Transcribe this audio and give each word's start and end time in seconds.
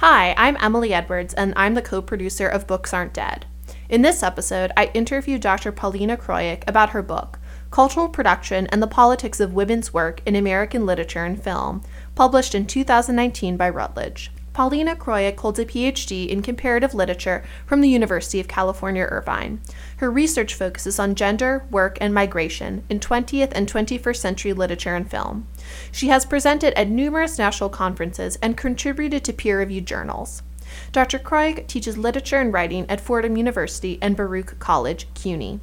Hi, 0.00 0.32
I'm 0.38 0.56
Emily 0.62 0.94
Edwards, 0.94 1.34
and 1.34 1.52
I'm 1.56 1.74
the 1.74 1.82
co 1.82 2.00
producer 2.00 2.48
of 2.48 2.66
Books 2.66 2.94
Aren't 2.94 3.12
Dead. 3.12 3.44
In 3.90 4.00
this 4.00 4.22
episode, 4.22 4.72
I 4.74 4.90
interview 4.94 5.36
Dr. 5.38 5.72
Polina 5.72 6.16
Kroik 6.16 6.64
about 6.66 6.88
her 6.96 7.02
book, 7.02 7.38
Cultural 7.70 8.08
Production 8.08 8.66
and 8.68 8.82
the 8.82 8.86
Politics 8.86 9.40
of 9.40 9.52
Women's 9.52 9.92
Work 9.92 10.22
in 10.24 10.36
American 10.36 10.86
Literature 10.86 11.26
and 11.26 11.38
Film, 11.44 11.82
published 12.14 12.54
in 12.54 12.64
2019 12.64 13.58
by 13.58 13.68
Routledge. 13.68 14.32
Polina 14.52 14.96
Kroik 14.96 15.38
holds 15.38 15.60
a 15.60 15.64
PhD 15.64 16.28
in 16.28 16.42
comparative 16.42 16.92
literature 16.92 17.44
from 17.66 17.80
the 17.80 17.88
University 17.88 18.40
of 18.40 18.48
California, 18.48 19.04
Irvine. 19.04 19.60
Her 19.98 20.10
research 20.10 20.54
focuses 20.54 20.98
on 20.98 21.14
gender, 21.14 21.64
work, 21.70 21.96
and 22.00 22.12
migration 22.12 22.82
in 22.88 22.98
20th 22.98 23.52
and 23.54 23.70
21st 23.70 24.16
century 24.16 24.52
literature 24.52 24.96
and 24.96 25.08
film. 25.08 25.46
She 25.92 26.08
has 26.08 26.26
presented 26.26 26.74
at 26.74 26.88
numerous 26.88 27.38
national 27.38 27.70
conferences 27.70 28.38
and 28.42 28.56
contributed 28.56 29.22
to 29.24 29.32
peer 29.32 29.58
reviewed 29.60 29.86
journals. 29.86 30.42
Dr. 30.92 31.18
Kroik 31.18 31.66
teaches 31.66 31.96
literature 31.96 32.38
and 32.38 32.52
writing 32.52 32.86
at 32.88 33.00
Fordham 33.00 33.36
University 33.36 33.98
and 34.02 34.16
Baruch 34.16 34.58
College, 34.58 35.06
CUNY. 35.14 35.60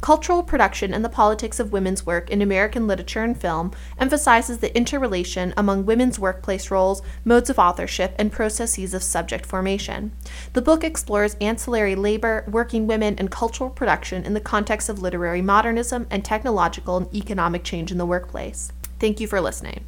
Cultural 0.00 0.44
Production 0.44 0.94
and 0.94 1.04
the 1.04 1.08
Politics 1.08 1.58
of 1.58 1.72
Women's 1.72 2.06
Work 2.06 2.30
in 2.30 2.40
American 2.40 2.86
Literature 2.86 3.24
and 3.24 3.38
Film 3.38 3.72
emphasizes 3.98 4.58
the 4.58 4.74
interrelation 4.76 5.52
among 5.56 5.86
women's 5.86 6.20
workplace 6.20 6.70
roles, 6.70 7.02
modes 7.24 7.50
of 7.50 7.58
authorship, 7.58 8.14
and 8.16 8.30
processes 8.30 8.94
of 8.94 9.02
subject 9.02 9.44
formation. 9.44 10.12
The 10.52 10.62
book 10.62 10.84
explores 10.84 11.36
ancillary 11.40 11.96
labor, 11.96 12.44
working 12.48 12.86
women, 12.86 13.16
and 13.18 13.30
cultural 13.30 13.70
production 13.70 14.24
in 14.24 14.34
the 14.34 14.40
context 14.40 14.88
of 14.88 15.02
literary 15.02 15.42
modernism 15.42 16.06
and 16.10 16.24
technological 16.24 16.96
and 16.96 17.14
economic 17.14 17.64
change 17.64 17.90
in 17.90 17.98
the 17.98 18.06
workplace. 18.06 18.72
Thank 19.00 19.18
you 19.20 19.26
for 19.26 19.40
listening. 19.40 19.84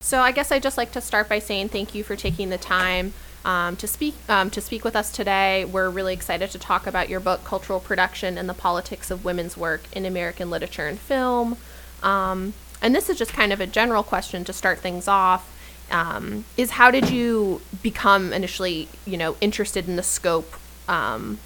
So, 0.00 0.20
I 0.20 0.32
guess 0.32 0.50
I'd 0.50 0.64
just 0.64 0.76
like 0.76 0.90
to 0.92 1.00
start 1.00 1.28
by 1.28 1.38
saying 1.38 1.68
thank 1.68 1.94
you 1.94 2.02
for 2.02 2.16
taking 2.16 2.50
the 2.50 2.58
time 2.58 3.12
um, 3.44 3.76
to 3.76 3.86
speak 3.86 4.14
um, 4.28 4.50
to 4.50 4.60
speak 4.60 4.84
with 4.84 4.96
us 4.96 5.10
today. 5.12 5.64
We're 5.64 5.90
really 5.90 6.14
excited 6.14 6.50
to 6.50 6.58
talk 6.58 6.86
about 6.86 7.08
your 7.08 7.20
book, 7.20 7.44
Cultural 7.44 7.80
Production 7.80 8.38
and 8.38 8.48
the 8.48 8.54
Politics 8.54 9.10
of 9.10 9.24
Women's 9.24 9.56
Work 9.56 9.82
in 9.92 10.04
American 10.04 10.50
Literature 10.50 10.86
and 10.86 10.98
Film. 10.98 11.56
Um, 12.02 12.54
and 12.80 12.94
this 12.94 13.08
is 13.08 13.16
just 13.16 13.32
kind 13.32 13.52
of 13.52 13.60
a 13.60 13.66
general 13.66 14.02
question 14.02 14.44
to 14.44 14.52
start 14.52 14.78
things 14.80 15.06
off. 15.06 15.48
Um, 15.90 16.44
is 16.56 16.72
how 16.72 16.90
did 16.90 17.10
you 17.10 17.60
become 17.82 18.32
initially, 18.32 18.88
you 19.06 19.16
know, 19.16 19.36
interested 19.40 19.88
in 19.88 19.96
the 19.96 20.02
scope 20.02 20.54
um, 20.88 21.38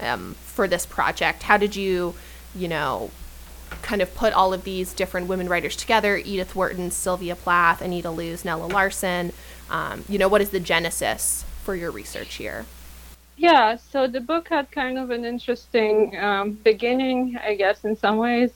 um, 0.00 0.34
for 0.44 0.68
this 0.68 0.86
project? 0.86 1.44
How 1.44 1.56
did 1.56 1.74
you, 1.74 2.14
you 2.54 2.68
know, 2.68 3.10
kind 3.82 4.02
of 4.02 4.14
put 4.14 4.32
all 4.32 4.52
of 4.52 4.64
these 4.64 4.92
different 4.92 5.26
women 5.26 5.48
writers 5.48 5.76
together 5.76 6.16
edith 6.16 6.54
wharton 6.54 6.90
sylvia 6.90 7.34
plath 7.34 7.80
anita 7.80 8.10
loos 8.10 8.44
nella 8.44 8.66
larsen 8.66 9.32
um, 9.70 10.04
you 10.08 10.18
know 10.18 10.28
what 10.28 10.40
is 10.40 10.50
the 10.50 10.60
genesis 10.60 11.44
for 11.62 11.74
your 11.74 11.90
research 11.90 12.34
here? 12.34 12.66
Yeah 13.36 13.76
so 13.76 14.06
the 14.06 14.20
book 14.20 14.48
had 14.48 14.70
kind 14.70 14.98
of 14.98 15.10
an 15.10 15.24
interesting 15.24 16.16
um, 16.18 16.52
beginning 16.52 17.36
i 17.42 17.54
guess 17.54 17.84
in 17.84 17.96
some 17.96 18.18
ways. 18.18 18.50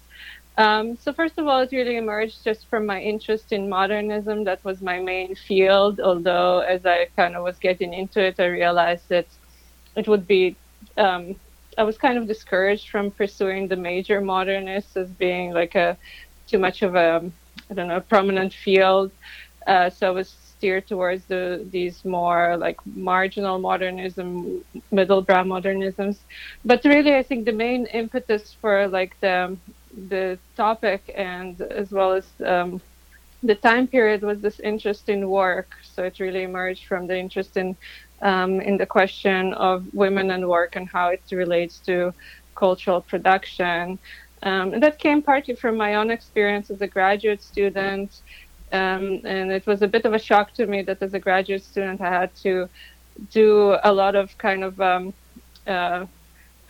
Um, 0.57 0.97
so 0.97 1.13
first 1.13 1.39
of 1.39 1.47
all 1.47 1.61
it 1.61 1.73
really 1.73 1.97
emerged 1.97 2.43
just 2.45 2.67
from 2.67 2.85
my 2.85 3.01
interest 3.01 3.53
in 3.53 3.69
modernism. 3.69 4.43
That 4.43 4.65
was 4.65 4.81
my 4.83 4.99
main 4.99 5.35
field 5.35 6.01
although 6.01 6.61
as 6.61 6.85
i 6.87 7.09
kind 7.17 7.35
of 7.37 7.43
was 7.43 7.59
getting 7.59 7.93
into 7.95 8.21
it 8.21 8.39
i 8.39 8.47
realized 8.47 9.09
that 9.09 9.27
it 9.97 10.07
would 10.07 10.27
be 10.27 10.57
um, 10.97 11.35
I 11.79 11.85
was 11.85 11.97
kind 11.99 12.19
of 12.19 12.27
discouraged 12.27 12.91
from 12.91 13.13
pursuing 13.13 13.69
the 13.69 13.77
major 13.77 14.21
modernists 14.21 14.97
as 14.97 15.09
being 15.11 15.53
like 15.55 15.77
a 15.77 15.97
too 16.49 16.59
much 16.59 16.83
of 16.83 16.97
a 16.97 17.31
I 17.71 17.75
don't 17.75 17.89
know 17.89 18.01
prominent 18.01 18.53
field. 18.53 19.13
Uh, 19.67 19.91
so 19.91 20.09
I 20.09 20.11
was 20.11 20.29
steered 20.31 20.89
towards 20.89 21.25
the 21.27 21.67
these 21.71 22.05
more 22.05 22.57
like 22.59 22.79
marginal 22.87 23.59
modernism, 23.61 24.65
middle 24.91 25.23
brow 25.23 25.45
modernisms. 25.45 26.19
But 26.65 26.85
really, 26.85 27.15
I 27.15 27.23
think 27.23 27.47
the 27.47 27.53
main 27.53 27.87
impetus 27.87 28.55
for 28.61 28.89
like 28.89 29.15
the 29.21 29.57
the 30.11 30.39
topic 30.57 31.13
and 31.17 31.61
as 31.63 31.93
well 31.93 32.13
as 32.13 32.27
um, 32.45 32.83
the 33.43 33.55
time 33.55 33.87
period 33.87 34.23
was 34.23 34.41
this 34.41 34.59
interest 34.61 35.09
in 35.09 35.29
work. 35.31 35.71
So 35.83 36.03
it 36.05 36.19
really 36.19 36.43
emerged 36.43 36.87
from 36.87 37.07
the 37.07 37.17
interest 37.19 37.57
in 37.57 37.77
um, 38.23 38.61
in 38.61 38.77
the 38.77 38.87
question 38.87 39.55
of 39.55 39.93
women 39.95 40.31
and 40.31 40.49
work 40.49 40.77
and 40.77 40.89
how 40.89 41.09
it 41.09 41.23
relates 41.31 41.79
to 41.81 42.13
cultural 42.55 43.01
production. 43.01 43.99
Um, 44.43 44.75
and 44.75 44.83
that 44.83 44.99
came 44.99 45.23
partly 45.23 45.55
from 45.55 45.77
my 45.77 45.95
own 45.95 46.11
experience 46.11 46.71
as 46.71 46.81
a 46.81 46.87
graduate 46.87 47.43
student. 47.43 48.21
Um, 48.73 49.21
and 49.25 49.51
it 49.51 49.67
was 49.67 49.83
a 49.83 49.89
bit 49.89 50.05
of 50.05 50.13
a 50.15 50.19
shock 50.19 50.53
to 50.55 50.67
me 50.67 50.83
that 50.83 51.03
as 51.03 51.15
a 51.15 51.19
graduate 51.19 51.65
student, 51.65 52.01
I 52.01 52.11
had 52.11 52.35
to 52.37 52.69
do 53.31 53.77
a 53.83 53.93
lot 53.93 54.15
of 54.15 54.37
kind 54.39 54.63
of 54.63 54.81
um, 54.81 55.15
uh, 55.67 56.07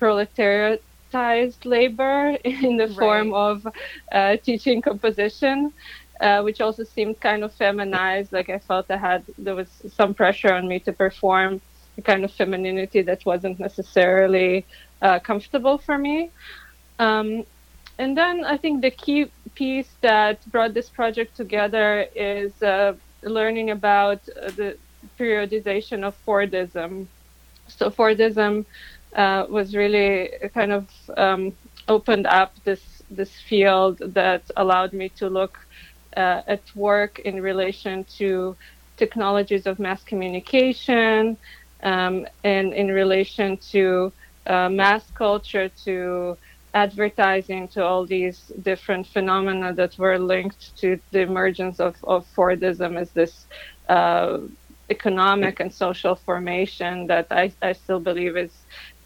proletariatized 0.00 1.64
labor 1.64 2.36
in 2.44 2.76
the 2.76 2.88
form 2.88 3.32
right. 3.32 3.50
of 3.50 3.68
uh, 4.12 4.36
teaching 4.36 4.80
composition 4.80 5.72
uh, 6.20 6.42
which 6.42 6.60
also 6.60 6.84
seemed 6.84 7.20
kind 7.20 7.44
of 7.44 7.52
feminized. 7.52 8.32
Like 8.32 8.48
I 8.48 8.58
felt 8.58 8.90
I 8.90 8.96
had 8.96 9.24
there 9.38 9.54
was 9.54 9.68
some 9.94 10.14
pressure 10.14 10.52
on 10.52 10.66
me 10.68 10.80
to 10.80 10.92
perform 10.92 11.60
a 11.96 12.02
kind 12.02 12.24
of 12.24 12.32
femininity 12.32 13.02
that 13.02 13.24
wasn't 13.24 13.58
necessarily 13.58 14.64
uh, 15.02 15.18
comfortable 15.18 15.78
for 15.78 15.98
me. 15.98 16.30
Um, 16.98 17.44
and 17.98 18.16
then 18.16 18.44
I 18.44 18.56
think 18.56 18.82
the 18.82 18.90
key 18.90 19.30
piece 19.54 19.90
that 20.00 20.48
brought 20.50 20.74
this 20.74 20.88
project 20.88 21.36
together 21.36 22.06
is 22.14 22.62
uh, 22.62 22.94
learning 23.22 23.70
about 23.70 24.20
uh, 24.28 24.50
the 24.50 24.76
periodization 25.18 26.04
of 26.04 26.14
Fordism. 26.24 27.06
So 27.66 27.90
Fordism 27.90 28.64
uh, 29.14 29.46
was 29.48 29.74
really 29.74 30.30
kind 30.54 30.72
of 30.72 30.88
um, 31.16 31.52
opened 31.88 32.26
up 32.26 32.52
this 32.64 32.82
this 33.10 33.32
field 33.48 33.98
that 33.98 34.42
allowed 34.56 34.92
me 34.92 35.08
to 35.08 35.28
look 35.28 35.58
uh, 36.18 36.42
at 36.46 36.64
work 36.74 37.20
in 37.20 37.40
relation 37.40 38.04
to 38.18 38.56
technologies 38.96 39.66
of 39.66 39.78
mass 39.78 40.02
communication 40.02 41.38
um, 41.84 42.26
and 42.44 42.74
in 42.74 42.88
relation 42.88 43.56
to 43.56 44.12
uh, 44.46 44.68
mass 44.68 45.10
culture, 45.12 45.68
to 45.84 46.36
advertising, 46.74 47.68
to 47.68 47.84
all 47.84 48.04
these 48.06 48.52
different 48.62 49.06
phenomena 49.06 49.72
that 49.72 49.96
were 49.98 50.18
linked 50.18 50.76
to 50.76 50.98
the 51.12 51.20
emergence 51.20 51.80
of, 51.80 51.94
of 52.04 52.26
Fordism 52.36 52.98
as 53.00 53.10
this 53.12 53.46
uh, 53.88 54.38
economic 54.90 55.60
and 55.60 55.72
social 55.72 56.14
formation 56.16 57.06
that 57.06 57.26
I, 57.30 57.52
I 57.62 57.72
still 57.72 58.00
believe 58.00 58.36
is 58.36 58.54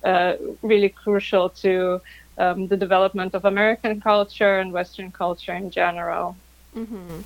uh, 0.05 0.35
really 0.63 0.89
crucial 0.89 1.51
to 1.65 2.01
um, 2.39 2.69
the 2.69 2.77
development 2.77 3.35
of 3.35 3.45
American 3.45 4.01
culture 4.01 4.59
and 4.61 4.73
Western 4.73 5.11
culture 5.13 5.55
in 5.55 5.71
general. 5.71 6.37
Mm-hmm. 6.77 7.21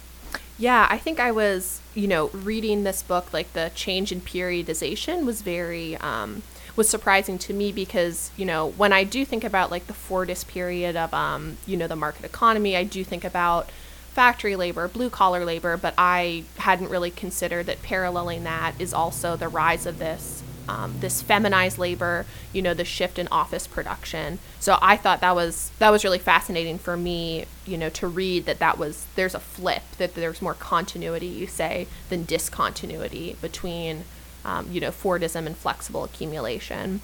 Yeah, 0.58 0.86
I 0.90 0.98
think 0.98 1.20
I 1.20 1.30
was, 1.30 1.80
you 1.94 2.08
know, 2.08 2.28
reading 2.28 2.84
this 2.84 3.02
book, 3.02 3.32
like 3.32 3.52
the 3.52 3.70
change 3.74 4.10
in 4.10 4.20
periodization 4.20 5.24
was 5.26 5.42
very, 5.42 5.96
um, 5.98 6.42
was 6.76 6.88
surprising 6.88 7.38
to 7.38 7.52
me 7.52 7.72
because, 7.72 8.30
you 8.36 8.44
know, 8.46 8.68
when 8.70 8.92
I 8.92 9.04
do 9.04 9.24
think 9.24 9.44
about 9.44 9.70
like 9.70 9.86
the 9.86 9.92
Fordist 9.92 10.48
period 10.48 10.96
of, 10.96 11.12
um, 11.12 11.58
you 11.66 11.76
know, 11.76 11.86
the 11.86 11.96
market 11.96 12.24
economy, 12.24 12.76
I 12.76 12.84
do 12.84 13.04
think 13.04 13.24
about 13.24 13.70
factory 14.12 14.56
labor, 14.56 14.88
blue 14.88 15.10
collar 15.10 15.44
labor, 15.44 15.76
but 15.76 15.92
I 15.98 16.44
hadn't 16.56 16.88
really 16.88 17.10
considered 17.10 17.66
that 17.66 17.82
paralleling 17.82 18.44
that 18.44 18.72
is 18.78 18.94
also 18.94 19.36
the 19.36 19.48
rise 19.48 19.84
of 19.84 19.98
this 19.98 20.42
um, 20.68 20.94
this 21.00 21.22
feminized 21.22 21.78
labor, 21.78 22.26
you 22.52 22.62
know, 22.62 22.74
the 22.74 22.84
shift 22.84 23.18
in 23.18 23.28
office 23.28 23.66
production. 23.66 24.38
So 24.60 24.78
I 24.82 24.96
thought 24.96 25.20
that 25.20 25.34
was 25.34 25.70
that 25.78 25.90
was 25.90 26.04
really 26.04 26.18
fascinating 26.18 26.78
for 26.78 26.96
me, 26.96 27.46
you 27.66 27.78
know, 27.78 27.88
to 27.90 28.06
read 28.06 28.46
that 28.46 28.58
that 28.58 28.78
was 28.78 29.06
there's 29.14 29.34
a 29.34 29.40
flip 29.40 29.82
that 29.98 30.14
there's 30.14 30.42
more 30.42 30.54
continuity, 30.54 31.26
you 31.26 31.46
say, 31.46 31.86
than 32.08 32.24
discontinuity 32.24 33.36
between, 33.40 34.04
um, 34.44 34.68
you 34.70 34.80
know, 34.80 34.90
Fordism 34.90 35.46
and 35.46 35.56
flexible 35.56 36.04
accumulation. 36.04 37.00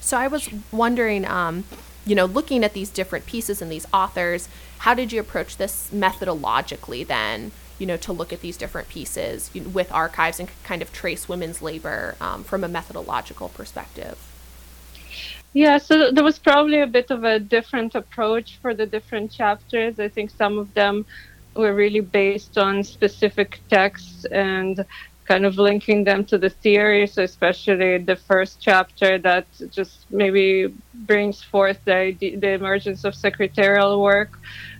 So 0.00 0.16
I 0.16 0.26
was 0.26 0.48
wondering, 0.72 1.24
um, 1.24 1.64
you 2.04 2.14
know, 2.14 2.26
looking 2.26 2.64
at 2.64 2.72
these 2.72 2.90
different 2.90 3.26
pieces 3.26 3.62
and 3.62 3.70
these 3.70 3.86
authors, 3.92 4.48
how 4.78 4.94
did 4.94 5.12
you 5.12 5.20
approach 5.20 5.56
this 5.56 5.90
methodologically 5.92 7.06
then? 7.06 7.52
you 7.82 7.86
know, 7.86 7.96
to 7.96 8.12
look 8.12 8.32
at 8.32 8.40
these 8.42 8.56
different 8.56 8.88
pieces 8.88 9.50
with 9.54 9.90
archives 9.90 10.38
and 10.38 10.48
kind 10.62 10.82
of 10.82 10.92
trace 10.92 11.28
women's 11.28 11.60
labor 11.60 12.14
um, 12.20 12.44
from 12.44 12.62
a 12.62 12.68
methodological 12.68 13.48
perspective? 13.48 14.16
Yeah, 15.52 15.78
so 15.78 16.12
there 16.12 16.22
was 16.22 16.38
probably 16.38 16.80
a 16.80 16.86
bit 16.86 17.10
of 17.10 17.24
a 17.24 17.40
different 17.40 17.96
approach 17.96 18.58
for 18.62 18.72
the 18.72 18.86
different 18.86 19.32
chapters. 19.32 19.98
I 19.98 20.06
think 20.08 20.30
some 20.30 20.58
of 20.58 20.72
them 20.74 21.04
were 21.56 21.74
really 21.74 22.00
based 22.00 22.56
on 22.56 22.84
specific 22.84 23.58
texts 23.68 24.24
and 24.26 24.86
kind 25.26 25.44
of 25.46 25.56
linking 25.58 26.04
them 26.04 26.24
to 26.26 26.38
the. 26.38 26.50
So, 27.06 27.22
especially 27.22 27.98
the 27.98 28.16
first 28.16 28.60
chapter 28.60 29.18
that 29.18 29.46
just 29.70 30.06
maybe 30.10 30.74
brings 30.92 31.42
forth 31.42 31.80
the, 31.84 32.16
the 32.20 32.50
emergence 32.52 33.04
of 33.04 33.14
secretarial 33.14 34.00
work 34.02 34.32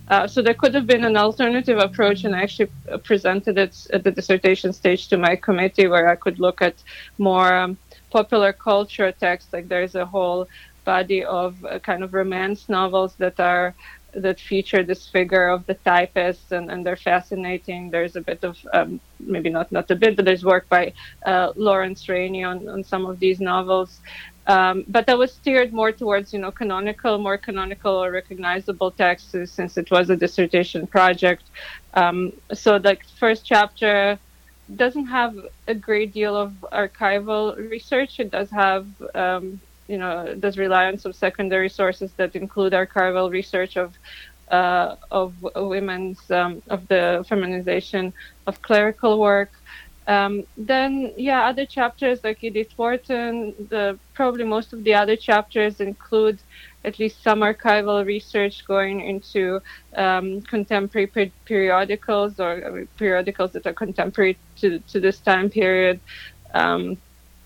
Uh, 0.08 0.26
so 0.26 0.42
there 0.42 0.54
could 0.54 0.74
have 0.74 0.86
been 0.86 1.04
an 1.04 1.16
alternative 1.16 1.78
approach, 1.78 2.24
and 2.24 2.34
I 2.34 2.42
actually 2.42 2.70
presented 3.04 3.58
it 3.58 3.74
at 3.92 4.02
the 4.04 4.10
dissertation 4.10 4.72
stage 4.72 5.08
to 5.08 5.16
my 5.16 5.36
committee, 5.36 5.86
where 5.86 6.08
I 6.08 6.16
could 6.16 6.38
look 6.40 6.60
at 6.62 6.82
more 7.18 7.54
um, 7.54 7.78
popular 8.10 8.52
culture 8.52 9.12
texts. 9.12 9.52
Like 9.52 9.68
there's 9.68 9.94
a 9.94 10.04
whole 10.06 10.46
body 10.84 11.24
of 11.24 11.64
uh, 11.64 11.78
kind 11.78 12.02
of 12.02 12.12
romance 12.12 12.68
novels 12.68 13.14
that 13.16 13.38
are 13.40 13.74
that 14.14 14.40
feature 14.40 14.82
this 14.82 15.08
figure 15.08 15.48
of 15.48 15.66
the 15.66 15.74
typist, 15.74 16.52
and, 16.52 16.70
and 16.70 16.84
they're 16.84 16.96
fascinating. 16.96 17.90
There's 17.90 18.16
a 18.16 18.20
bit 18.20 18.44
of 18.44 18.58
um, 18.72 19.00
maybe 19.18 19.50
not 19.50 19.72
not 19.72 19.90
a 19.90 19.96
bit, 19.96 20.16
but 20.16 20.24
there's 20.24 20.44
work 20.44 20.68
by 20.68 20.92
uh, 21.24 21.52
Lawrence 21.56 22.08
Rainey 22.08 22.44
on, 22.44 22.68
on 22.68 22.84
some 22.84 23.06
of 23.06 23.18
these 23.18 23.40
novels. 23.40 24.00
Um, 24.46 24.84
but 24.88 25.08
I 25.08 25.14
was 25.14 25.32
steered 25.32 25.72
more 25.72 25.92
towards 25.92 26.32
you 26.32 26.38
know 26.40 26.50
canonical, 26.50 27.18
more 27.18 27.38
canonical 27.38 27.92
or 27.92 28.10
recognizable 28.10 28.90
texts 28.90 29.34
since 29.50 29.76
it 29.76 29.90
was 29.90 30.10
a 30.10 30.16
dissertation 30.16 30.86
project. 30.86 31.44
Um, 31.94 32.32
so 32.52 32.78
the 32.78 32.96
first 33.18 33.44
chapter 33.44 34.18
doesn't 34.76 35.06
have 35.06 35.36
a 35.68 35.74
great 35.74 36.12
deal 36.12 36.36
of 36.36 36.52
archival 36.72 37.56
research. 37.70 38.18
It 38.20 38.30
does 38.30 38.50
have 38.50 38.86
um, 39.14 39.60
you 39.92 39.98
know, 39.98 40.34
does 40.44 40.56
rely 40.56 40.84
on 40.86 40.96
some 40.98 41.12
secondary 41.12 41.68
sources 41.68 42.10
that 42.16 42.34
include 42.34 42.72
archival 42.72 43.30
research 43.30 43.76
of 43.76 43.88
uh, 44.50 44.96
of 45.10 45.28
women's 45.54 46.22
um, 46.30 46.62
of 46.74 46.80
the 46.88 47.24
feminization 47.28 48.04
of 48.48 48.54
clerical 48.62 49.12
work. 49.20 49.52
Um, 50.08 50.44
then, 50.56 51.12
yeah, 51.16 51.40
other 51.50 51.66
chapters 51.66 52.18
like 52.24 52.42
Edith 52.42 52.72
Wharton, 52.76 53.54
the 53.68 53.98
probably 54.14 54.44
most 54.44 54.72
of 54.72 54.82
the 54.82 54.94
other 54.94 55.16
chapters 55.28 55.80
include 55.80 56.38
at 56.84 56.98
least 56.98 57.22
some 57.22 57.40
archival 57.40 58.04
research 58.04 58.66
going 58.66 58.96
into 59.12 59.60
um, 59.94 60.40
contemporary 60.54 61.06
per- 61.06 61.38
periodicals 61.44 62.40
or 62.40 62.52
uh, 62.64 62.84
periodicals 62.98 63.52
that 63.52 63.64
are 63.66 63.76
contemporary 63.84 64.36
to, 64.60 64.80
to 64.90 64.98
this 64.98 65.18
time 65.20 65.48
period. 65.50 66.00
Um, 66.54 66.96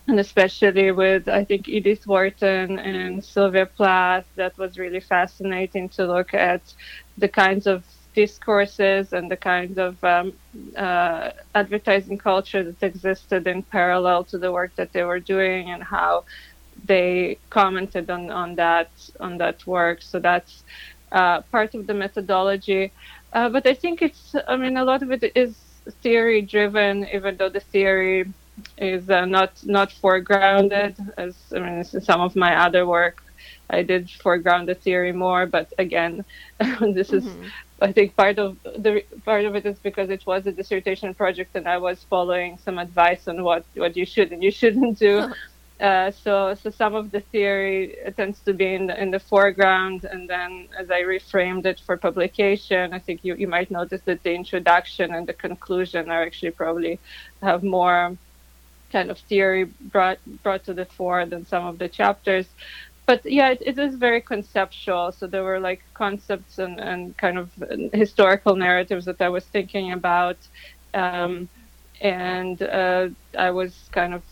and 0.08 0.20
especially 0.20 0.91
with 0.93 1.29
I 1.29 1.44
think 1.44 1.69
Edith 1.69 2.06
Wharton 2.06 2.79
and 2.79 3.25
Sylvia 3.25 3.67
Plath, 3.67 4.26
that 4.37 4.56
was 4.58 4.79
really 4.79 5.00
fascinating 5.00 5.88
to 5.91 6.06
look 6.06 6.35
at 6.35 6.75
the 7.19 7.29
kinds 7.29 7.67
of 7.67 7.85
discourses 8.14 9.12
and 9.12 9.31
the 9.31 9.37
kinds 9.37 9.79
of 9.79 10.03
um, 10.05 10.32
uh, 10.76 11.31
advertising 11.55 12.19
culture 12.19 12.62
that 12.64 12.82
existed 12.82 13.47
in 13.47 13.62
parallel 13.62 14.25
to 14.25 14.38
the 14.38 14.53
work 14.53 14.75
that 14.76 14.93
they 14.93 15.03
were 15.03 15.20
doing 15.20 15.70
and 15.70 15.82
how 15.82 16.25
they 16.85 17.38
commented 17.50 18.11
on, 18.11 18.31
on 18.31 18.55
that 18.56 18.91
on 19.20 19.38
that 19.38 19.67
work. 19.67 20.02
So 20.02 20.19
that's 20.19 20.64
uh, 21.12 21.41
part 21.43 21.75
of 21.75 21.87
the 21.87 21.94
methodology. 21.94 22.93
Uh, 23.32 23.49
but 23.49 23.67
I 23.67 23.75
think 23.75 24.02
it's 24.02 24.35
I 24.49 24.56
mean 24.56 24.76
a 24.76 24.85
lot 24.85 25.02
of 25.02 25.11
it 25.11 25.32
is 25.35 25.56
theory 26.02 26.43
driven, 26.43 27.06
even 27.12 27.37
though 27.37 27.49
the 27.50 27.61
theory 27.61 28.26
is 28.79 29.08
uh, 29.11 29.25
not 29.25 29.53
not 29.64 29.91
foregrounded 29.91 30.94
as 31.17 31.35
I 31.55 31.58
mean 31.58 31.85
some 31.85 32.20
of 32.20 32.37
my 32.37 32.56
other 32.56 32.87
work 32.87 33.23
I 33.69 33.82
did 33.82 34.11
foreground 34.11 34.69
the 34.69 34.75
theory 34.75 35.12
more 35.12 35.47
but 35.47 35.73
again 35.79 36.25
this 36.81 37.12
is 37.12 37.25
mm-hmm. 37.25 37.49
I 37.81 37.93
think 37.93 38.17
part 38.17 38.38
of 38.38 38.56
the 38.62 39.03
part 39.25 39.44
of 39.44 39.55
it 39.55 39.67
is 39.67 39.79
because 39.79 40.08
it 40.11 40.25
was 40.26 40.47
a 40.47 40.53
dissertation 40.53 41.14
project 41.14 41.55
and 41.55 41.69
I 41.69 41.79
was 41.79 42.05
following 42.08 42.58
some 42.58 42.79
advice 42.79 43.29
on 43.29 43.43
what 43.44 43.64
what 43.75 43.97
you 43.97 44.06
should 44.06 44.32
and 44.32 44.43
you 44.43 44.50
shouldn't 44.50 44.99
do 44.99 45.32
uh, 45.81 46.11
so 46.11 46.55
so 46.55 46.70
some 46.70 46.94
of 46.94 47.11
the 47.11 47.20
theory 47.20 47.97
tends 48.17 48.41
to 48.41 48.55
be 48.55 48.75
in 48.75 48.87
the, 48.87 49.02
in 49.02 49.11
the 49.11 49.20
foreground 49.20 50.05
and 50.05 50.31
then 50.31 50.69
as 50.79 50.91
I 50.91 51.02
reframed 51.02 51.67
it 51.67 51.81
for 51.81 51.99
publication 51.99 52.94
I 52.94 52.99
think 52.99 53.20
you, 53.23 53.35
you 53.35 53.49
might 53.49 53.70
notice 53.70 54.00
that 54.06 54.23
the 54.23 54.32
introduction 54.32 55.14
and 55.14 55.26
the 55.26 55.35
conclusion 55.35 56.11
are 56.11 56.23
actually 56.23 56.52
probably 56.52 56.99
have 57.43 57.62
more 57.62 58.17
kind 58.93 59.11
of 59.11 59.19
theory 59.19 59.65
brought 59.81 60.19
brought 60.43 60.65
to 60.65 60.75
the 60.75 60.87
fore 60.87 61.27
than 61.27 61.44
some 61.44 61.67
of 61.67 61.79
the 61.79 61.88
chapters. 61.88 62.55
But 63.06 63.23
yeah, 63.25 63.50
it, 63.50 63.62
it 63.65 63.79
is 63.79 63.97
very 63.97 64.21
conceptual. 64.21 65.12
So 65.12 65.27
there 65.27 65.44
were 65.44 65.61
like 65.61 65.83
concepts 65.94 66.59
and, 66.59 66.81
and 66.81 67.17
kind 67.19 67.38
of 67.38 67.53
historical 67.93 68.56
narratives 68.56 69.06
that 69.06 69.21
I 69.21 69.29
was 69.29 69.47
thinking 69.47 69.93
about, 69.93 70.38
um, 70.94 71.49
and 72.00 72.61
uh, 72.62 73.09
I 73.38 73.50
was 73.50 73.88
kind 73.93 74.15
of 74.15 74.25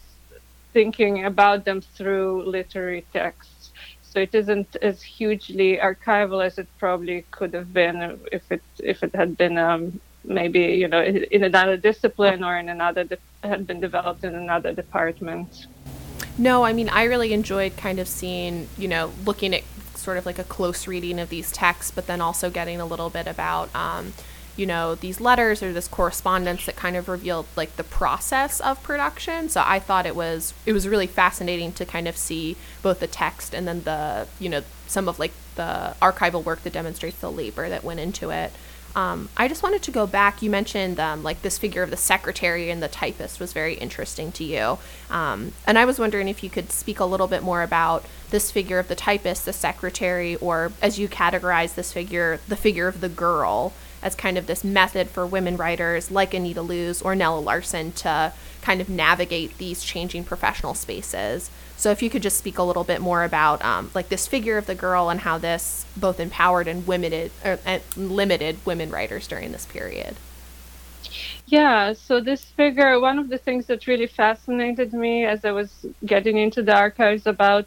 thinking 0.72 1.24
about 1.24 1.64
them 1.64 1.80
through 1.80 2.48
literary 2.50 3.06
texts. 3.12 3.72
So 4.02 4.20
it 4.20 4.34
isn't 4.34 4.76
as 4.82 5.02
hugely 5.02 5.78
archival 5.78 6.44
as 6.44 6.58
it 6.58 6.68
probably 6.78 7.26
could 7.32 7.54
have 7.54 7.72
been 7.72 8.20
if 8.32 8.50
it 8.50 8.62
if 8.78 9.02
it 9.02 9.14
had 9.14 9.36
been 9.36 9.58
um, 9.58 10.00
maybe 10.24 10.60
you 10.60 10.88
know 10.88 11.02
in 11.02 11.44
another 11.44 11.76
discipline 11.76 12.42
or 12.42 12.56
in 12.56 12.68
another 12.68 13.04
de- 13.04 13.18
had 13.42 13.66
been 13.66 13.80
developed 13.80 14.24
in 14.24 14.34
another 14.34 14.72
department. 14.72 15.66
No 16.36 16.64
i 16.64 16.72
mean 16.72 16.88
i 16.88 17.04
really 17.04 17.32
enjoyed 17.32 17.76
kind 17.76 17.98
of 17.98 18.08
seeing 18.08 18.68
you 18.76 18.88
know 18.88 19.12
looking 19.24 19.54
at 19.54 19.62
sort 19.94 20.18
of 20.18 20.26
like 20.26 20.38
a 20.38 20.44
close 20.44 20.86
reading 20.86 21.18
of 21.18 21.28
these 21.28 21.50
texts 21.52 21.90
but 21.90 22.06
then 22.06 22.20
also 22.20 22.50
getting 22.50 22.80
a 22.80 22.86
little 22.86 23.08
bit 23.08 23.26
about 23.26 23.74
um, 23.74 24.12
you 24.56 24.66
know 24.66 24.94
these 24.94 25.20
letters 25.20 25.62
or 25.62 25.72
this 25.72 25.88
correspondence 25.88 26.66
that 26.66 26.76
kind 26.76 26.96
of 26.96 27.08
revealed 27.08 27.46
like 27.56 27.76
the 27.76 27.84
process 27.84 28.60
of 28.60 28.82
production. 28.82 29.48
So 29.48 29.62
i 29.64 29.78
thought 29.78 30.06
it 30.06 30.16
was 30.16 30.54
it 30.66 30.72
was 30.72 30.86
really 30.88 31.06
fascinating 31.06 31.72
to 31.72 31.84
kind 31.84 32.08
of 32.08 32.16
see 32.16 32.56
both 32.82 33.00
the 33.00 33.06
text 33.06 33.54
and 33.54 33.66
then 33.66 33.82
the 33.82 34.26
you 34.38 34.48
know 34.48 34.62
some 34.86 35.08
of 35.08 35.18
like 35.18 35.32
the 35.56 35.94
archival 36.02 36.44
work 36.44 36.62
that 36.62 36.72
demonstrates 36.72 37.18
the 37.20 37.30
labor 37.30 37.68
that 37.68 37.84
went 37.84 38.00
into 38.00 38.30
it 38.30 38.52
um, 38.96 39.28
I 39.36 39.48
just 39.48 39.62
wanted 39.62 39.82
to 39.82 39.90
go 39.90 40.06
back. 40.06 40.42
You 40.42 40.50
mentioned 40.50 41.00
um, 41.00 41.22
like 41.22 41.42
this 41.42 41.58
figure 41.58 41.82
of 41.82 41.90
the 41.90 41.96
secretary 41.96 42.70
and 42.70 42.82
the 42.82 42.88
typist 42.88 43.40
was 43.40 43.52
very 43.52 43.74
interesting 43.74 44.32
to 44.32 44.44
you, 44.44 44.78
um, 45.10 45.52
and 45.66 45.78
I 45.78 45.84
was 45.84 45.98
wondering 45.98 46.28
if 46.28 46.42
you 46.42 46.50
could 46.50 46.70
speak 46.70 47.00
a 47.00 47.04
little 47.04 47.26
bit 47.26 47.42
more 47.42 47.62
about 47.62 48.04
this 48.30 48.50
figure 48.50 48.78
of 48.78 48.88
the 48.88 48.94
typist, 48.94 49.44
the 49.44 49.52
secretary, 49.52 50.36
or 50.36 50.72
as 50.82 50.98
you 50.98 51.08
categorize 51.08 51.74
this 51.74 51.92
figure, 51.92 52.40
the 52.48 52.56
figure 52.56 52.88
of 52.88 53.00
the 53.00 53.08
girl, 53.08 53.72
as 54.02 54.14
kind 54.14 54.36
of 54.36 54.46
this 54.46 54.62
method 54.62 55.08
for 55.08 55.26
women 55.26 55.56
writers 55.56 56.10
like 56.10 56.34
Anita 56.34 56.60
Loos 56.60 57.00
or 57.00 57.14
Nella 57.14 57.40
Larsen 57.40 57.92
to 57.92 58.32
kind 58.60 58.80
of 58.80 58.88
navigate 58.88 59.56
these 59.58 59.82
changing 59.82 60.24
professional 60.24 60.74
spaces. 60.74 61.50
So 61.76 61.90
if 61.90 62.02
you 62.02 62.10
could 62.10 62.22
just 62.22 62.38
speak 62.38 62.58
a 62.58 62.62
little 62.62 62.84
bit 62.84 63.00
more 63.00 63.24
about 63.24 63.64
um, 63.64 63.90
like 63.94 64.08
this 64.08 64.26
figure 64.26 64.56
of 64.56 64.66
the 64.66 64.74
girl 64.74 65.10
and 65.10 65.20
how 65.20 65.38
this 65.38 65.84
both 65.96 66.20
empowered 66.20 66.68
and 66.68 66.86
limited 66.86 67.30
or, 67.44 67.58
uh, 67.66 67.80
limited 67.96 68.56
women 68.64 68.90
writers 68.90 69.26
during 69.26 69.52
this 69.52 69.66
period. 69.66 70.16
Yeah, 71.46 71.92
so 71.92 72.20
this 72.20 72.44
figure, 72.44 72.98
one 72.98 73.18
of 73.18 73.28
the 73.28 73.38
things 73.38 73.66
that 73.66 73.86
really 73.86 74.06
fascinated 74.06 74.92
me 74.92 75.24
as 75.24 75.44
I 75.44 75.52
was 75.52 75.86
getting 76.06 76.38
into 76.38 76.62
the 76.62 76.74
archives 76.74 77.26
about 77.26 77.66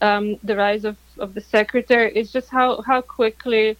um, 0.00 0.36
the 0.42 0.56
rise 0.56 0.84
of, 0.84 0.96
of 1.18 1.34
the 1.34 1.40
secretary 1.42 2.16
is 2.16 2.32
just 2.32 2.48
how, 2.48 2.80
how 2.82 3.02
quickly 3.02 3.76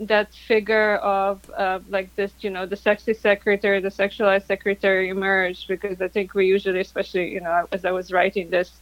that 0.00 0.32
figure 0.34 0.96
of 0.96 1.38
uh, 1.56 1.78
like 1.88 2.14
this, 2.16 2.32
you 2.40 2.50
know, 2.50 2.64
the 2.66 2.76
sexy 2.76 3.12
secretary, 3.12 3.80
the 3.80 3.90
sexualized 3.90 4.46
secretary 4.46 5.10
emerged 5.10 5.68
because 5.68 6.00
I 6.00 6.08
think 6.08 6.34
we 6.34 6.46
usually, 6.46 6.80
especially, 6.80 7.30
you 7.30 7.40
know, 7.40 7.68
as 7.70 7.84
I 7.84 7.90
was 7.90 8.10
writing 8.10 8.48
this 8.50 8.80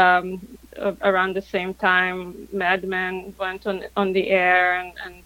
um, 0.00 0.40
around 1.02 1.34
the 1.36 1.42
same 1.42 1.74
time, 1.74 2.48
Mad 2.52 2.84
Men 2.84 3.34
went 3.38 3.66
on 3.66 3.84
on 3.96 4.12
the 4.12 4.28
air, 4.30 4.80
and, 4.80 4.92
and 5.04 5.16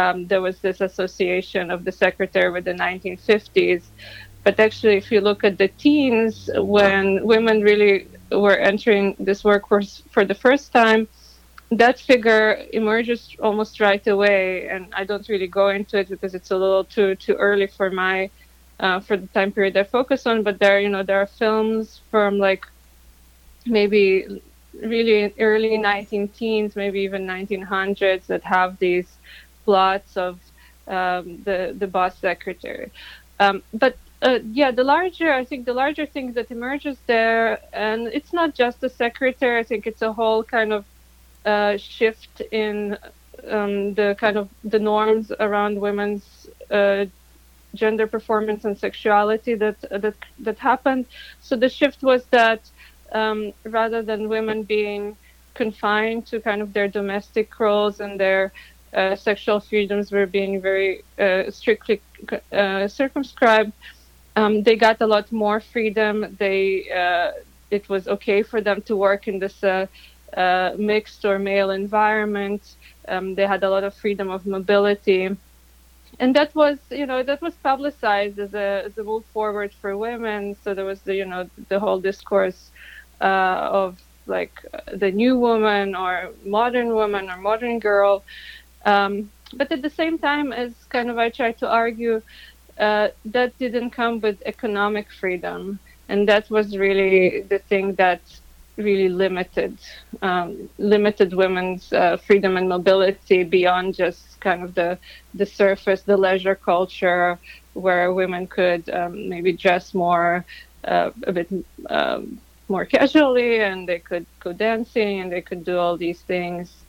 um, 0.00 0.26
there 0.28 0.42
was 0.42 0.60
this 0.60 0.80
association 0.80 1.70
of 1.70 1.84
the 1.84 1.92
secretary 1.92 2.50
with 2.50 2.64
the 2.64 2.74
1950s. 2.74 3.90
But 4.44 4.58
actually, 4.60 4.96
if 4.96 5.10
you 5.12 5.20
look 5.20 5.44
at 5.44 5.58
the 5.58 5.68
teens, 5.68 6.48
when 6.56 7.24
women 7.24 7.60
really 7.62 8.08
were 8.32 8.56
entering 8.56 9.16
this 9.18 9.44
workforce 9.44 10.02
for 10.10 10.24
the 10.24 10.34
first 10.34 10.72
time, 10.72 11.08
that 11.72 11.98
figure 12.00 12.58
emerges 12.72 13.34
almost 13.42 13.80
right 13.80 14.06
away, 14.06 14.68
and 14.68 14.92
I 14.96 15.04
don't 15.04 15.28
really 15.28 15.48
go 15.48 15.68
into 15.68 15.98
it 15.98 16.08
because 16.08 16.34
it's 16.34 16.50
a 16.50 16.56
little 16.56 16.84
too 16.84 17.14
too 17.16 17.34
early 17.34 17.66
for 17.66 17.90
my 17.90 18.30
uh, 18.80 19.00
for 19.00 19.16
the 19.16 19.28
time 19.28 19.52
period 19.52 19.76
I 19.76 19.84
focus 19.84 20.26
on. 20.26 20.42
But 20.42 20.58
there, 20.60 20.80
you 20.80 20.88
know, 20.88 21.02
there 21.02 21.20
are 21.20 21.26
films 21.26 22.02
from 22.10 22.38
like 22.38 22.64
maybe 23.68 24.26
really 24.82 25.34
early 25.40 25.76
19 25.78 26.28
teens, 26.28 26.76
maybe 26.76 27.00
even 27.00 27.26
1900s 27.26 28.26
that 28.26 28.42
have 28.44 28.78
these 28.78 29.18
plots 29.64 30.16
of 30.16 30.40
um, 30.86 31.42
the 31.44 31.74
the 31.78 31.86
boss 31.86 32.18
secretary. 32.18 32.90
Um, 33.40 33.62
but 33.72 33.98
uh, 34.22 34.38
yeah, 34.50 34.70
the 34.70 34.84
larger 34.84 35.32
I 35.32 35.44
think 35.44 35.66
the 35.66 35.74
larger 35.74 36.06
thing 36.06 36.32
that 36.34 36.50
emerges 36.50 36.98
there, 37.06 37.60
and 37.72 38.08
it's 38.08 38.32
not 38.32 38.54
just 38.54 38.80
the 38.80 38.88
secretary. 38.90 39.58
I 39.60 39.64
think 39.64 39.86
it's 39.86 40.02
a 40.02 40.12
whole 40.12 40.44
kind 40.44 40.72
of 40.72 40.86
uh, 41.44 41.76
shift 41.78 42.40
in 42.52 42.96
um, 43.48 43.94
the 43.94 44.16
kind 44.18 44.36
of 44.36 44.48
the 44.64 44.78
norms 44.78 45.32
around 45.40 45.80
women's 45.80 46.48
uh, 46.70 47.06
gender 47.74 48.06
performance 48.06 48.64
and 48.64 48.78
sexuality 48.78 49.54
that 49.54 49.80
that 49.90 50.14
that 50.38 50.58
happened. 50.58 51.06
So 51.40 51.56
the 51.56 51.68
shift 51.68 52.02
was 52.02 52.26
that 52.30 52.70
um, 53.12 53.52
rather 53.64 54.02
than 54.02 54.28
women 54.28 54.64
being 54.64 55.16
confined 55.54 56.26
to 56.26 56.40
kind 56.40 56.62
of 56.62 56.72
their 56.72 56.88
domestic 56.88 57.58
roles 57.58 58.00
and 58.00 58.18
their 58.20 58.52
uh, 58.94 59.14
sexual 59.16 59.60
freedoms 59.60 60.12
were 60.12 60.26
being 60.26 60.60
very 60.60 61.04
uh, 61.18 61.50
strictly 61.50 62.02
uh, 62.52 62.88
circumscribed. 62.88 63.72
Um, 64.36 64.62
they 64.62 64.76
got 64.76 65.00
a 65.00 65.06
lot 65.06 65.30
more 65.32 65.60
freedom. 65.60 66.36
They 66.38 66.88
uh, 66.94 67.32
it 67.70 67.88
was 67.88 68.08
okay 68.08 68.42
for 68.42 68.60
them 68.60 68.82
to 68.82 68.96
work 68.96 69.28
in 69.28 69.38
this 69.38 69.62
uh, 69.62 69.86
uh, 70.36 70.72
mixed 70.78 71.24
or 71.24 71.38
male 71.38 71.70
environment. 71.70 72.76
Um, 73.08 73.34
they 73.34 73.46
had 73.46 73.62
a 73.64 73.70
lot 73.70 73.84
of 73.84 73.94
freedom 73.94 74.30
of 74.30 74.46
mobility, 74.46 75.30
and 76.18 76.34
that 76.36 76.54
was 76.54 76.78
you 76.90 77.06
know 77.06 77.22
that 77.22 77.40
was 77.42 77.56
publicized 77.56 78.38
as 78.38 78.54
a 78.54 78.84
as 78.86 78.96
a 78.98 79.04
move 79.04 79.24
forward 79.32 79.72
for 79.80 79.96
women. 79.96 80.54
So 80.54 80.74
there 80.74 80.84
was 80.84 81.02
the 81.02 81.14
you 81.14 81.26
know 81.26 81.48
the 81.68 81.78
whole 81.80 82.00
discourse 82.00 82.70
of 83.26 83.98
like 84.26 84.52
the 84.92 85.10
new 85.10 85.38
woman 85.38 85.94
or 85.94 86.30
modern 86.44 86.88
woman 86.94 87.30
or 87.30 87.36
modern 87.38 87.78
girl. 87.78 88.24
Um, 88.84 89.30
but 89.54 89.70
at 89.72 89.82
the 89.82 89.90
same 89.90 90.18
time, 90.18 90.52
as 90.52 90.72
kind 90.90 91.10
of 91.10 91.18
I 91.18 91.30
try 91.30 91.52
to 91.52 91.68
argue, 91.68 92.22
uh, 92.78 93.08
that 93.24 93.58
didn't 93.58 93.90
come 93.90 94.20
with 94.20 94.42
economic 94.46 95.10
freedom, 95.10 95.80
and 96.08 96.28
that 96.28 96.50
was 96.50 96.76
really 96.76 97.42
the 97.48 97.58
thing 97.58 97.94
that 97.96 98.20
really 98.76 99.08
limited 99.08 99.78
um, 100.22 100.68
limited 100.78 101.32
women's 101.34 101.92
uh, 101.92 102.16
freedom 102.16 102.56
and 102.56 102.68
mobility 102.68 103.42
beyond 103.44 103.94
just 103.94 104.40
kind 104.40 104.62
of 104.62 104.74
the 104.74 104.98
the 105.34 105.46
surface, 105.46 106.02
the 106.02 106.16
leisure 106.16 106.54
culture, 106.54 107.38
where 107.74 108.12
women 108.12 108.46
could 108.46 108.88
um, 108.90 109.28
maybe 109.28 109.52
dress 109.52 109.94
more 109.94 110.44
uh, 110.84 111.10
a 111.26 111.32
bit 111.32 111.48
um, 111.90 112.40
more 112.68 112.84
casually, 112.84 113.60
and 113.60 113.88
they 113.88 113.98
could 113.98 114.26
go 114.40 114.52
dancing, 114.52 115.20
and 115.20 115.32
they 115.32 115.40
could 115.40 115.64
do 115.64 115.78
all 115.78 115.96
these 115.96 116.20
things. 116.22 116.84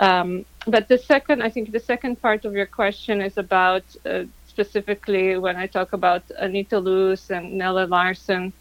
Um, 0.00 0.44
but 0.66 0.88
the 0.88 0.98
second, 0.98 1.42
I 1.42 1.50
think 1.50 1.72
the 1.72 1.80
second 1.80 2.20
part 2.20 2.44
of 2.44 2.52
your 2.52 2.66
question 2.66 3.20
is 3.20 3.36
about 3.36 3.84
uh, 4.06 4.24
specifically 4.46 5.38
when 5.38 5.56
I 5.56 5.66
talk 5.66 5.92
about 5.92 6.22
Anita 6.36 6.78
Loos 6.78 7.30
and 7.30 7.58
Nella 7.58 7.86
Larsen, 7.86 8.52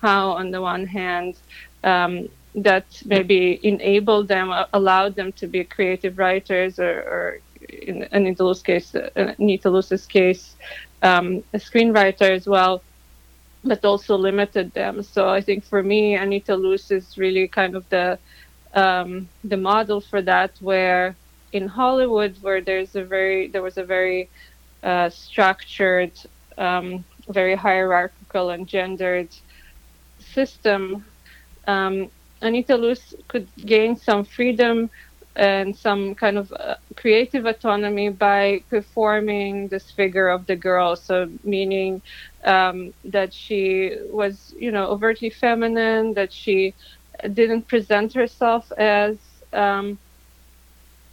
how 0.00 0.30
on 0.30 0.50
the 0.50 0.60
one 0.60 0.86
hand 0.86 1.36
um, 1.84 2.28
that 2.54 2.86
maybe 3.04 3.60
enabled 3.62 4.28
them, 4.28 4.52
allowed 4.72 5.14
them 5.14 5.32
to 5.32 5.46
be 5.46 5.64
creative 5.64 6.18
writers, 6.18 6.78
or, 6.78 6.94
or 7.14 7.38
in 7.68 8.08
Anita 8.12 8.44
Loos' 8.44 8.62
case, 8.62 8.94
uh, 8.94 9.34
Anita 9.38 9.70
Loos's 9.70 10.06
case, 10.06 10.56
um, 11.02 11.42
a 11.52 11.58
screenwriter 11.58 12.30
as 12.30 12.46
well, 12.46 12.82
but 13.64 13.84
also 13.84 14.16
limited 14.16 14.72
them. 14.72 15.02
So 15.02 15.28
I 15.28 15.40
think 15.40 15.64
for 15.64 15.82
me, 15.82 16.14
Anita 16.16 16.54
Loos 16.56 16.90
is 16.90 17.16
really 17.18 17.48
kind 17.48 17.74
of 17.76 17.88
the 17.88 18.18
um, 18.74 19.28
the 19.44 19.56
model 19.56 20.00
for 20.00 20.22
that, 20.22 20.56
where 20.60 21.16
in 21.52 21.68
Hollywood, 21.68 22.36
where 22.40 22.60
there's 22.62 22.94
a 22.94 23.04
very 23.04 23.48
there 23.48 23.62
was 23.62 23.76
a 23.78 23.84
very 23.84 24.30
uh, 24.82 25.08
structured, 25.10 26.12
um, 26.58 27.04
very 27.28 27.54
hierarchical 27.56 28.50
and 28.50 28.66
gendered 28.68 29.28
system, 30.20 31.04
um, 31.66 32.10
Anita 32.42 32.76
Loos 32.76 33.14
could 33.28 33.48
gain 33.66 33.96
some 33.96 34.24
freedom 34.24 34.90
and 35.36 35.76
some 35.76 36.14
kind 36.14 36.38
of 36.38 36.52
uh, 36.52 36.74
creative 36.96 37.46
autonomy 37.46 38.08
by 38.10 38.60
performing 38.68 39.68
this 39.68 39.90
figure 39.90 40.28
of 40.28 40.46
the 40.46 40.56
girl. 40.56 40.96
So, 40.96 41.26
meaning 41.42 42.02
um, 42.44 42.92
that 43.04 43.32
she 43.32 43.96
was, 44.10 44.52
you 44.58 44.70
know, 44.72 44.86
overtly 44.88 45.30
feminine, 45.30 46.14
that 46.14 46.32
she 46.32 46.74
didn't 47.32 47.68
present 47.68 48.14
herself 48.14 48.70
as 48.78 49.18
um, 49.52 49.98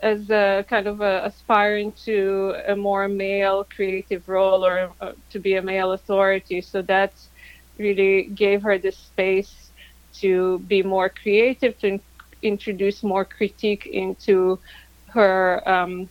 as 0.02 0.30
a 0.30 0.66
kind 0.70 0.88
of 0.88 1.02
a, 1.02 1.26
aspiring 1.26 1.94
to 2.06 2.56
a 2.68 2.76
more 2.76 3.08
male 3.08 3.66
creative 3.76 4.28
role 4.28 4.66
or 4.66 4.94
uh, 5.02 5.14
to 5.30 5.40
be 5.40 5.56
a 5.56 5.62
male 5.62 5.92
authority. 5.92 6.62
So 6.62 6.82
that 6.84 7.14
really 7.78 8.30
gave 8.36 8.62
her 8.64 8.78
the 8.78 8.92
space 8.92 9.72
to 10.22 10.60
be 10.68 10.84
more 10.84 11.10
creative, 11.10 11.78
to 11.80 12.00
introduce 12.42 13.04
more 13.04 13.26
critique 13.26 13.86
into 13.88 14.60
her 15.08 15.68
um, 15.68 16.10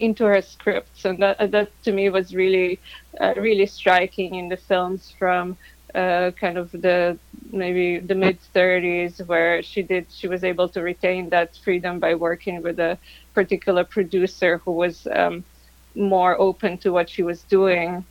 into 0.00 0.24
her 0.24 0.42
scripts, 0.42 1.04
and 1.04 1.18
that 1.22 1.50
that 1.52 1.70
to 1.84 1.92
me 1.92 2.10
was 2.10 2.34
really 2.34 2.80
uh, 3.20 3.34
really 3.36 3.66
striking 3.66 4.34
in 4.34 4.48
the 4.48 4.56
films 4.56 5.14
from 5.18 5.56
uh, 5.94 6.32
kind 6.32 6.58
of 6.58 6.70
the 6.72 7.18
maybe 7.52 7.98
the 8.00 8.14
mid 8.14 8.38
30s 8.54 9.24
where 9.26 9.62
she 9.62 9.82
did 9.82 10.06
she 10.10 10.26
was 10.28 10.42
able 10.42 10.68
to 10.68 10.82
retain 10.82 11.28
that 11.30 11.56
freedom 11.56 12.00
by 12.00 12.14
working 12.14 12.62
with 12.62 12.78
a 12.80 12.98
particular 13.34 13.84
producer 13.84 14.58
who 14.64 14.72
was 14.72 15.06
um, 15.12 15.44
more 15.94 16.38
open 16.40 16.78
to 16.78 16.90
what 16.90 17.08
she 17.08 17.22
was 17.22 17.42
doing. 17.44 18.04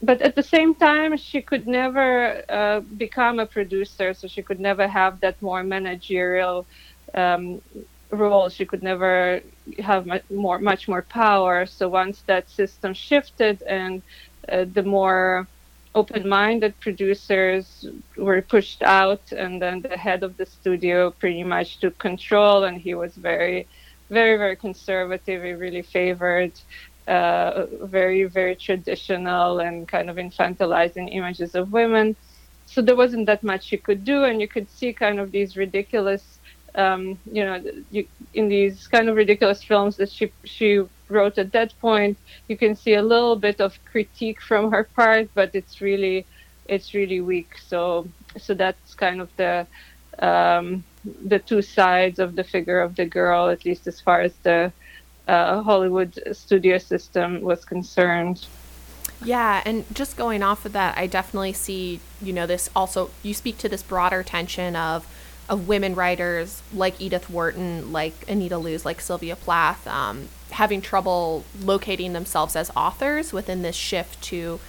But 0.00 0.22
at 0.22 0.36
the 0.36 0.42
same 0.42 0.74
time 0.74 1.16
she 1.16 1.42
could 1.42 1.66
never 1.66 2.42
uh, 2.48 2.80
become 2.96 3.38
a 3.40 3.46
producer 3.46 4.14
so 4.14 4.28
she 4.28 4.42
could 4.42 4.60
never 4.60 4.86
have 4.88 5.20
that 5.20 5.40
more 5.42 5.62
managerial 5.62 6.66
um, 7.14 7.60
role 8.10 8.48
she 8.48 8.64
could 8.64 8.82
never 8.82 9.40
have 9.80 10.06
much 10.06 10.22
more 10.30 10.58
much 10.58 10.88
more 10.88 11.02
power. 11.02 11.66
So 11.66 11.88
once 11.88 12.22
that 12.26 12.50
system 12.50 12.94
shifted 12.94 13.62
and 13.62 14.02
uh, 14.50 14.64
the 14.72 14.82
more 14.82 15.48
open-minded 15.94 16.78
producers 16.80 17.84
were 18.16 18.42
pushed 18.42 18.82
out 18.82 19.32
and 19.32 19.60
then 19.60 19.82
the 19.82 19.96
head 19.96 20.22
of 20.22 20.36
the 20.36 20.46
studio 20.46 21.10
pretty 21.10 21.42
much 21.44 21.80
took 21.80 21.98
control 21.98 22.64
and 22.64 22.78
he 22.80 22.94
was 22.94 23.14
very 23.16 23.68
very 24.10 24.36
very 24.38 24.56
conservative. 24.56 25.42
He 25.42 25.52
really 25.52 25.82
favored 25.82 26.52
uh, 27.06 27.66
very 27.82 28.24
very 28.24 28.56
traditional 28.56 29.58
and 29.60 29.88
kind 29.88 30.08
of 30.08 30.16
infantilizing 30.16 31.14
images 31.14 31.54
of 31.54 31.72
women. 31.72 32.16
So 32.66 32.82
there 32.82 32.96
wasn't 32.96 33.26
that 33.26 33.42
much 33.42 33.72
you 33.72 33.78
could 33.78 34.04
do 34.04 34.24
and 34.24 34.40
you 34.40 34.48
could 34.48 34.70
see 34.70 34.92
kind 34.92 35.18
of 35.18 35.32
these 35.32 35.56
ridiculous 35.56 36.37
um, 36.74 37.18
you 37.30 37.44
know 37.44 37.62
you, 37.90 38.06
in 38.34 38.48
these 38.48 38.86
kind 38.86 39.08
of 39.08 39.16
ridiculous 39.16 39.62
films 39.62 39.96
that 39.96 40.10
she 40.10 40.32
she 40.44 40.82
wrote 41.08 41.38
at 41.38 41.52
that 41.52 41.72
point 41.80 42.18
you 42.48 42.56
can 42.56 42.76
see 42.76 42.94
a 42.94 43.02
little 43.02 43.36
bit 43.36 43.60
of 43.60 43.78
critique 43.84 44.40
from 44.40 44.70
her 44.70 44.84
part 44.84 45.28
but 45.34 45.54
it's 45.54 45.80
really 45.80 46.26
it's 46.66 46.92
really 46.92 47.20
weak 47.20 47.56
so 47.66 48.06
so 48.36 48.52
that's 48.54 48.94
kind 48.94 49.20
of 49.20 49.30
the 49.36 49.66
um, 50.18 50.84
the 51.24 51.38
two 51.38 51.62
sides 51.62 52.18
of 52.18 52.36
the 52.36 52.44
figure 52.44 52.80
of 52.80 52.96
the 52.96 53.06
girl 53.06 53.48
at 53.48 53.64
least 53.64 53.86
as 53.86 54.00
far 54.00 54.20
as 54.20 54.34
the 54.42 54.72
uh, 55.28 55.62
Hollywood 55.62 56.18
studio 56.32 56.78
system 56.78 57.42
was 57.42 57.64
concerned. 57.64 58.46
Yeah, 59.22 59.62
and 59.64 59.84
just 59.94 60.16
going 60.16 60.42
off 60.42 60.64
of 60.64 60.72
that, 60.72 60.96
I 60.96 61.06
definitely 61.06 61.52
see, 61.52 62.00
you 62.22 62.32
know, 62.32 62.46
this 62.46 62.70
also, 62.74 63.10
you 63.22 63.34
speak 63.34 63.58
to 63.58 63.68
this 63.68 63.82
broader 63.82 64.22
tension 64.22 64.74
of 64.74 65.06
of 65.48 65.66
women 65.66 65.94
writers 65.94 66.62
like 66.74 67.00
Edith 67.00 67.30
Wharton, 67.30 67.92
like 67.92 68.28
Anita 68.28 68.58
Loos, 68.58 68.84
like 68.84 69.00
Sylvia 69.00 69.36
Plath, 69.36 69.86
um, 69.86 70.28
having 70.50 70.80
trouble 70.80 71.44
locating 71.60 72.12
themselves 72.12 72.54
as 72.54 72.70
authors 72.76 73.32
within 73.32 73.62
this 73.62 73.76
shift 73.76 74.22
to 74.24 74.60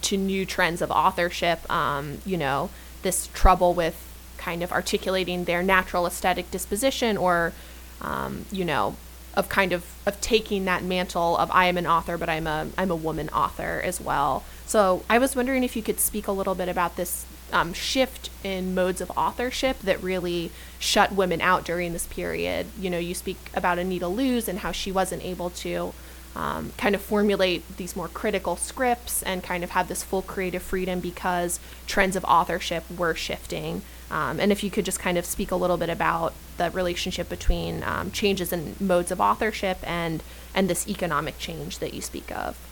to 0.00 0.16
new 0.16 0.46
trends 0.46 0.80
of 0.80 0.90
authorship. 0.90 1.68
Um, 1.70 2.18
you 2.24 2.36
know, 2.36 2.70
this 3.02 3.28
trouble 3.34 3.74
with 3.74 4.04
kind 4.36 4.62
of 4.62 4.70
articulating 4.70 5.44
their 5.44 5.62
natural 5.62 6.06
aesthetic 6.06 6.50
disposition, 6.50 7.16
or 7.16 7.52
um, 8.00 8.44
you 8.52 8.64
know, 8.64 8.96
of 9.34 9.48
kind 9.48 9.72
of 9.72 9.84
of 10.06 10.20
taking 10.20 10.64
that 10.66 10.84
mantle 10.84 11.36
of 11.36 11.50
I 11.52 11.66
am 11.66 11.76
an 11.76 11.86
author, 11.86 12.16
but 12.16 12.28
I'm 12.28 12.46
a 12.46 12.68
I'm 12.78 12.90
a 12.90 12.96
woman 12.96 13.28
author 13.30 13.80
as 13.84 14.00
well. 14.00 14.44
So 14.66 15.02
I 15.10 15.18
was 15.18 15.34
wondering 15.34 15.64
if 15.64 15.74
you 15.74 15.82
could 15.82 15.98
speak 15.98 16.28
a 16.28 16.32
little 16.32 16.54
bit 16.54 16.68
about 16.68 16.96
this 16.96 17.24
um, 17.52 17.72
shift 17.72 18.30
in 18.44 18.74
modes 18.74 19.00
of 19.00 19.10
authorship 19.16 19.78
that 19.80 20.02
really 20.02 20.50
shut 20.78 21.12
women 21.12 21.40
out 21.40 21.64
during 21.64 21.92
this 21.92 22.06
period. 22.06 22.66
You 22.78 22.90
know, 22.90 22.98
you 22.98 23.14
speak 23.14 23.38
about 23.54 23.78
Anita 23.78 24.08
Loos 24.08 24.48
and 24.48 24.60
how 24.60 24.72
she 24.72 24.92
wasn't 24.92 25.24
able 25.24 25.50
to 25.50 25.92
um, 26.36 26.72
kind 26.76 26.94
of 26.94 27.00
formulate 27.00 27.76
these 27.76 27.96
more 27.96 28.08
critical 28.08 28.56
scripts 28.56 29.22
and 29.22 29.42
kind 29.42 29.64
of 29.64 29.70
have 29.70 29.88
this 29.88 30.02
full 30.04 30.22
creative 30.22 30.62
freedom 30.62 31.00
because 31.00 31.58
trends 31.86 32.16
of 32.16 32.24
authorship 32.24 32.84
were 32.90 33.14
shifting. 33.14 33.82
Um, 34.10 34.38
and 34.40 34.52
if 34.52 34.62
you 34.62 34.70
could 34.70 34.84
just 34.84 35.00
kind 35.00 35.18
of 35.18 35.26
speak 35.26 35.50
a 35.50 35.56
little 35.56 35.76
bit 35.76 35.90
about 35.90 36.34
the 36.56 36.70
relationship 36.70 37.28
between 37.28 37.82
um, 37.82 38.10
changes 38.10 38.52
in 38.52 38.74
modes 38.80 39.10
of 39.10 39.20
authorship 39.20 39.78
and 39.82 40.22
and 40.54 40.68
this 40.68 40.88
economic 40.88 41.38
change 41.38 41.78
that 41.78 41.94
you 41.94 42.00
speak 42.00 42.30
of. 42.32 42.67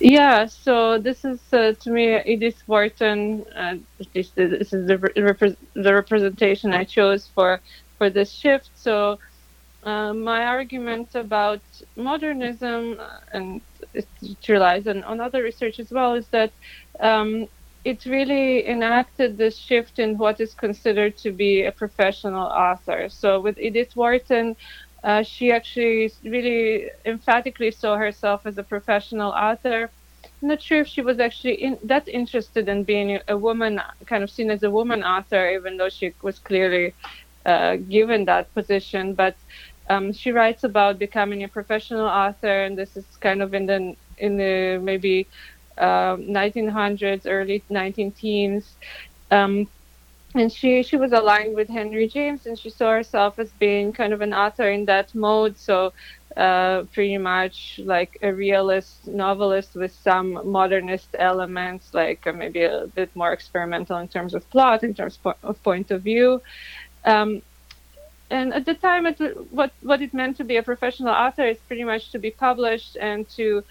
Yeah, 0.00 0.46
so 0.46 0.98
this 1.00 1.24
is 1.26 1.42
uh, 1.52 1.74
to 1.82 1.90
me 1.90 2.20
Edith 2.26 2.62
Wharton. 2.68 3.44
Uh, 3.56 3.76
this, 4.14 4.32
this 4.36 4.72
is 4.74 4.88
the, 4.88 4.98
repre- 5.18 5.56
the 5.74 5.94
representation 5.94 6.74
I 6.74 6.84
chose 6.84 7.30
for 7.34 7.62
for 7.98 8.10
this 8.10 8.32
shift. 8.32 8.70
So 8.74 9.18
uh, 9.84 10.14
my 10.14 10.44
argument 10.46 11.14
about 11.16 11.62
modernism 11.96 12.98
uh, 13.00 13.08
and 13.32 13.62
it 13.94 14.08
relies 14.48 14.86
on, 14.88 15.04
on 15.04 15.22
other 15.22 15.42
research 15.42 15.80
as 15.80 15.90
well 15.92 16.14
is 16.14 16.28
that 16.30 16.52
um, 17.00 17.48
it 17.86 18.04
really 18.06 18.68
enacted 18.68 19.38
this 19.38 19.58
shift 19.58 20.00
in 20.00 20.18
what 20.18 20.40
is 20.42 20.54
considered 20.54 21.16
to 21.18 21.32
be 21.32 21.64
a 21.64 21.72
professional 21.72 22.46
author. 22.46 23.08
So 23.08 23.40
with 23.40 23.58
Edith 23.58 23.92
Wharton, 23.96 24.56
uh, 25.04 25.22
she 25.22 25.50
actually 25.52 26.10
really 26.24 26.88
emphatically 27.04 27.70
saw 27.70 27.96
herself 27.96 28.42
as 28.44 28.58
a 28.58 28.62
professional 28.62 29.30
author. 29.32 29.90
I'm 30.42 30.48
not 30.48 30.62
sure 30.62 30.80
if 30.80 30.88
she 30.88 31.00
was 31.02 31.18
actually 31.20 31.54
in, 31.62 31.78
that 31.84 32.08
interested 32.08 32.68
in 32.68 32.84
being 32.84 33.18
a 33.28 33.36
woman, 33.36 33.80
kind 34.06 34.22
of 34.22 34.30
seen 34.30 34.50
as 34.50 34.62
a 34.62 34.70
woman 34.70 35.02
author, 35.02 35.50
even 35.50 35.76
though 35.76 35.88
she 35.88 36.14
was 36.22 36.38
clearly 36.38 36.94
uh, 37.46 37.76
given 37.76 38.24
that 38.26 38.52
position. 38.54 39.14
But 39.14 39.36
um, 39.88 40.12
she 40.12 40.32
writes 40.32 40.64
about 40.64 40.98
becoming 40.98 41.42
a 41.44 41.48
professional 41.48 42.06
author, 42.06 42.64
and 42.64 42.76
this 42.78 42.96
is 42.96 43.06
kind 43.20 43.42
of 43.42 43.54
in 43.54 43.66
the 43.66 43.94
in 44.18 44.36
the 44.36 44.78
maybe 44.82 45.28
uh, 45.78 46.16
1900s, 46.18 47.26
early 47.26 47.64
19 47.70 48.12
teens. 48.12 48.76
Um, 49.30 49.68
and 50.34 50.52
she 50.52 50.82
she 50.82 50.96
was 50.96 51.12
aligned 51.12 51.54
with 51.56 51.68
Henry 51.68 52.06
James, 52.06 52.46
and 52.46 52.58
she 52.58 52.70
saw 52.70 52.92
herself 52.92 53.38
as 53.38 53.50
being 53.58 53.92
kind 53.92 54.12
of 54.12 54.20
an 54.20 54.32
author 54.32 54.70
in 54.70 54.84
that 54.86 55.14
mode. 55.14 55.58
So 55.58 55.92
uh, 56.36 56.84
pretty 56.92 57.18
much 57.18 57.80
like 57.84 58.18
a 58.22 58.32
realist 58.32 59.06
novelist 59.08 59.74
with 59.74 59.92
some 59.92 60.40
modernist 60.48 61.08
elements, 61.18 61.92
like 61.92 62.26
uh, 62.26 62.32
maybe 62.32 62.62
a 62.62 62.86
bit 62.94 63.14
more 63.16 63.32
experimental 63.32 63.98
in 63.98 64.08
terms 64.08 64.34
of 64.34 64.48
plot, 64.50 64.84
in 64.84 64.94
terms 64.94 65.18
of 65.42 65.62
point 65.62 65.90
of 65.90 66.02
view. 66.02 66.40
Um, 67.04 67.42
and 68.30 68.54
at 68.54 68.64
the 68.64 68.74
time, 68.74 69.06
it, 69.06 69.18
what 69.52 69.72
what 69.82 70.00
it 70.00 70.14
meant 70.14 70.36
to 70.36 70.44
be 70.44 70.56
a 70.56 70.62
professional 70.62 71.12
author 71.12 71.46
is 71.46 71.58
pretty 71.66 71.84
much 71.84 72.12
to 72.12 72.18
be 72.18 72.30
published 72.30 72.96
and 72.96 73.28
to 73.30 73.64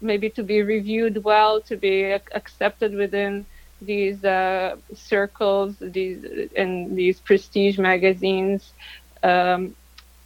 maybe 0.00 0.30
to 0.30 0.42
be 0.42 0.62
reviewed 0.62 1.22
well, 1.22 1.60
to 1.60 1.76
be 1.76 2.04
accepted 2.12 2.94
within 2.94 3.46
these 3.80 4.24
uh, 4.24 4.76
circles, 4.94 5.76
these 5.80 6.48
and 6.56 6.96
these 6.96 7.20
prestige 7.20 7.78
magazines. 7.78 8.72
Um, 9.22 9.74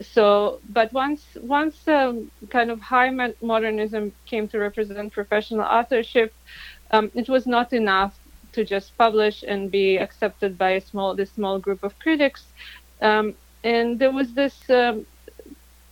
so, 0.00 0.60
but 0.70 0.92
once 0.92 1.24
once 1.40 1.86
um, 1.88 2.30
kind 2.50 2.70
of 2.70 2.80
high 2.80 3.10
modernism 3.40 4.12
came 4.26 4.48
to 4.48 4.58
represent 4.58 5.12
professional 5.12 5.62
authorship, 5.62 6.34
um, 6.90 7.10
it 7.14 7.28
was 7.28 7.46
not 7.46 7.72
enough 7.72 8.14
to 8.52 8.64
just 8.64 8.96
publish 8.96 9.44
and 9.46 9.70
be 9.70 9.96
accepted 9.96 10.56
by 10.58 10.70
a 10.70 10.80
small 10.80 11.14
this 11.14 11.30
small 11.32 11.58
group 11.58 11.82
of 11.82 11.98
critics. 11.98 12.44
Um, 13.00 13.34
and 13.62 13.98
there 13.98 14.12
was 14.12 14.32
this, 14.34 14.68
um, 14.68 15.06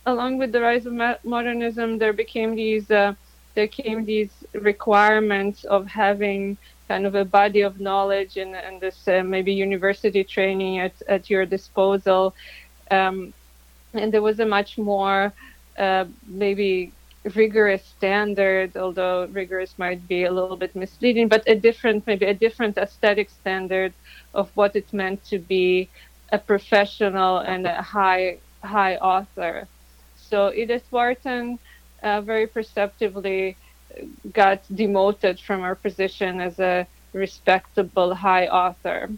along 0.05 0.37
with 0.37 0.51
the 0.51 0.61
rise 0.61 0.85
of 0.85 0.93
modernism, 1.23 1.97
there 1.97 2.13
became 2.13 2.55
these 2.55 2.89
uh, 2.91 3.13
there 3.55 3.67
came 3.67 4.05
these 4.05 4.31
requirements 4.53 5.63
of 5.63 5.87
having 5.87 6.57
kind 6.87 7.05
of 7.05 7.15
a 7.15 7.25
body 7.25 7.61
of 7.61 7.79
knowledge 7.79 8.37
and, 8.37 8.55
and 8.55 8.81
this 8.81 9.07
uh, 9.07 9.23
maybe 9.23 9.53
university 9.53 10.23
training 10.23 10.79
at, 10.79 10.93
at 11.07 11.29
your 11.29 11.45
disposal. 11.45 12.35
Um, 12.91 13.33
and 13.93 14.11
there 14.11 14.21
was 14.21 14.39
a 14.39 14.45
much 14.45 14.77
more 14.77 15.33
uh, 15.77 16.05
maybe 16.27 16.91
rigorous 17.35 17.83
standard, 17.97 18.75
although 18.75 19.25
rigorous 19.27 19.77
might 19.77 20.07
be 20.07 20.23
a 20.25 20.31
little 20.31 20.57
bit 20.57 20.75
misleading, 20.75 21.27
but 21.27 21.43
a 21.47 21.55
different, 21.55 22.05
maybe 22.05 22.25
a 22.25 22.33
different 22.33 22.77
aesthetic 22.77 23.29
standard 23.29 23.93
of 24.33 24.49
what 24.55 24.75
it 24.75 24.91
meant 24.91 25.23
to 25.25 25.39
be 25.39 25.89
a 26.31 26.37
professional 26.37 27.37
and 27.39 27.65
a 27.65 27.81
high 27.81 28.37
high 28.63 28.95
author. 28.97 29.67
So 30.15 30.51
Edith 30.53 30.85
Wharton 30.91 31.59
uh, 32.01 32.21
very 32.21 32.47
perceptibly 32.47 33.55
got 34.33 34.61
demoted 34.73 35.39
from 35.39 35.61
her 35.61 35.75
position 35.75 36.41
as 36.41 36.59
a 36.59 36.87
respectable 37.13 38.13
high 38.13 38.47
author. 38.47 39.09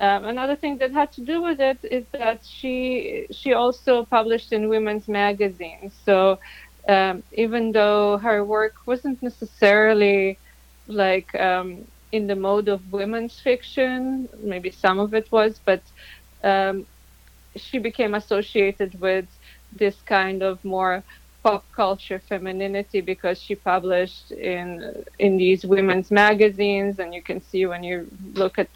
Um, 0.00 0.24
another 0.24 0.54
thing 0.54 0.78
that 0.78 0.92
had 0.92 1.10
to 1.12 1.22
do 1.22 1.42
with 1.42 1.60
it 1.60 1.78
is 1.82 2.04
that 2.12 2.44
she 2.44 3.26
she 3.30 3.52
also 3.52 4.04
published 4.04 4.52
in 4.52 4.68
women's 4.68 5.08
magazines. 5.08 5.92
So 6.04 6.38
um, 6.88 7.22
even 7.32 7.72
though 7.72 8.18
her 8.18 8.44
work 8.44 8.74
wasn't 8.86 9.22
necessarily 9.22 10.38
like 10.86 11.34
um, 11.34 11.84
in 12.12 12.26
the 12.26 12.36
mode 12.36 12.68
of 12.68 12.92
women's 12.92 13.38
fiction, 13.40 14.28
maybe 14.42 14.70
some 14.70 14.98
of 14.98 15.14
it 15.14 15.30
was, 15.30 15.60
but 15.64 15.82
um, 16.44 16.86
she 17.56 17.78
became 17.78 18.14
associated 18.14 18.98
with 19.00 19.26
this 19.72 19.96
kind 20.06 20.42
of 20.42 20.64
more 20.64 21.02
pop 21.42 21.64
culture 21.72 22.18
femininity 22.18 23.00
because 23.00 23.40
she 23.40 23.54
published 23.54 24.32
in 24.32 25.04
in 25.18 25.36
these 25.36 25.64
women's 25.64 26.10
magazines 26.10 26.98
and 26.98 27.14
you 27.14 27.22
can 27.22 27.40
see 27.40 27.64
when 27.66 27.82
you 27.84 28.08
look 28.34 28.58
at 28.58 28.68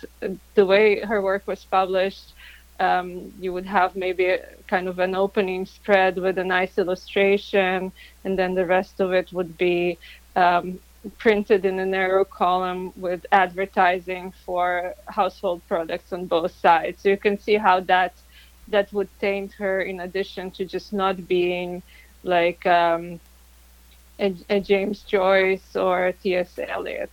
the 0.54 0.64
way 0.64 1.00
her 1.00 1.20
work 1.20 1.46
was 1.46 1.64
published 1.64 2.34
um, 2.80 3.32
you 3.40 3.52
would 3.52 3.66
have 3.66 3.94
maybe 3.96 4.26
a, 4.26 4.40
kind 4.66 4.88
of 4.88 4.98
an 4.98 5.14
opening 5.14 5.66
spread 5.66 6.16
with 6.16 6.38
a 6.38 6.44
nice 6.44 6.78
illustration 6.78 7.92
and 8.24 8.38
then 8.38 8.54
the 8.54 8.66
rest 8.66 9.00
of 9.00 9.12
it 9.12 9.32
would 9.32 9.56
be 9.58 9.98
um, 10.36 10.78
printed 11.18 11.64
in 11.64 11.78
a 11.80 11.86
narrow 11.86 12.24
column 12.24 12.92
with 12.96 13.26
advertising 13.32 14.32
for 14.44 14.94
household 15.06 15.60
products 15.66 16.12
on 16.12 16.26
both 16.26 16.52
sides. 16.60 17.02
So 17.02 17.08
you 17.08 17.16
can 17.16 17.38
see 17.38 17.56
how 17.56 17.80
that 17.80 18.14
that 18.68 18.92
would 18.92 19.08
taint 19.18 19.52
her 19.54 19.82
in 19.82 20.00
addition 20.00 20.50
to 20.52 20.64
just 20.64 20.92
not 20.92 21.26
being 21.26 21.82
like 22.22 22.64
um, 22.66 23.20
a, 24.18 24.34
a 24.48 24.60
James 24.60 25.00
Joyce 25.02 25.76
or 25.76 26.12
T.S. 26.22 26.58
Eliot. 26.58 27.10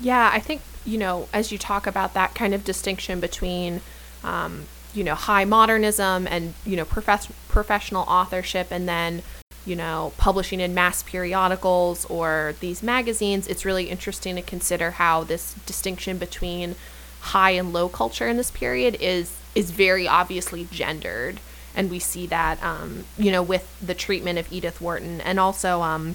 Yeah, 0.00 0.30
I 0.32 0.40
think, 0.40 0.62
you 0.84 0.98
know, 0.98 1.28
as 1.32 1.52
you 1.52 1.58
talk 1.58 1.86
about 1.86 2.14
that 2.14 2.34
kind 2.34 2.54
of 2.54 2.64
distinction 2.64 3.20
between, 3.20 3.80
um, 4.22 4.64
you 4.92 5.04
know, 5.04 5.14
high 5.14 5.44
modernism 5.44 6.26
and, 6.26 6.54
you 6.64 6.76
know, 6.76 6.84
profess- 6.84 7.32
professional 7.48 8.02
authorship 8.02 8.68
and 8.70 8.88
then, 8.88 9.22
you 9.66 9.76
know, 9.76 10.12
publishing 10.18 10.60
in 10.60 10.74
mass 10.74 11.02
periodicals 11.02 12.04
or 12.06 12.54
these 12.60 12.82
magazines, 12.82 13.46
it's 13.46 13.64
really 13.64 13.88
interesting 13.88 14.36
to 14.36 14.42
consider 14.42 14.92
how 14.92 15.24
this 15.24 15.54
distinction 15.66 16.18
between 16.18 16.74
high 17.20 17.52
and 17.52 17.72
low 17.72 17.88
culture 17.88 18.28
in 18.28 18.36
this 18.36 18.50
period 18.50 18.96
is 19.00 19.34
is 19.54 19.70
very 19.70 20.06
obviously 20.06 20.66
gendered 20.70 21.40
and 21.76 21.90
we 21.90 21.98
see 21.98 22.26
that 22.26 22.62
um, 22.62 23.04
you 23.18 23.30
know 23.30 23.42
with 23.42 23.68
the 23.84 23.94
treatment 23.94 24.38
of 24.38 24.52
Edith 24.52 24.80
Wharton 24.80 25.20
and 25.20 25.40
also 25.40 25.82
um, 25.82 26.14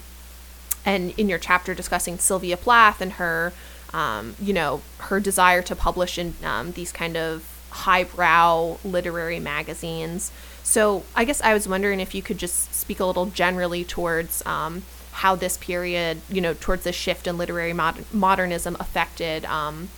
and 0.86 1.12
in 1.18 1.30
your 1.30 1.40
chapter 1.40 1.74
discussing 1.74 2.18
Sylvia 2.18 2.58
Plath 2.58 3.02
and 3.02 3.14
her 3.14 3.54
um, 3.94 4.36
you 4.40 4.54
know 4.54 4.82
her 5.00 5.20
desire 5.20 5.62
to 5.64 5.76
publish 5.76 6.18
in 6.18 6.36
um, 6.44 6.72
these 6.74 6.92
kind 6.92 7.18
of 7.18 7.46
highbrow 7.72 8.78
literary 8.84 9.40
magazines. 9.40 10.32
So 10.64 11.04
I 11.16 11.26
guess 11.26 11.42
I 11.42 11.54
was 11.54 11.68
wondering 11.68 12.00
if 12.00 12.14
you 12.14 12.22
could 12.22 12.38
just 12.38 12.74
speak 12.74 13.00
a 13.00 13.06
little 13.06 13.28
generally 13.28 13.84
towards 13.84 14.46
um, 14.46 14.84
how 15.12 15.36
this 15.36 15.58
period, 15.58 16.22
you 16.30 16.42
know, 16.42 16.54
towards 16.54 16.84
the 16.84 16.92
shift 16.92 17.28
in 17.28 17.38
literary 17.38 17.74
mod- 17.74 18.06
modernism 18.14 18.78
affected, 18.80 19.46
um, 19.46 19.90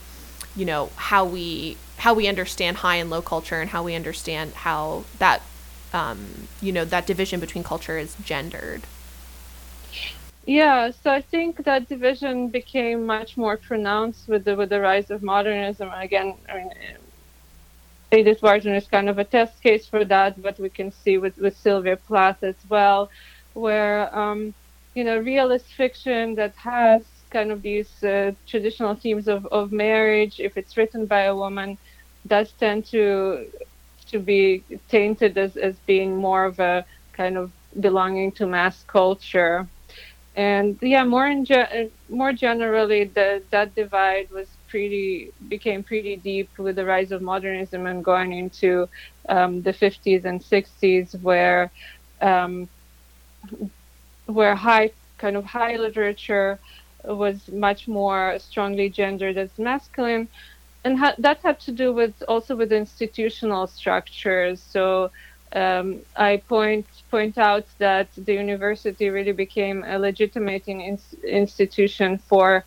you 0.56 0.64
know, 0.64 0.90
how 0.96 1.24
we 1.24 1.76
how 1.98 2.14
we 2.14 2.26
understand 2.26 2.78
high 2.78 2.96
and 2.96 3.10
low 3.10 3.22
culture 3.22 3.60
and 3.60 3.70
how 3.70 3.82
we 3.82 3.94
understand 3.94 4.52
how 4.54 5.04
that 5.18 5.40
um, 5.92 6.48
you 6.60 6.72
know 6.72 6.84
that 6.84 7.06
division 7.06 7.40
between 7.40 7.64
culture 7.64 7.98
is 7.98 8.16
gendered. 8.24 8.82
Yeah 10.46 10.90
so 10.90 11.10
i 11.10 11.20
think 11.20 11.64
that 11.64 11.88
division 11.88 12.48
became 12.48 13.06
much 13.06 13.36
more 13.36 13.56
pronounced 13.56 14.28
with 14.28 14.44
the 14.44 14.56
with 14.56 14.70
the 14.70 14.80
rise 14.80 15.10
of 15.10 15.22
modernism. 15.22 15.88
Again 15.90 16.34
i 16.48 16.56
mean 16.56 16.70
edith 18.12 18.42
wharton 18.42 18.74
is 18.74 18.86
kind 18.88 19.08
of 19.08 19.18
a 19.18 19.24
test 19.24 19.62
case 19.62 19.86
for 19.86 20.04
that 20.04 20.40
but 20.42 20.58
we 20.58 20.68
can 20.68 20.90
see 20.92 21.16
with 21.16 21.36
with 21.38 21.56
sylvia 21.56 21.96
plath 21.96 22.42
as 22.42 22.56
well 22.68 23.08
where 23.54 24.14
um, 24.16 24.52
you 24.94 25.04
know 25.04 25.16
realist 25.18 25.66
fiction 25.66 26.34
that 26.34 26.54
has 26.56 27.02
kind 27.30 27.50
of 27.50 27.62
these 27.62 28.02
uh, 28.04 28.30
traditional 28.46 28.94
themes 28.94 29.28
of, 29.28 29.46
of 29.46 29.72
marriage 29.72 30.40
if 30.40 30.58
it's 30.58 30.76
written 30.76 31.06
by 31.06 31.22
a 31.22 31.34
woman 31.34 31.78
does 32.26 32.52
tend 32.52 32.84
to 32.84 33.46
to 34.12 34.20
be 34.20 34.62
tainted 34.88 35.36
as, 35.38 35.56
as 35.56 35.76
being 35.86 36.16
more 36.16 36.44
of 36.44 36.60
a 36.60 36.84
kind 37.12 37.36
of 37.36 37.52
belonging 37.80 38.32
to 38.32 38.46
mass 38.46 38.84
culture. 38.84 39.66
And 40.36 40.78
yeah, 40.82 41.04
more 41.04 41.26
in 41.26 41.44
ge- 41.44 41.90
more 42.08 42.32
generally, 42.32 43.04
the, 43.04 43.42
that 43.50 43.74
divide 43.74 44.30
was 44.30 44.48
pretty 44.68 45.32
became 45.48 45.82
pretty 45.82 46.16
deep 46.16 46.48
with 46.58 46.76
the 46.76 46.86
rise 46.86 47.12
of 47.12 47.20
modernism 47.22 47.86
and 47.86 48.04
going 48.04 48.32
into 48.32 48.88
um, 49.28 49.62
the 49.62 49.72
50s 49.72 50.24
and 50.24 50.42
60s, 50.42 51.14
where 51.22 51.70
um, 52.22 52.68
where 54.26 54.54
high 54.54 54.90
kind 55.18 55.36
of 55.36 55.44
high 55.44 55.76
literature 55.76 56.58
was 57.04 57.48
much 57.48 57.88
more 57.88 58.38
strongly 58.38 58.88
gendered 58.88 59.36
as 59.36 59.50
masculine, 59.58 60.28
and 60.84 60.98
ha- 60.98 61.14
that 61.18 61.38
had 61.42 61.60
to 61.60 61.72
do 61.72 61.92
with 61.92 62.22
also 62.28 62.56
with 62.56 62.72
institutional 62.72 63.66
structures. 63.66 64.62
So 64.62 65.10
um, 65.54 66.02
I 66.16 66.42
point 66.48 66.86
point 67.10 67.38
out 67.38 67.66
that 67.78 68.08
the 68.16 68.34
university 68.34 69.10
really 69.10 69.32
became 69.32 69.84
a 69.84 69.98
legitimating 69.98 70.80
in- 70.80 70.98
institution 71.28 72.18
for 72.18 72.64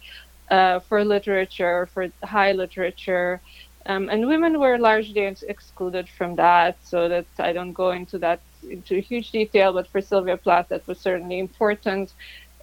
uh, 0.49 0.79
for 0.79 1.03
literature, 1.03 1.87
for 1.93 2.07
high 2.23 2.51
literature, 2.53 3.41
Um, 3.87 4.09
and 4.09 4.27
women 4.27 4.59
were 4.59 4.77
largely 4.79 5.21
ex- 5.25 5.43
excluded 5.47 6.09
from 6.09 6.35
that, 6.35 6.75
so 6.83 7.07
that 7.09 7.27
I 7.39 7.53
don't 7.53 7.73
go 7.73 7.91
into 7.91 8.17
that 8.19 8.41
into 8.63 8.99
huge 9.01 9.31
detail. 9.31 9.73
But 9.73 9.87
for 9.87 10.01
Sylvia 10.01 10.37
Plath, 10.37 10.67
that 10.69 10.87
was 10.87 10.99
certainly 10.99 11.39
important, 11.39 12.13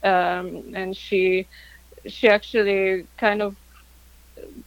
um, 0.02 0.74
and 0.74 0.96
she 0.96 1.48
she 2.06 2.28
actually 2.28 3.06
kind 3.16 3.42
of 3.42 3.56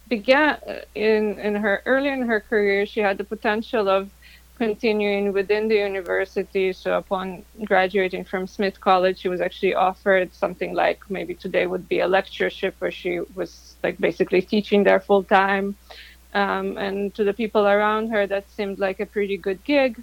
began 0.08 0.58
in 0.96 1.40
in 1.40 1.56
her 1.56 1.82
early 1.86 2.10
in 2.10 2.22
her 2.28 2.40
career. 2.40 2.86
She 2.86 3.00
had 3.02 3.18
the 3.18 3.24
potential 3.24 3.90
of 3.90 4.10
continuing 4.58 5.34
within 5.34 5.68
the 5.68 5.76
university. 5.76 6.72
So 6.74 6.98
upon 6.98 7.44
graduating 7.66 8.24
from 8.24 8.48
Smith 8.48 8.80
College, 8.80 9.20
she 9.20 9.28
was 9.28 9.42
actually 9.42 9.76
offered 9.76 10.34
something 10.34 10.74
like 10.74 11.00
maybe 11.10 11.34
today 11.36 11.66
would 11.68 11.88
be 11.90 12.00
a 12.00 12.08
lectureship, 12.08 12.76
where 12.80 12.92
she 12.92 13.20
was 13.36 13.76
like 13.84 13.98
basically 14.00 14.42
teaching 14.42 14.84
there 14.84 15.00
full 15.00 15.24
time. 15.24 15.76
Um, 16.34 16.78
and 16.78 17.14
to 17.16 17.24
the 17.24 17.34
people 17.34 17.66
around 17.66 18.10
her, 18.10 18.28
that 18.28 18.50
seemed 18.52 18.78
like 18.80 19.00
a 19.00 19.06
pretty 19.06 19.38
good 19.38 19.64
gig. 19.64 20.02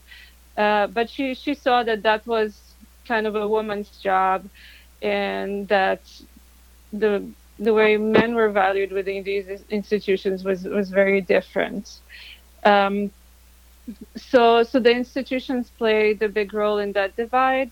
Uh, 0.57 0.87
but 0.87 1.09
she 1.09 1.35
she 1.35 1.55
saw 1.55 1.83
that 1.83 2.03
that 2.03 2.27
was 2.27 2.75
kind 3.07 3.27
of 3.27 3.35
a 3.35 3.46
woman's 3.48 3.90
job, 4.03 4.44
and 5.01 5.68
that 5.68 6.01
the 6.92 7.25
the 7.58 7.74
way 7.74 7.96
men 7.96 8.34
were 8.34 8.50
valued 8.50 8.92
within 8.92 9.22
these 9.24 9.46
institutions 9.70 10.44
was 10.44 10.64
was 10.64 10.90
very 10.90 11.20
different. 11.20 12.00
Um, 12.64 13.10
so 14.16 14.62
so 14.62 14.78
the 14.80 14.90
institutions 14.90 15.70
played 15.70 16.22
a 16.22 16.28
big 16.28 16.52
role 16.54 16.78
in 16.78 16.92
that 16.92 17.16
divide. 17.16 17.70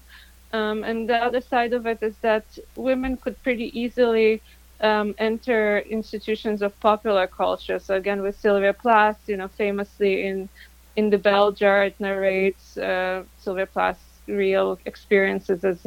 Um, 0.52 0.82
and 0.84 1.08
the 1.08 1.16
other 1.16 1.40
side 1.40 1.72
of 1.72 1.86
it 1.86 2.02
is 2.02 2.16
that 2.18 2.44
women 2.76 3.16
could 3.16 3.40
pretty 3.42 3.78
easily 3.78 4.42
um, 4.80 5.14
enter 5.18 5.78
institutions 5.80 6.62
of 6.62 6.78
popular 6.80 7.26
culture. 7.26 7.78
So 7.78 7.94
again, 7.94 8.22
with 8.22 8.36
Sylvia 8.38 8.72
Plath, 8.72 9.20
you 9.26 9.36
know, 9.36 9.48
famously 9.48 10.26
in 10.26 10.48
in 10.96 11.10
the 11.10 11.18
bell 11.18 11.52
jar, 11.52 11.84
it 11.84 12.00
narrates 12.00 12.76
uh, 12.76 13.24
Sylvia 13.38 13.66
Plath's 13.66 14.09
real 14.36 14.78
experiences 14.86 15.64
as 15.64 15.86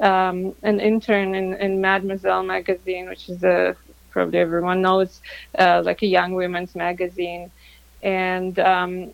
um, 0.00 0.54
an 0.62 0.80
intern 0.80 1.34
in, 1.34 1.54
in 1.54 1.80
Mademoiselle 1.80 2.42
magazine, 2.42 3.08
which 3.08 3.28
is 3.28 3.42
a 3.44 3.76
probably 4.10 4.38
everyone 4.38 4.80
knows, 4.80 5.20
uh, 5.58 5.82
like 5.84 6.02
a 6.02 6.06
young 6.06 6.34
women's 6.34 6.74
magazine, 6.74 7.50
and 8.02 8.58
um, 8.60 9.10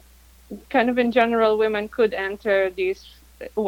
kind 0.68 0.90
of 0.90 0.98
in 0.98 1.10
general, 1.12 1.56
women 1.56 1.88
could 1.88 2.12
enter 2.12 2.70
these, 2.70 3.06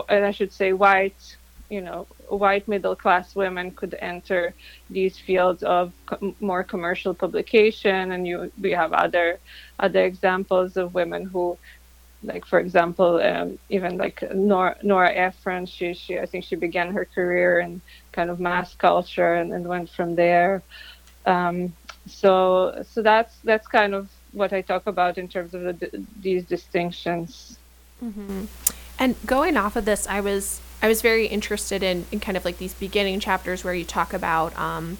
and 0.08 0.24
I 0.24 0.30
should 0.30 0.52
say, 0.52 0.72
white 0.72 1.36
you 1.72 1.80
know 1.80 2.06
white 2.28 2.68
middle 2.68 2.94
class 2.94 3.34
women 3.34 3.70
could 3.70 3.94
enter 4.00 4.52
these 4.90 5.18
fields 5.18 5.62
of 5.62 5.92
more 6.38 6.62
commercial 6.62 7.14
publication. 7.14 8.12
And 8.12 8.26
you 8.26 8.52
we 8.60 8.72
have 8.72 8.92
other 8.92 9.38
other 9.78 10.04
examples 10.04 10.76
of 10.76 10.94
women 10.94 11.24
who 11.24 11.56
like 12.22 12.44
for 12.46 12.58
example 12.58 13.20
um, 13.20 13.58
even 13.68 13.96
like 13.96 14.22
Nora, 14.34 14.76
Nora 14.82 15.12
Ephron 15.12 15.66
she, 15.66 15.94
she 15.94 16.18
I 16.18 16.26
think 16.26 16.44
she 16.44 16.56
began 16.56 16.92
her 16.92 17.04
career 17.04 17.60
in 17.60 17.80
kind 18.12 18.30
of 18.30 18.40
mass 18.40 18.74
culture 18.74 19.34
and, 19.34 19.52
and 19.52 19.66
went 19.66 19.90
from 19.90 20.14
there. 20.14 20.62
Um, 21.26 21.72
so 22.06 22.84
so 22.88 23.02
that's 23.02 23.36
that's 23.44 23.66
kind 23.66 23.94
of 23.94 24.10
what 24.32 24.52
I 24.52 24.60
talk 24.62 24.86
about 24.86 25.18
in 25.18 25.28
terms 25.28 25.54
of 25.54 25.62
the, 25.62 26.04
these 26.20 26.44
distinctions. 26.44 27.58
Mm-hmm. 28.02 28.46
and 28.98 29.14
going 29.26 29.56
off 29.56 29.76
of 29.76 29.84
this 29.84 30.08
I 30.08 30.20
was 30.20 30.60
I 30.82 30.88
was 30.88 31.02
very 31.02 31.26
interested 31.26 31.84
in, 31.84 32.04
in 32.10 32.18
kind 32.18 32.36
of 32.36 32.44
like 32.44 32.58
these 32.58 32.74
beginning 32.74 33.20
chapters 33.20 33.62
where 33.62 33.74
you 33.74 33.84
talk 33.84 34.12
about 34.12 34.58
um, 34.58 34.98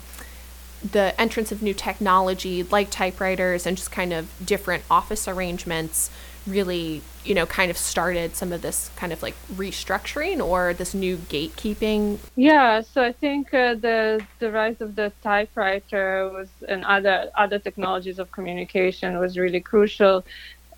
the 0.89 1.21
entrance 1.21 1.51
of 1.51 1.63
new 1.63 1.75
technology 1.75 2.63
like 2.63 2.91
typewriters 2.91 3.67
and 3.67 3.77
just 3.77 3.91
kind 3.91 4.13
of 4.13 4.31
different 4.45 4.85
office 4.91 5.27
arrangements 5.27 6.11
really 6.46 7.02
you 7.24 7.35
know 7.35 7.46
kind 7.46 7.70
of 7.70 7.78
started 7.78 8.35
some 8.35 8.52
of 8.52 8.62
this 8.62 8.90
kind 8.96 9.12
of 9.12 9.22
like 9.22 9.35
restructuring 9.55 10.44
or 10.44 10.74
this 10.74 10.94
new 10.94 11.16
gatekeeping? 11.16 12.18
Yeah 12.37 12.81
so 12.81 13.02
i 13.02 13.12
think 13.12 13.52
uh, 13.55 13.74
the 13.74 14.24
the 14.38 14.50
rise 14.50 14.81
of 14.81 14.96
the 14.96 15.12
typewriter 15.22 16.31
was 16.33 16.48
and 16.68 16.85
other 16.85 17.31
other 17.37 17.59
technologies 17.59 18.18
of 18.18 18.31
communication 18.33 19.18
was 19.18 19.38
really 19.38 19.61
crucial. 19.61 20.24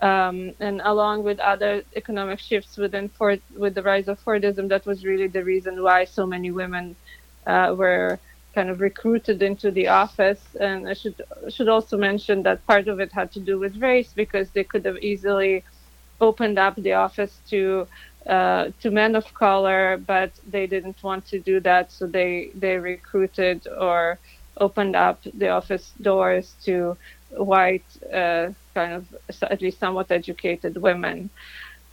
Um, 0.00 0.53
and 0.61 0.83
along 0.85 1.22
with 1.22 1.38
other 1.38 1.83
economic 1.96 2.38
shifts 2.38 2.77
within 2.77 3.09
Ford, 3.09 3.40
with 3.57 3.74
the 3.74 3.83
rise 3.83 4.09
of 4.09 4.22
Fordism, 4.22 4.68
that 4.68 4.85
was 4.85 5.05
really 5.05 5.29
the 5.29 5.44
reason 5.44 5.83
why 5.83 6.05
so 6.05 6.27
many 6.27 6.50
women 6.50 6.96
uh, 7.46 7.74
were 7.77 8.18
kind 8.55 8.71
of 8.71 8.81
recruited 8.81 9.43
into 9.43 9.71
the 9.71 9.88
office. 9.88 10.43
And 10.61 10.88
I 10.88 10.95
should 10.95 11.21
should 11.49 11.69
also 11.69 11.97
mention 11.97 12.43
that 12.45 12.67
part 12.67 12.88
of 12.88 13.01
it 13.01 13.12
had 13.12 13.33
to 13.33 13.40
do 13.40 13.59
with 13.59 13.77
race 13.77 14.12
because 14.14 14.51
they 14.51 14.64
could 14.64 14.85
have 14.85 14.99
easily 14.99 15.64
opened 16.21 16.59
up 16.59 16.75
the 16.77 16.93
office 16.93 17.40
to 17.51 17.87
uh, 18.27 18.71
to 18.81 18.90
men 18.90 19.14
of 19.17 19.33
color, 19.35 19.99
but 19.99 20.31
they 20.49 20.67
didn't 20.67 21.03
want 21.03 21.27
to 21.27 21.38
do 21.38 21.61
that, 21.61 21.93
so 21.93 22.07
they 22.07 22.51
they 22.55 22.77
recruited 22.77 23.67
or 23.69 24.19
opened 24.59 24.97
up 24.97 25.19
the 25.35 25.49
office 25.49 25.93
doors 26.01 26.55
to 26.64 26.97
white, 27.37 27.85
uh, 28.12 28.49
kind 28.75 28.93
of 28.93 29.05
at 29.43 29.61
least 29.61 29.79
somewhat 29.79 30.11
educated 30.11 30.77
women. 30.77 31.29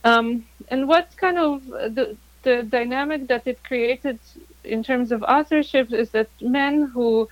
Um, 0.03 0.45
and 0.69 0.87
what 0.87 1.15
kind 1.17 1.37
of 1.37 1.65
the, 1.65 2.15
the 2.43 2.63
dynamic 2.63 3.27
that 3.27 3.45
it 3.45 3.63
created 3.63 4.19
in 4.63 4.83
terms 4.83 5.11
of 5.11 5.23
authorship 5.23 5.91
is 5.93 6.11
that 6.11 6.29
men 6.41 6.89
who 6.93 7.27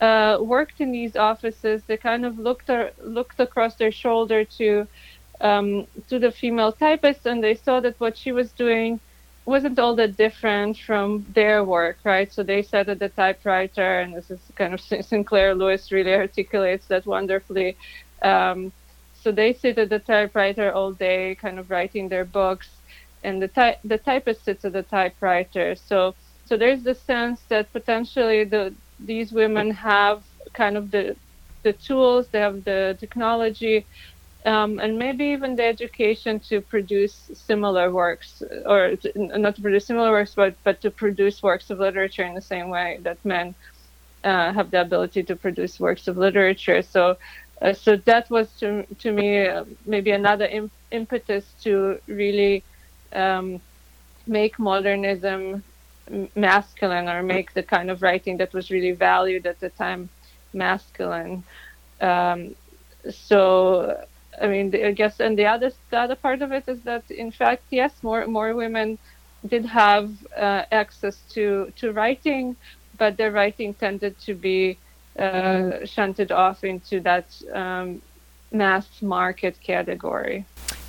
uh, 0.00 0.38
worked 0.40 0.80
in 0.80 0.92
these 0.92 1.16
offices, 1.16 1.84
they 1.86 1.96
kind 1.96 2.24
of 2.24 2.38
looked 2.38 2.70
looked 2.98 3.40
across 3.40 3.76
their 3.76 3.92
shoulder 3.92 4.44
to 4.44 4.86
um, 5.40 5.86
to 6.08 6.18
the 6.18 6.30
female 6.32 6.72
typist, 6.72 7.26
and 7.26 7.42
they 7.42 7.54
saw 7.54 7.80
that 7.80 7.98
what 8.00 8.16
she 8.16 8.32
was 8.32 8.52
doing 8.52 9.00
wasn't 9.46 9.78
all 9.78 9.96
that 9.96 10.16
different 10.16 10.76
from 10.76 11.24
their 11.34 11.64
work, 11.64 11.98
right? 12.04 12.32
So 12.32 12.42
they 12.42 12.62
sat 12.62 12.88
at 12.88 12.98
the 12.98 13.08
typewriter, 13.08 14.00
and 14.00 14.14
this 14.14 14.30
is 14.30 14.40
kind 14.56 14.74
of 14.74 14.80
Sinclair 15.04 15.54
Lewis 15.54 15.90
really 15.90 16.14
articulates 16.14 16.86
that 16.88 17.06
wonderfully. 17.06 17.76
Um, 18.22 18.72
so 19.14 19.32
they 19.32 19.52
sit 19.52 19.78
at 19.78 19.88
the 19.90 19.98
typewriter 20.00 20.72
all 20.72 20.92
day, 20.92 21.34
kind 21.34 21.58
of 21.58 21.70
writing 21.70 22.08
their 22.08 22.24
books, 22.24 22.68
and 23.24 23.42
the 23.42 23.48
ty- 23.48 23.78
the 23.84 23.98
typist 23.98 24.44
sits 24.44 24.64
at 24.64 24.72
the 24.72 24.82
typewriter. 24.82 25.74
So 25.74 26.14
so 26.48 26.56
there's 26.56 26.82
the 26.82 26.94
sense 26.94 27.42
that 27.50 27.70
potentially 27.72 28.44
the 28.44 28.74
these 29.00 29.32
women 29.32 29.70
have 29.70 30.22
kind 30.54 30.76
of 30.76 30.90
the 30.90 31.14
the 31.62 31.72
tools, 31.74 32.28
they 32.28 32.40
have 32.40 32.64
the 32.64 32.96
technology, 32.98 33.84
um, 34.46 34.78
and 34.78 34.98
maybe 34.98 35.24
even 35.26 35.56
the 35.56 35.64
education 35.64 36.40
to 36.40 36.62
produce 36.62 37.30
similar 37.34 37.92
works, 37.92 38.42
or 38.64 38.96
to, 38.96 39.12
not 39.38 39.56
to 39.56 39.62
produce 39.62 39.86
similar 39.86 40.10
works, 40.10 40.34
but 40.34 40.54
but 40.64 40.80
to 40.80 40.90
produce 40.90 41.42
works 41.42 41.68
of 41.70 41.78
literature 41.80 42.24
in 42.24 42.34
the 42.34 42.40
same 42.40 42.70
way 42.70 42.98
that 43.02 43.22
men 43.24 43.54
uh, 44.24 44.52
have 44.52 44.70
the 44.70 44.80
ability 44.80 45.22
to 45.24 45.36
produce 45.36 45.78
works 45.78 46.08
of 46.08 46.16
literature. 46.16 46.80
So, 46.80 47.16
uh, 47.60 47.74
so 47.74 47.96
that 48.06 48.30
was 48.30 48.48
to 48.60 48.86
to 49.00 49.12
me 49.12 49.46
uh, 49.46 49.64
maybe 49.84 50.12
another 50.12 50.46
Im- 50.46 50.70
impetus 50.90 51.44
to 51.64 51.98
really 52.06 52.64
um, 53.12 53.60
make 54.26 54.58
modernism 54.58 55.62
masculine, 56.34 57.08
or 57.08 57.22
make 57.22 57.54
the 57.54 57.62
kind 57.62 57.90
of 57.90 58.02
writing 58.02 58.36
that 58.38 58.52
was 58.52 58.70
really 58.70 58.92
valued 58.92 59.46
at 59.46 59.60
the 59.60 59.68
time 59.70 60.08
masculine. 60.52 61.44
Um, 62.00 62.54
so 63.10 64.06
I 64.40 64.46
mean, 64.46 64.74
I 64.74 64.92
guess, 64.92 65.20
and 65.20 65.38
the 65.38 65.46
other 65.46 65.72
the 65.90 65.98
other 65.98 66.14
part 66.14 66.42
of 66.42 66.52
it 66.52 66.64
is 66.68 66.80
that, 66.82 67.10
in 67.10 67.30
fact, 67.30 67.64
yes, 67.70 67.92
more 68.02 68.26
more 68.26 68.54
women 68.54 68.98
did 69.46 69.64
have 69.66 70.10
uh, 70.36 70.64
access 70.70 71.16
to 71.30 71.72
to 71.76 71.92
writing, 71.92 72.56
but 72.96 73.16
their 73.16 73.30
writing 73.30 73.74
tended 73.74 74.18
to 74.20 74.34
be 74.34 74.78
uh, 75.18 75.84
shunted 75.84 76.30
off 76.32 76.64
into 76.64 77.00
that 77.00 77.26
um, 77.52 78.00
mass 78.52 78.86
market 79.02 79.60
category. 79.60 80.44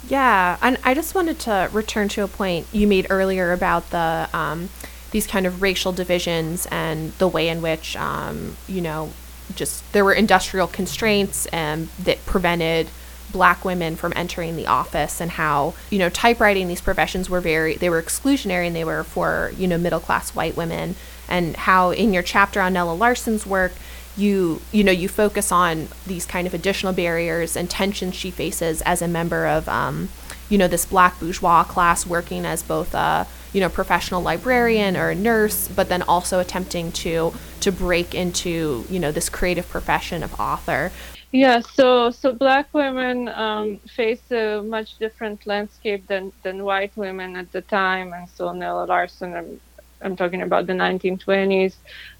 Yeah, 0.08 0.58
and 0.62 0.78
I 0.84 0.94
just 0.94 1.14
wanted 1.14 1.40
to 1.40 1.70
return 1.74 2.08
to 2.10 2.24
a 2.24 2.28
point 2.28 2.68
you 2.72 2.88
made 2.88 3.08
earlier 3.10 3.52
about 3.52 3.90
the 3.90 4.30
um, 4.34 4.70
these 5.12 5.28
kind 5.28 5.46
of 5.46 5.62
racial 5.62 5.92
divisions 5.92 6.68
and 6.72 7.12
the 7.14 7.28
way 7.28 7.50
in 7.50 7.62
which 7.62 7.96
um, 7.98 8.56
you 8.68 8.82
know 8.82 9.12
just 9.56 9.92
there 9.94 10.06
were 10.06 10.14
industrial 10.14 10.68
constraints 10.68 11.46
and 11.48 11.88
that 12.00 12.24
prevented 12.26 12.88
black 13.32 13.64
women 13.64 13.96
from 13.96 14.14
entering 14.16 14.56
the 14.56 14.68
office 14.68 15.22
and 15.22 15.32
how 15.32 15.74
you 15.90 16.00
know 16.00 16.10
typewriting 16.10 16.68
these 16.68 16.82
professions 16.82 17.30
were 17.30 17.42
very 17.42 17.76
they 17.76 17.90
were 17.90 18.02
exclusionary 18.02 18.68
and 18.68 18.76
they 18.76 18.84
were 18.84 19.04
for 19.04 19.52
you 19.58 19.68
know 19.68 19.78
middle 19.78 20.00
class 20.00 20.36
white 20.36 20.56
women. 20.56 20.96
And 21.28 21.56
how 21.56 21.92
in 21.92 22.12
your 22.12 22.24
chapter 22.24 22.60
on 22.60 22.74
Nella 22.74 22.94
Larsen's 22.94 23.46
work 23.46 23.74
you 24.18 24.62
you 24.72 24.84
know 24.84 24.92
you 24.92 25.08
focus 25.08 25.52
on 25.52 25.88
these 26.08 26.26
kind 26.26 26.48
of 26.48 26.54
additional 26.54 26.92
barriers 26.92 27.56
and 27.56 27.70
tensions 27.70 28.16
she 28.16 28.32
faces 28.32 28.82
as 28.82 29.02
a 29.02 29.08
member 29.08 29.46
of 29.46 29.70
um, 29.70 30.10
you 30.50 30.58
know 30.58 30.68
this 30.68 30.86
black 30.86 31.20
bourgeois 31.20 31.64
class 31.64 32.06
working 32.06 32.46
as 32.46 32.64
both 32.64 32.94
a 32.94 33.28
you 33.54 33.62
know 33.62 33.70
professional 33.70 34.22
librarian 34.22 34.96
or 34.96 35.10
a 35.10 35.16
nurse 35.16 35.68
but 35.68 35.90
then 35.90 36.02
also 36.04 36.40
attempting 36.40 36.92
to 36.92 37.34
to 37.60 37.72
break 37.72 38.16
into 38.16 38.86
you 38.90 39.00
know 39.00 39.12
this 39.12 39.30
creative 39.30 39.68
profession 39.70 40.24
of 40.24 40.40
author. 40.40 40.92
Yeah, 41.32 41.60
so 41.60 42.10
so 42.10 42.34
black 42.34 42.74
women 42.74 43.28
um, 43.30 43.78
face 43.96 44.32
a 44.32 44.64
much 44.64 44.98
different 44.98 45.46
landscape 45.46 46.08
than, 46.08 46.32
than 46.42 46.64
white 46.64 46.96
women 46.98 47.36
at 47.36 47.52
the 47.52 47.62
time, 47.62 48.14
and 48.14 48.28
so 48.28 48.52
Nella 48.52 48.86
Larsen, 48.86 49.36
I'm, 49.36 49.62
I'm 50.02 50.16
talking 50.16 50.42
about 50.42 50.66
the 50.66 50.74
1920s, 50.74 51.76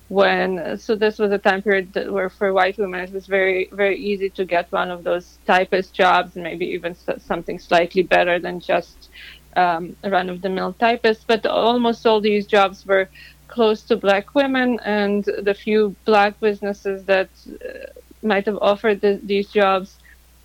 when 0.10 0.78
so 0.78 0.96
this 0.96 1.18
was 1.18 1.32
a 1.32 1.40
time 1.40 1.64
period 1.64 1.96
where 2.12 2.30
for 2.30 2.54
white 2.54 2.78
women 2.78 3.00
it 3.00 3.12
was 3.12 3.26
very 3.26 3.70
very 3.72 3.98
easy 3.98 4.30
to 4.32 4.44
get 4.46 4.72
one 4.72 4.92
of 4.92 5.04
those 5.04 5.40
typist 5.48 5.96
jobs, 5.96 6.36
and 6.36 6.44
maybe 6.44 6.68
even 6.68 6.96
something 7.18 7.58
slightly 7.58 8.04
better 8.04 8.38
than 8.40 8.60
just 8.60 9.10
um, 9.56 9.96
run-of-the-mill 10.04 10.74
typist. 10.74 11.26
But 11.28 11.46
almost 11.46 12.06
all 12.06 12.22
these 12.22 12.46
jobs 12.48 12.86
were 12.86 13.10
close 13.48 13.84
to 13.84 13.96
black 13.96 14.36
women, 14.36 14.80
and 14.86 15.24
the 15.24 15.54
few 15.54 15.96
black 16.06 16.40
businesses 16.40 17.06
that 17.06 17.30
uh, 17.48 17.88
might 18.22 18.46
have 18.46 18.60
offered 18.62 19.02
the, 19.02 19.20
these 19.24 19.50
jobs 19.50 19.98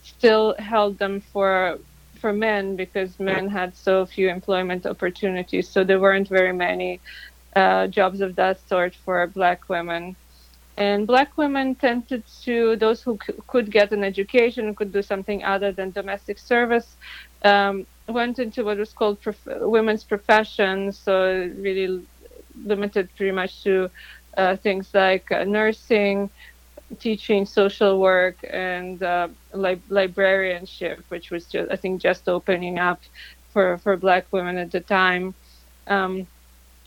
still 0.02 0.54
held 0.58 0.98
them 0.98 1.20
for 1.20 1.78
for 2.20 2.32
men 2.32 2.74
because 2.76 3.20
men 3.20 3.48
had 3.48 3.76
so 3.76 4.06
few 4.06 4.30
employment 4.30 4.86
opportunities. 4.86 5.68
So 5.68 5.84
there 5.84 6.00
weren't 6.00 6.28
very 6.28 6.54
many 6.54 7.00
uh, 7.54 7.86
jobs 7.88 8.22
of 8.22 8.34
that 8.36 8.66
sort 8.66 8.94
for 8.94 9.26
black 9.26 9.68
women. 9.68 10.16
And 10.76 11.06
black 11.06 11.36
women 11.36 11.74
tended 11.74 12.24
to, 12.44 12.76
those 12.76 13.02
who 13.02 13.18
c- 13.24 13.34
could 13.46 13.70
get 13.70 13.92
an 13.92 14.02
education, 14.02 14.74
could 14.74 14.92
do 14.92 15.02
something 15.02 15.44
other 15.44 15.70
than 15.70 15.90
domestic 15.90 16.38
service, 16.38 16.96
um, 17.44 17.86
went 18.08 18.38
into 18.38 18.64
what 18.64 18.78
was 18.78 18.92
called 18.92 19.20
prof- 19.20 19.46
women's 19.60 20.04
professions. 20.04 20.98
So 20.98 21.50
really 21.56 22.06
limited 22.64 23.08
pretty 23.16 23.32
much 23.32 23.62
to 23.64 23.90
uh, 24.36 24.56
things 24.56 24.92
like 24.94 25.30
uh, 25.30 25.44
nursing, 25.44 26.30
teaching 26.98 27.46
social 27.46 27.98
work 28.00 28.36
and 28.48 29.02
uh, 29.02 29.28
li- 29.52 29.82
librarianship, 29.88 31.04
which 31.08 31.30
was 31.30 31.46
just, 31.46 31.70
I 31.70 31.76
think, 31.76 32.00
just 32.00 32.28
opening 32.28 32.78
up 32.78 33.00
for, 33.52 33.78
for 33.78 33.96
black 33.96 34.26
women 34.32 34.58
at 34.58 34.70
the 34.70 34.80
time. 34.80 35.34
Um, 35.86 36.26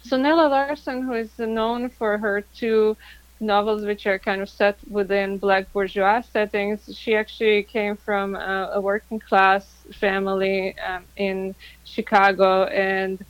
so 0.04 0.18
Nella 0.18 0.48
Larsen, 0.48 1.02
who 1.02 1.14
is 1.14 1.38
known 1.40 1.90
for 1.90 2.18
her 2.18 2.42
two 2.42 2.96
novels, 3.40 3.86
which 3.86 4.06
are 4.08 4.20
kind 4.20 4.42
of 4.42 4.50
set 4.50 4.78
within 4.90 5.38
black 5.38 5.72
bourgeois 5.74 6.22
settings, 6.22 6.90
she 6.94 7.16
actually 7.16 7.64
came 7.64 7.96
from 7.96 8.36
a, 8.36 8.72
a 8.74 8.82
working 8.82 9.20
class 9.20 9.86
family 10.00 10.76
um, 10.88 11.06
in 11.18 11.56
Chicago 11.84 12.66
and 12.66 13.24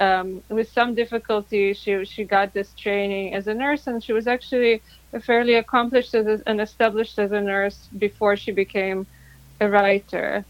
um, 0.00 0.42
with 0.48 0.68
some 0.70 0.94
difficulty, 0.94 1.74
she 1.74 2.04
she 2.04 2.24
got 2.24 2.54
this 2.54 2.72
training 2.74 3.34
as 3.34 3.46
a 3.46 3.54
nurse, 3.54 3.86
and 3.86 4.02
she 4.02 4.12
was 4.12 4.26
actually 4.26 4.82
fairly 5.22 5.54
accomplished 5.54 6.14
as 6.14 6.26
a, 6.26 6.40
and 6.46 6.60
established 6.60 7.18
as 7.18 7.32
a 7.32 7.40
nurse 7.40 7.88
before 7.98 8.36
she 8.36 8.50
became 8.50 9.06
a 9.60 9.68
writer. 9.68 10.44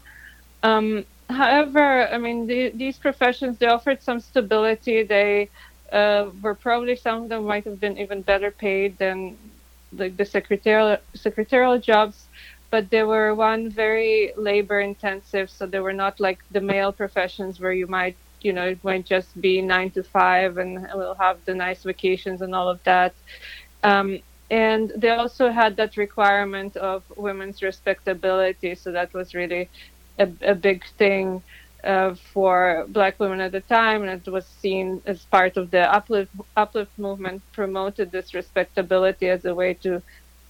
Um, 0.63 1.05
however, 1.29 2.07
I 2.07 2.17
mean, 2.17 2.47
the, 2.47 2.71
these 2.75 2.97
professions 2.97 3.57
they 3.57 3.67
offered 3.67 4.01
some 4.01 4.19
stability. 4.19 5.03
They 5.03 5.49
uh, 5.91 6.29
were 6.41 6.55
probably 6.55 6.95
some 6.95 7.23
of 7.23 7.29
them 7.29 7.45
might 7.45 7.65
have 7.65 7.79
been 7.79 7.97
even 7.97 8.21
better 8.21 8.51
paid 8.51 8.97
than 8.97 9.37
like 9.91 10.17
the 10.17 10.25
secretarial 10.25 10.97
secretarial 11.15 11.77
jobs 11.79 12.27
but 12.69 12.89
they 12.89 13.03
were 13.03 13.35
one 13.35 13.69
very 13.69 14.31
labor 14.37 14.79
intensive 14.79 15.49
so 15.49 15.65
they 15.65 15.79
were 15.79 15.93
not 15.93 16.19
like 16.19 16.39
the 16.51 16.61
male 16.61 16.91
professions 16.91 17.59
where 17.59 17.73
you 17.73 17.87
might 17.87 18.15
you 18.41 18.53
know, 18.53 18.65
it 18.67 18.83
might 18.83 19.05
just 19.05 19.39
be 19.39 19.61
nine 19.61 19.91
to 19.91 20.03
five 20.03 20.57
and 20.57 20.87
we'll 20.95 21.15
have 21.15 21.37
the 21.45 21.53
nice 21.53 21.83
vacations 21.83 22.41
and 22.41 22.55
all 22.55 22.67
of 22.69 22.83
that. 22.83 23.13
Um, 23.83 24.19
and 24.49 24.91
they 24.97 25.09
also 25.09 25.49
had 25.51 25.77
that 25.77 25.97
requirement 25.97 26.75
of 26.77 27.03
women's 27.15 27.61
respectability. 27.61 28.75
So 28.75 28.91
that 28.91 29.13
was 29.13 29.33
really 29.33 29.69
a, 30.19 30.27
a 30.41 30.55
big 30.55 30.83
thing 30.97 31.43
uh, 31.83 32.15
for 32.33 32.85
black 32.89 33.19
women 33.19 33.41
at 33.41 33.51
the 33.51 33.61
time. 33.61 34.03
And 34.03 34.25
it 34.25 34.31
was 34.31 34.45
seen 34.45 35.01
as 35.05 35.25
part 35.25 35.57
of 35.57 35.71
the 35.71 35.91
uplift, 35.93 36.31
uplift 36.55 36.97
movement, 36.97 37.41
promoted 37.53 38.11
this 38.11 38.33
respectability 38.33 39.29
as 39.29 39.45
a 39.45 39.53
way 39.55 39.73
to 39.75 40.01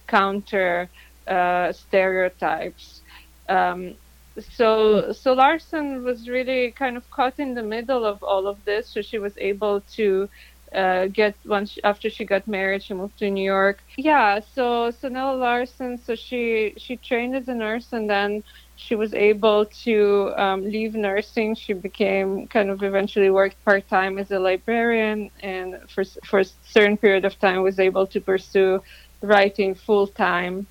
counter 0.06 0.88
uh, 1.26 1.72
stereotypes. 1.72 3.00
Um, 3.48 3.94
so 4.40 5.12
so 5.12 5.34
Larsen 5.34 6.04
was 6.04 6.28
really 6.28 6.70
kind 6.72 6.96
of 6.96 7.08
caught 7.10 7.38
in 7.38 7.54
the 7.54 7.62
middle 7.62 8.04
of 8.04 8.22
all 8.22 8.46
of 8.46 8.64
this. 8.64 8.88
So 8.88 9.02
she 9.02 9.18
was 9.18 9.36
able 9.38 9.80
to 9.96 10.28
uh, 10.74 11.06
get 11.08 11.34
once 11.44 11.78
after 11.84 12.08
she 12.08 12.24
got 12.24 12.46
married, 12.48 12.82
she 12.82 12.94
moved 12.94 13.18
to 13.18 13.30
New 13.30 13.44
York. 13.44 13.82
Yeah, 13.96 14.40
so 14.54 14.90
so 14.90 15.08
Nella 15.08 15.36
Larsen. 15.36 15.98
so 15.98 16.14
she 16.14 16.74
she 16.76 16.96
trained 16.96 17.36
as 17.36 17.48
a 17.48 17.54
nurse 17.54 17.92
and 17.92 18.08
then 18.08 18.42
she 18.76 18.94
was 18.94 19.14
able 19.14 19.66
to 19.84 20.32
um, 20.36 20.64
leave 20.64 20.94
nursing. 20.94 21.54
She 21.54 21.72
became 21.72 22.46
kind 22.48 22.70
of 22.70 22.82
eventually 22.82 23.30
worked 23.30 23.62
part 23.64 23.88
time 23.88 24.18
as 24.18 24.30
a 24.30 24.38
librarian, 24.38 25.30
and 25.40 25.78
for 25.88 26.04
for 26.24 26.40
a 26.40 26.44
certain 26.44 26.96
period 26.96 27.24
of 27.24 27.38
time 27.38 27.62
was 27.62 27.78
able 27.78 28.06
to 28.08 28.20
pursue 28.20 28.82
writing 29.22 29.74
full 29.74 30.06
time 30.06 30.66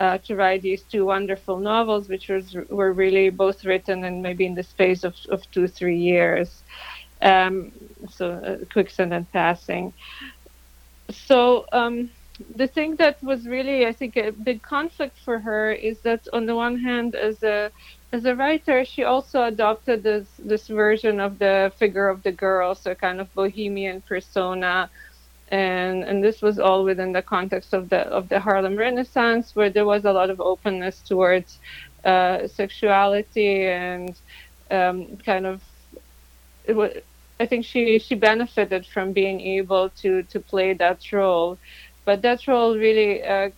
uh, 0.00 0.18
to 0.18 0.34
write 0.34 0.62
these 0.62 0.82
two 0.82 1.04
wonderful 1.04 1.58
novels, 1.58 2.08
which 2.08 2.28
was, 2.28 2.56
were 2.70 2.92
really 2.92 3.28
both 3.28 3.64
written 3.64 4.04
and 4.04 4.22
maybe 4.22 4.46
in 4.46 4.54
the 4.54 4.62
space 4.62 5.04
of, 5.04 5.14
of 5.28 5.48
two, 5.50 5.68
three 5.68 5.98
years. 5.98 6.62
Um, 7.20 7.72
so, 8.08 8.30
uh, 8.32 8.64
Quicksand 8.72 9.12
and 9.12 9.30
Passing. 9.30 9.92
So, 11.10 11.66
um, 11.72 12.10
the 12.56 12.66
thing 12.66 12.96
that 12.96 13.22
was 13.22 13.46
really, 13.46 13.86
I 13.86 13.92
think, 13.92 14.16
a 14.16 14.30
big 14.32 14.62
conflict 14.62 15.18
for 15.24 15.38
her 15.40 15.72
is 15.72 16.00
that 16.00 16.26
on 16.32 16.46
the 16.46 16.54
one 16.56 16.78
hand, 16.78 17.14
as 17.14 17.42
a 17.42 17.70
as 18.12 18.24
a 18.24 18.34
writer, 18.34 18.84
she 18.84 19.04
also 19.04 19.44
adopted 19.44 20.02
this 20.02 20.28
this 20.38 20.68
version 20.68 21.20
of 21.20 21.38
the 21.38 21.72
figure 21.78 22.08
of 22.08 22.22
the 22.22 22.32
girl, 22.32 22.74
so 22.74 22.94
kind 22.94 23.20
of 23.20 23.32
bohemian 23.34 24.02
persona 24.02 24.90
and 25.48 26.04
and 26.04 26.22
this 26.24 26.40
was 26.42 26.58
all 26.58 26.84
within 26.84 27.12
the 27.12 27.22
context 27.22 27.72
of 27.74 27.88
the 27.90 28.00
of 28.08 28.28
the 28.28 28.40
Harlem 28.40 28.76
Renaissance, 28.76 29.54
where 29.56 29.70
there 29.70 29.84
was 29.86 30.04
a 30.04 30.12
lot 30.12 30.30
of 30.30 30.40
openness 30.40 31.02
towards 31.02 31.58
uh, 32.04 32.46
sexuality 32.46 33.66
and 33.66 34.18
um, 34.70 35.16
kind 35.18 35.46
of 35.46 35.62
it 36.64 36.74
was. 36.74 36.92
I 37.40 37.46
think 37.46 37.64
she 37.64 37.98
she 37.98 38.14
benefited 38.14 38.86
from 38.86 39.12
being 39.12 39.40
able 39.40 39.88
to 40.02 40.22
to 40.24 40.40
play 40.40 40.74
that 40.74 41.10
role, 41.12 41.58
but 42.04 42.22
that 42.22 42.46
role 42.46 42.76
really 42.76 43.22
uh, 43.22 43.50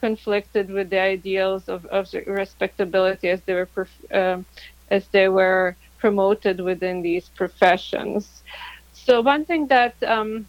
conflicted 0.00 0.70
with 0.70 0.90
the 0.90 1.00
ideals 1.00 1.68
of, 1.68 1.86
of 1.86 2.12
respectability 2.26 3.28
as 3.28 3.40
they 3.42 3.54
were 3.54 3.68
um, 4.12 4.44
as 4.90 5.06
they 5.08 5.28
were 5.28 5.76
promoted 5.98 6.60
within 6.60 7.00
these 7.02 7.28
professions. 7.30 8.42
So 8.92 9.22
one 9.22 9.44
thing 9.44 9.66
that 9.68 9.94
um, 10.02 10.46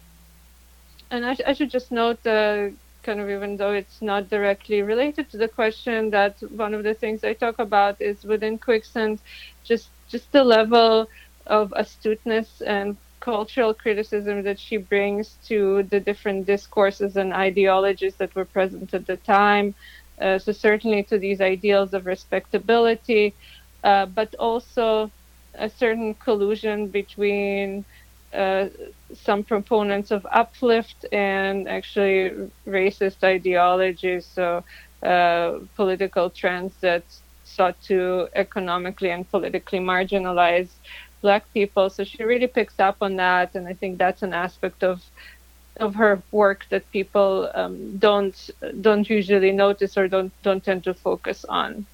and 1.10 1.24
I, 1.24 1.36
I, 1.46 1.52
should 1.52 1.70
just 1.70 1.92
note, 1.92 2.26
uh, 2.26 2.70
kind 3.02 3.20
of 3.20 3.30
even 3.30 3.56
though 3.56 3.72
it's 3.72 4.02
not 4.02 4.28
directly 4.28 4.82
related 4.82 5.30
to 5.30 5.36
the 5.36 5.48
question, 5.48 6.10
that 6.10 6.34
one 6.50 6.74
of 6.74 6.82
the 6.82 6.94
things 6.94 7.24
I 7.24 7.34
talk 7.34 7.58
about 7.58 8.00
is 8.00 8.24
within 8.24 8.58
Quicksand, 8.58 9.20
just 9.64 9.88
just 10.08 10.30
the 10.32 10.44
level 10.44 11.08
of 11.46 11.72
astuteness 11.76 12.60
and 12.60 12.96
cultural 13.26 13.74
criticism 13.74 14.36
that 14.44 14.60
she 14.66 14.76
brings 14.78 15.26
to 15.50 15.82
the 15.92 16.00
different 16.08 16.46
discourses 16.46 17.16
and 17.16 17.32
ideologies 17.34 18.16
that 18.18 18.34
were 18.36 18.44
present 18.58 18.94
at 18.94 19.06
the 19.06 19.16
time. 19.16 19.74
Uh, 20.22 20.38
so 20.38 20.52
certainly 20.52 21.02
to 21.04 21.18
these 21.18 21.40
ideals 21.40 21.92
of 21.94 22.06
respectability, 22.06 23.36
uh, 23.84 24.06
but 24.06 24.30
also 24.38 25.12
a 25.54 25.68
certain 25.68 26.14
collusion 26.26 26.88
between 27.00 27.84
uh, 28.32 28.66
some 29.14 29.42
proponents 29.44 30.10
of 30.12 30.26
uplift 30.32 31.06
and 31.12 31.68
actually 31.68 32.30
racist 32.68 33.24
ideologies, 33.24 34.26
so 34.38 34.64
uh, 35.04 35.52
political 35.74 36.30
trends 36.30 36.74
that 36.82 37.04
sought 37.44 37.80
to 37.80 38.28
economically 38.34 39.10
and 39.10 39.30
politically 39.30 39.80
marginalize 39.80 40.72
black 41.20 41.44
people. 41.52 41.90
So 41.90 42.04
she 42.04 42.22
really 42.24 42.46
picks 42.46 42.78
up 42.78 42.96
on 43.00 43.16
that, 43.16 43.54
and 43.54 43.66
I 43.66 43.74
think 43.74 43.98
that's 43.98 44.22
an 44.22 44.32
aspect 44.32 44.82
of 44.82 45.02
of 45.78 45.94
her 45.94 46.22
work 46.32 46.64
that 46.70 46.90
people 46.90 47.50
um, 47.54 47.98
don't 47.98 48.50
don't 48.80 49.08
usually 49.08 49.52
notice 49.52 49.96
or 49.96 50.08
don't 50.08 50.32
don't 50.42 50.64
tend 50.64 50.84
to 50.84 50.94
focus 50.94 51.44
on. 51.48 51.86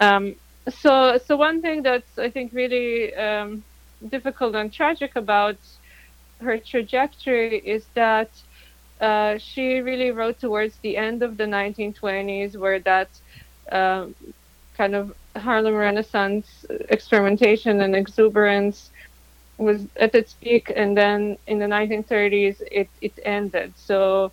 Um, 0.00 0.34
so 0.68 1.18
so 1.24 1.36
one 1.36 1.62
thing 1.62 1.82
that's 1.82 2.18
I 2.18 2.30
think 2.30 2.52
really 2.52 3.14
um, 3.14 3.64
difficult 4.08 4.54
and 4.54 4.72
tragic 4.72 5.16
about 5.16 5.56
her 6.40 6.58
trajectory 6.58 7.58
is 7.58 7.86
that 7.94 8.30
uh, 9.00 9.38
she 9.38 9.80
really 9.80 10.10
wrote 10.10 10.38
towards 10.40 10.76
the 10.78 10.96
end 10.96 11.22
of 11.22 11.36
the 11.36 11.44
1920s, 11.44 12.56
where 12.56 12.80
that 12.80 13.08
um, 13.72 14.14
kind 14.76 14.94
of 14.94 15.14
Harlem 15.38 15.74
Renaissance 15.74 16.64
experimentation 16.90 17.80
and 17.80 17.94
exuberance 17.96 18.90
was 19.58 19.86
at 19.96 20.14
its 20.14 20.34
peak, 20.34 20.72
and 20.74 20.96
then 20.96 21.36
in 21.46 21.58
the 21.58 21.66
1930s 21.68 22.62
it, 22.70 22.90
it 23.00 23.18
ended. 23.24 23.74
So 23.76 24.32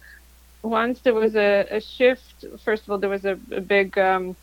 once 0.64 1.02
there 1.02 1.14
was 1.14 1.36
a, 1.36 1.68
a 1.72 1.80
shift, 1.82 2.46
first 2.64 2.84
of 2.88 2.92
all, 2.92 3.00
there 3.00 3.10
was 3.10 3.26
a, 3.26 3.40
a 3.52 3.62
big 3.62 3.98
um, 3.98 4.36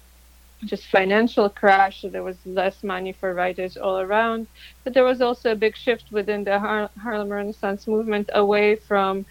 just 0.64 0.86
financial 0.86 1.48
crash. 1.48 2.00
So 2.02 2.08
there 2.10 2.22
was 2.24 2.40
less 2.44 2.82
money 2.82 3.12
for 3.12 3.34
writers 3.34 3.76
all 3.76 3.98
around. 3.98 4.48
But 4.84 4.94
there 4.94 5.04
was 5.04 5.20
also 5.20 5.52
a 5.52 5.56
big 5.56 5.76
shift 5.76 6.08
within 6.12 6.44
the 6.44 6.58
Har- 6.58 6.90
Harlem 7.02 7.28
Renaissance 7.28 7.86
movement 7.86 8.30
away 8.34 8.76
from 8.76 9.24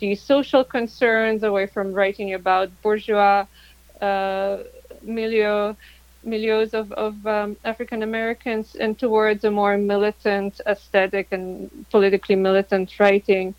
the 0.00 0.14
social 0.14 0.64
concerns, 0.64 1.42
away 1.42 1.66
from 1.66 1.92
writing 1.92 2.34
about 2.34 2.68
bourgeois 2.82 3.46
uh, 4.00 4.58
milieu, 5.02 5.74
milieus 6.26 6.74
of, 6.74 6.92
of 6.92 7.26
um, 7.26 7.56
African 7.64 8.02
Americans 8.02 8.74
and 8.74 8.98
towards 8.98 9.44
a 9.44 9.50
more 9.50 9.78
militant 9.78 10.60
aesthetic 10.66 11.28
and 11.30 11.70
politically 11.90 12.36
militant 12.36 12.98
writing. 12.98 13.54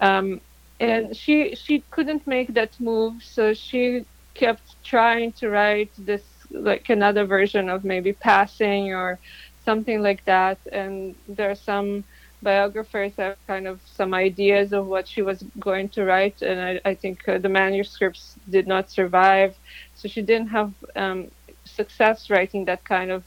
Um, 0.00 0.40
and 0.80 1.16
she 1.16 1.54
she 1.54 1.82
couldn't 1.90 2.26
make 2.26 2.54
that 2.54 2.78
move, 2.80 3.22
so 3.22 3.54
she 3.54 4.04
kept 4.34 4.82
trying 4.82 5.32
to 5.32 5.48
write 5.48 5.90
this 5.98 6.22
like 6.50 6.90
another 6.90 7.24
version 7.24 7.68
of 7.68 7.84
maybe 7.84 8.12
passing 8.12 8.92
or 8.92 9.18
something 9.64 10.02
like 10.02 10.24
that. 10.24 10.58
And 10.72 11.14
there 11.28 11.50
are 11.50 11.54
some 11.54 12.04
biographers 12.42 13.12
have 13.16 13.36
kind 13.46 13.66
of 13.68 13.80
some 13.86 14.12
ideas 14.12 14.72
of 14.72 14.86
what 14.86 15.06
she 15.06 15.22
was 15.22 15.44
going 15.60 15.88
to 15.90 16.04
write, 16.04 16.42
and 16.42 16.60
I, 16.60 16.80
I 16.90 16.94
think 16.94 17.28
uh, 17.28 17.38
the 17.38 17.48
manuscripts 17.48 18.36
did 18.50 18.66
not 18.66 18.90
survive, 18.90 19.54
so 19.94 20.08
she 20.08 20.22
didn't 20.22 20.48
have 20.48 20.72
um, 20.96 21.30
success 21.74 22.30
writing 22.30 22.64
that 22.66 22.84
kind 22.84 23.10
of 23.10 23.24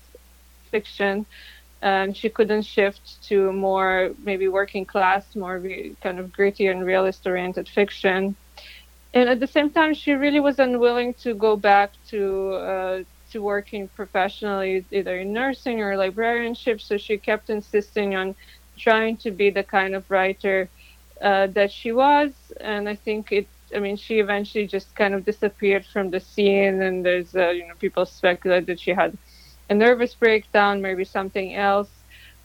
fiction. 0.72 1.26
And 1.82 2.16
she 2.18 2.30
couldn't 2.30 2.64
shift 2.64 3.24
to 3.30 3.52
more 3.52 4.12
maybe 4.24 4.48
working 4.48 4.86
class, 4.86 5.36
more 5.36 5.60
re- 5.60 5.96
kind 6.02 6.20
of 6.20 6.32
gritty 6.32 6.68
and 6.68 6.86
realist 6.86 7.26
oriented 7.28 7.68
fiction. 7.70 8.36
And 9.14 9.30
at 9.30 9.40
the 9.40 9.48
same 9.48 9.72
time, 9.72 9.94
she 9.94 10.14
really 10.14 10.40
was 10.40 10.60
unwilling 10.60 11.14
to 11.24 11.34
go 11.36 11.56
back 11.56 11.92
to 12.10 12.54
uh, 12.54 13.04
to 13.32 13.42
working 13.42 13.90
professionally, 13.90 14.86
either 14.92 15.20
in 15.20 15.34
nursing 15.34 15.82
or 15.82 15.98
librarianship. 15.98 16.82
So 16.82 16.98
she 16.98 17.18
kept 17.18 17.50
insisting 17.50 18.16
on 18.16 18.36
trying 18.78 19.18
to 19.18 19.32
be 19.32 19.50
the 19.50 19.64
kind 19.64 19.96
of 19.96 20.10
writer 20.10 20.70
uh, 21.22 21.48
that 21.48 21.72
she 21.72 21.92
was. 21.92 22.34
And 22.60 22.90
I 22.90 22.96
think 22.96 23.32
it, 23.32 23.48
I 23.74 23.80
mean, 23.80 23.96
she 23.98 24.20
eventually 24.20 24.68
just 24.68 24.94
kind 24.96 25.14
of 25.14 25.26
disappeared 25.26 25.86
from 25.86 26.10
the 26.10 26.20
scene. 26.20 26.82
And 26.82 27.06
there's, 27.06 27.36
uh, 27.36 27.50
you 27.50 27.68
know, 27.68 27.76
people 27.80 28.06
speculate 28.06 28.66
that 28.68 28.80
she 28.80 28.92
had 28.92 29.18
a 29.70 29.74
nervous 29.74 30.14
breakdown, 30.14 30.82
maybe 30.82 31.06
something 31.06 31.56
else. 31.56 31.90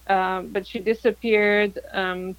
Um, 0.07 0.49
but 0.49 0.67
she 0.67 0.79
disappeared. 0.79 1.79
Um, 1.93 2.37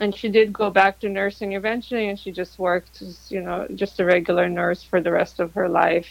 and 0.00 0.14
she 0.14 0.28
did 0.28 0.52
go 0.52 0.70
back 0.70 1.00
to 1.00 1.08
nursing 1.08 1.54
eventually, 1.54 2.08
and 2.10 2.18
she 2.18 2.30
just 2.30 2.58
worked 2.58 3.00
as, 3.00 3.30
you 3.30 3.40
know, 3.40 3.66
just 3.74 3.98
a 4.00 4.04
regular 4.04 4.48
nurse 4.48 4.82
for 4.82 5.00
the 5.00 5.10
rest 5.10 5.40
of 5.40 5.54
her 5.54 5.68
life 5.68 6.08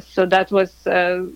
so 0.00 0.26
that 0.26 0.50
was 0.50 0.86
uh, 0.86 1.26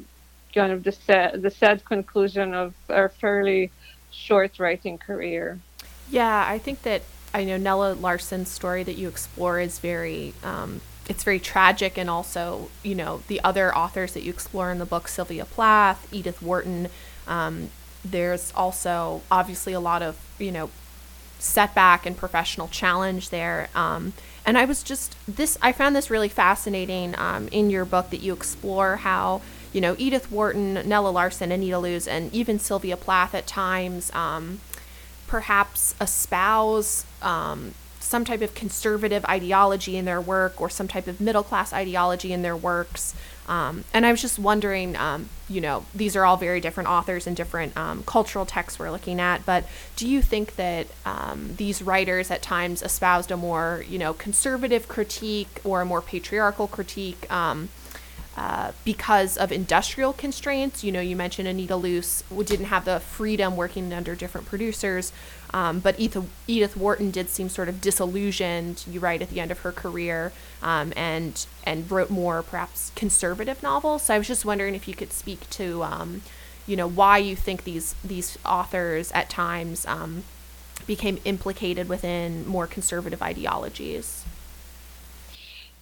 kind 0.54 0.72
of 0.72 0.82
the 0.82 0.92
sad, 0.92 1.42
the 1.42 1.50
sad 1.50 1.84
conclusion 1.84 2.54
of 2.54 2.74
a 2.88 3.08
fairly 3.08 3.70
short 4.10 4.58
writing 4.58 4.98
career. 4.98 5.58
Yeah, 6.10 6.44
I 6.46 6.58
think 6.58 6.82
that 6.82 7.02
I 7.32 7.44
know 7.44 7.56
Nella 7.56 7.92
Larsen's 7.94 8.48
story 8.48 8.82
that 8.82 8.96
you 8.96 9.08
explore 9.08 9.60
is 9.60 9.78
very 9.78 10.34
um, 10.42 10.80
it's 11.08 11.24
very 11.24 11.40
tragic 11.40 11.98
and 11.98 12.08
also 12.08 12.70
you 12.82 12.94
know 12.94 13.22
the 13.28 13.40
other 13.42 13.74
authors 13.76 14.12
that 14.14 14.22
you 14.22 14.30
explore 14.30 14.70
in 14.70 14.78
the 14.78 14.86
book 14.86 15.08
Sylvia 15.08 15.44
Plath, 15.44 16.12
Edith 16.12 16.42
Wharton. 16.42 16.88
Um, 17.26 17.70
there's 18.04 18.52
also 18.56 19.22
obviously 19.30 19.72
a 19.72 19.80
lot 19.80 20.02
of 20.02 20.18
you 20.38 20.52
know 20.52 20.70
setback 21.38 22.04
and 22.06 22.16
professional 22.16 22.68
challenge 22.68 23.30
there. 23.30 23.68
Um, 23.74 24.12
and 24.44 24.58
I 24.58 24.64
was 24.64 24.82
just 24.82 25.16
this 25.28 25.58
I 25.62 25.72
found 25.72 25.94
this 25.94 26.10
really 26.10 26.28
fascinating 26.28 27.14
um, 27.18 27.48
in 27.48 27.70
your 27.70 27.84
book 27.84 28.10
that 28.10 28.20
you 28.20 28.32
explore 28.32 28.96
how 28.96 29.42
you 29.72 29.80
know 29.80 29.94
Edith 29.98 30.30
Wharton, 30.30 30.74
Nella 30.74 31.10
Larsen, 31.10 31.52
Anita 31.52 31.78
Loos, 31.78 32.08
and 32.08 32.32
even 32.32 32.58
Sylvia 32.58 32.96
Plath 32.96 33.34
at 33.34 33.46
times 33.46 34.12
um, 34.14 34.60
perhaps 35.30 35.94
espouse 36.00 37.04
um, 37.22 37.72
some 38.00 38.24
type 38.24 38.42
of 38.42 38.52
conservative 38.52 39.24
ideology 39.26 39.96
in 39.96 40.04
their 40.04 40.20
work 40.20 40.60
or 40.60 40.68
some 40.68 40.88
type 40.88 41.06
of 41.06 41.20
middle 41.20 41.44
class 41.44 41.72
ideology 41.72 42.32
in 42.32 42.42
their 42.42 42.56
works. 42.56 43.14
Um, 43.46 43.84
and 43.94 44.04
I 44.04 44.10
was 44.10 44.20
just 44.20 44.40
wondering, 44.40 44.96
um, 44.96 45.28
you 45.48 45.60
know, 45.60 45.86
these 45.94 46.16
are 46.16 46.24
all 46.24 46.36
very 46.36 46.60
different 46.60 46.88
authors 46.88 47.28
and 47.28 47.36
different 47.36 47.76
um, 47.76 48.02
cultural 48.04 48.44
texts 48.44 48.80
we're 48.80 48.90
looking 48.90 49.20
at, 49.20 49.46
but 49.46 49.64
do 49.94 50.08
you 50.08 50.20
think 50.20 50.56
that 50.56 50.88
um, 51.06 51.54
these 51.56 51.80
writers 51.80 52.32
at 52.32 52.42
times 52.42 52.82
espoused 52.82 53.30
a 53.30 53.36
more, 53.36 53.84
you 53.88 53.98
know, 53.98 54.12
conservative 54.12 54.88
critique 54.88 55.60
or 55.62 55.80
a 55.80 55.84
more 55.84 56.02
patriarchal 56.02 56.66
critique? 56.66 57.30
Uh, 58.40 58.72
because 58.86 59.36
of 59.36 59.52
industrial 59.52 60.14
constraints. 60.14 60.82
You 60.82 60.92
know, 60.92 61.00
you 61.02 61.14
mentioned 61.14 61.46
Anita 61.46 61.76
Loos 61.76 62.24
didn't 62.46 62.66
have 62.66 62.86
the 62.86 62.98
freedom 62.98 63.54
working 63.54 63.92
under 63.92 64.14
different 64.14 64.46
producers, 64.46 65.12
um, 65.52 65.78
but 65.78 66.00
Edith, 66.00 66.26
Edith 66.46 66.74
Wharton 66.74 67.10
did 67.10 67.28
seem 67.28 67.50
sort 67.50 67.68
of 67.68 67.82
disillusioned. 67.82 68.86
You 68.90 68.98
write 68.98 69.20
at 69.20 69.28
the 69.28 69.40
end 69.40 69.50
of 69.50 69.58
her 69.58 69.72
career, 69.72 70.32
um, 70.62 70.94
and 70.96 71.44
and 71.64 71.90
wrote 71.90 72.08
more 72.08 72.42
perhaps 72.42 72.92
conservative 72.96 73.62
novels. 73.62 74.04
So 74.04 74.14
I 74.14 74.18
was 74.18 74.28
just 74.28 74.46
wondering 74.46 74.74
if 74.74 74.88
you 74.88 74.94
could 74.94 75.12
speak 75.12 75.50
to, 75.50 75.82
um, 75.82 76.22
you 76.66 76.76
know, 76.76 76.88
why 76.88 77.18
you 77.18 77.36
think 77.36 77.64
these 77.64 77.94
these 78.02 78.38
authors 78.46 79.12
at 79.12 79.28
times 79.28 79.84
um, 79.84 80.24
became 80.86 81.18
implicated 81.26 81.90
within 81.90 82.48
more 82.48 82.66
conservative 82.66 83.20
ideologies. 83.20 84.24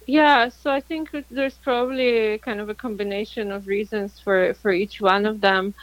Yeah, 0.09 0.49
so 0.49 0.71
I 0.71 0.81
think 0.81 1.11
there's 1.29 1.57
probably 1.59 2.39
kind 2.39 2.59
of 2.59 2.69
a 2.69 2.75
combination 2.75 3.51
of 3.51 3.67
reasons 3.67 4.19
for 4.19 4.53
for 4.55 4.71
each 4.71 5.01
one 5.01 5.25
of 5.27 5.41
them. 5.41 5.75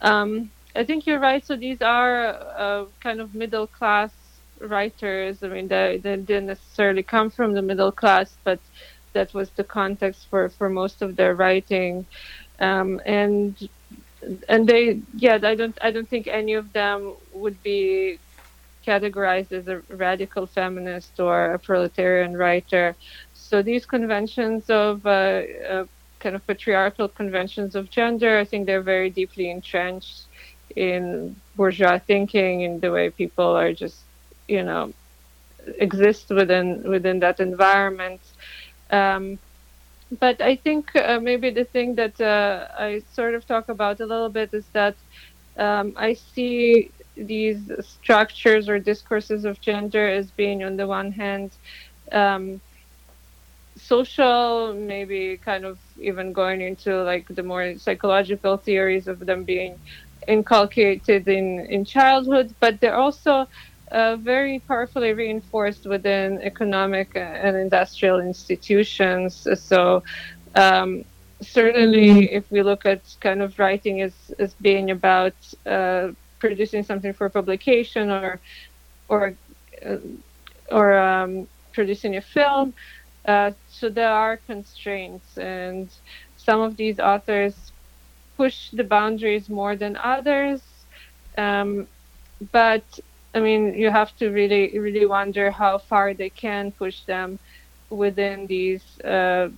Um, 0.00 0.50
I 0.76 0.84
think 0.84 1.06
you're 1.06 1.20
right. 1.20 1.44
So 1.46 1.56
these 1.56 1.82
are 1.82 2.16
uh, 2.64 2.86
kind 3.02 3.20
of 3.20 3.34
middle 3.34 3.66
class 3.66 4.12
writers. 4.60 5.42
I 5.42 5.48
mean, 5.48 5.68
they, 5.68 5.98
they 6.02 6.16
didn't 6.16 6.46
necessarily 6.46 7.02
come 7.02 7.30
from 7.30 7.54
the 7.54 7.62
middle 7.62 7.92
class, 7.92 8.38
but 8.44 8.60
that 9.12 9.34
was 9.34 9.50
the 9.52 9.64
context 9.64 10.28
for, 10.30 10.48
for 10.50 10.70
most 10.70 11.02
of 11.02 11.16
their 11.16 11.34
writing. 11.36 12.06
Um, 12.60 13.00
and 13.06 13.56
and 14.48 14.68
they, 14.68 15.02
yeah, 15.14 15.38
I 15.42 15.54
don't 15.54 15.78
I 15.82 15.90
don't 15.90 16.08
think 16.08 16.26
any 16.28 16.54
of 16.54 16.72
them 16.72 17.16
would 17.32 17.62
be 17.62 18.18
categorized 18.86 19.52
as 19.52 19.68
a 19.68 19.82
radical 19.90 20.46
feminist 20.46 21.20
or 21.20 21.54
a 21.54 21.58
proletarian 21.58 22.36
writer. 22.36 22.96
So 23.50 23.62
these 23.62 23.84
conventions 23.86 24.70
of 24.70 25.04
uh, 25.06 25.42
uh, 25.72 25.84
kind 26.18 26.34
of 26.34 26.46
patriarchal 26.46 27.08
conventions 27.08 27.74
of 27.74 27.90
gender, 27.90 28.38
I 28.38 28.44
think 28.44 28.66
they're 28.66 28.88
very 28.94 29.10
deeply 29.10 29.50
entrenched 29.50 30.26
in 30.74 31.36
bourgeois 31.56 31.98
thinking, 31.98 32.62
in 32.62 32.80
the 32.80 32.90
way 32.90 33.10
people 33.10 33.50
are 33.62 33.72
just, 33.72 34.00
you 34.48 34.62
know, 34.62 34.92
exist 35.78 36.30
within 36.30 36.82
within 36.94 37.20
that 37.20 37.38
environment. 37.40 38.20
Um, 38.90 39.38
but 40.18 40.40
I 40.40 40.56
think 40.56 40.94
uh, 40.96 41.20
maybe 41.20 41.50
the 41.50 41.64
thing 41.64 41.94
that 41.96 42.20
uh, 42.20 42.66
I 42.78 43.02
sort 43.12 43.34
of 43.34 43.46
talk 43.46 43.68
about 43.68 44.00
a 44.00 44.06
little 44.06 44.30
bit 44.30 44.50
is 44.54 44.66
that 44.72 44.96
um, 45.56 45.92
I 45.96 46.14
see 46.14 46.90
these 47.16 47.60
structures 47.80 48.68
or 48.68 48.78
discourses 48.78 49.44
of 49.44 49.60
gender 49.60 50.08
as 50.08 50.30
being, 50.30 50.64
on 50.64 50.76
the 50.76 50.86
one 50.86 51.12
hand, 51.12 51.50
um, 52.12 52.60
social, 53.84 54.74
maybe 54.74 55.36
kind 55.36 55.64
of 55.64 55.78
even 56.00 56.32
going 56.32 56.60
into 56.60 57.02
like 57.02 57.26
the 57.28 57.42
more 57.42 57.76
psychological 57.78 58.56
theories 58.56 59.08
of 59.08 59.20
them 59.20 59.44
being 59.44 59.78
inculcated 60.26 61.28
in, 61.28 61.60
in 61.66 61.84
childhood, 61.84 62.54
but 62.60 62.80
they're 62.80 62.96
also 62.96 63.46
uh, 63.92 64.16
very 64.16 64.58
powerfully 64.60 65.12
reinforced 65.12 65.86
within 65.86 66.40
economic 66.42 67.10
and 67.14 67.56
industrial 67.56 68.20
institutions. 68.20 69.46
So, 69.54 70.02
um, 70.54 71.04
certainly, 71.40 72.32
if 72.32 72.50
we 72.50 72.62
look 72.62 72.86
at 72.86 73.02
kind 73.20 73.42
of 73.42 73.58
writing 73.58 74.00
as, 74.00 74.14
as 74.38 74.54
being 74.54 74.90
about 74.90 75.34
uh, 75.66 76.08
producing 76.38 76.82
something 76.82 77.12
for 77.12 77.28
publication 77.28 78.10
or 78.10 78.40
or 79.08 79.34
uh, 79.84 79.96
or 80.70 80.96
um, 80.98 81.46
producing 81.72 82.16
a 82.16 82.20
film, 82.20 82.74
uh, 83.26 83.52
so 83.68 83.88
there 83.88 84.10
are 84.10 84.36
constraints, 84.36 85.36
and 85.38 85.90
some 86.36 86.60
of 86.60 86.76
these 86.76 86.98
authors 87.00 87.72
push 88.36 88.70
the 88.72 88.84
boundaries 88.84 89.48
more 89.48 89.76
than 89.76 89.96
others. 89.96 90.62
Um, 91.36 91.88
but 92.52 92.84
I 93.34 93.40
mean, 93.40 93.74
you 93.74 93.90
have 93.90 94.14
to 94.16 94.30
really, 94.30 94.78
really 94.78 95.06
wonder 95.06 95.50
how 95.50 95.78
far 95.78 96.14
they 96.14 96.30
can 96.30 96.72
push 96.72 97.04
them 97.04 97.38
within 97.90 98.46
these 98.46 98.84
uh, 99.00 99.48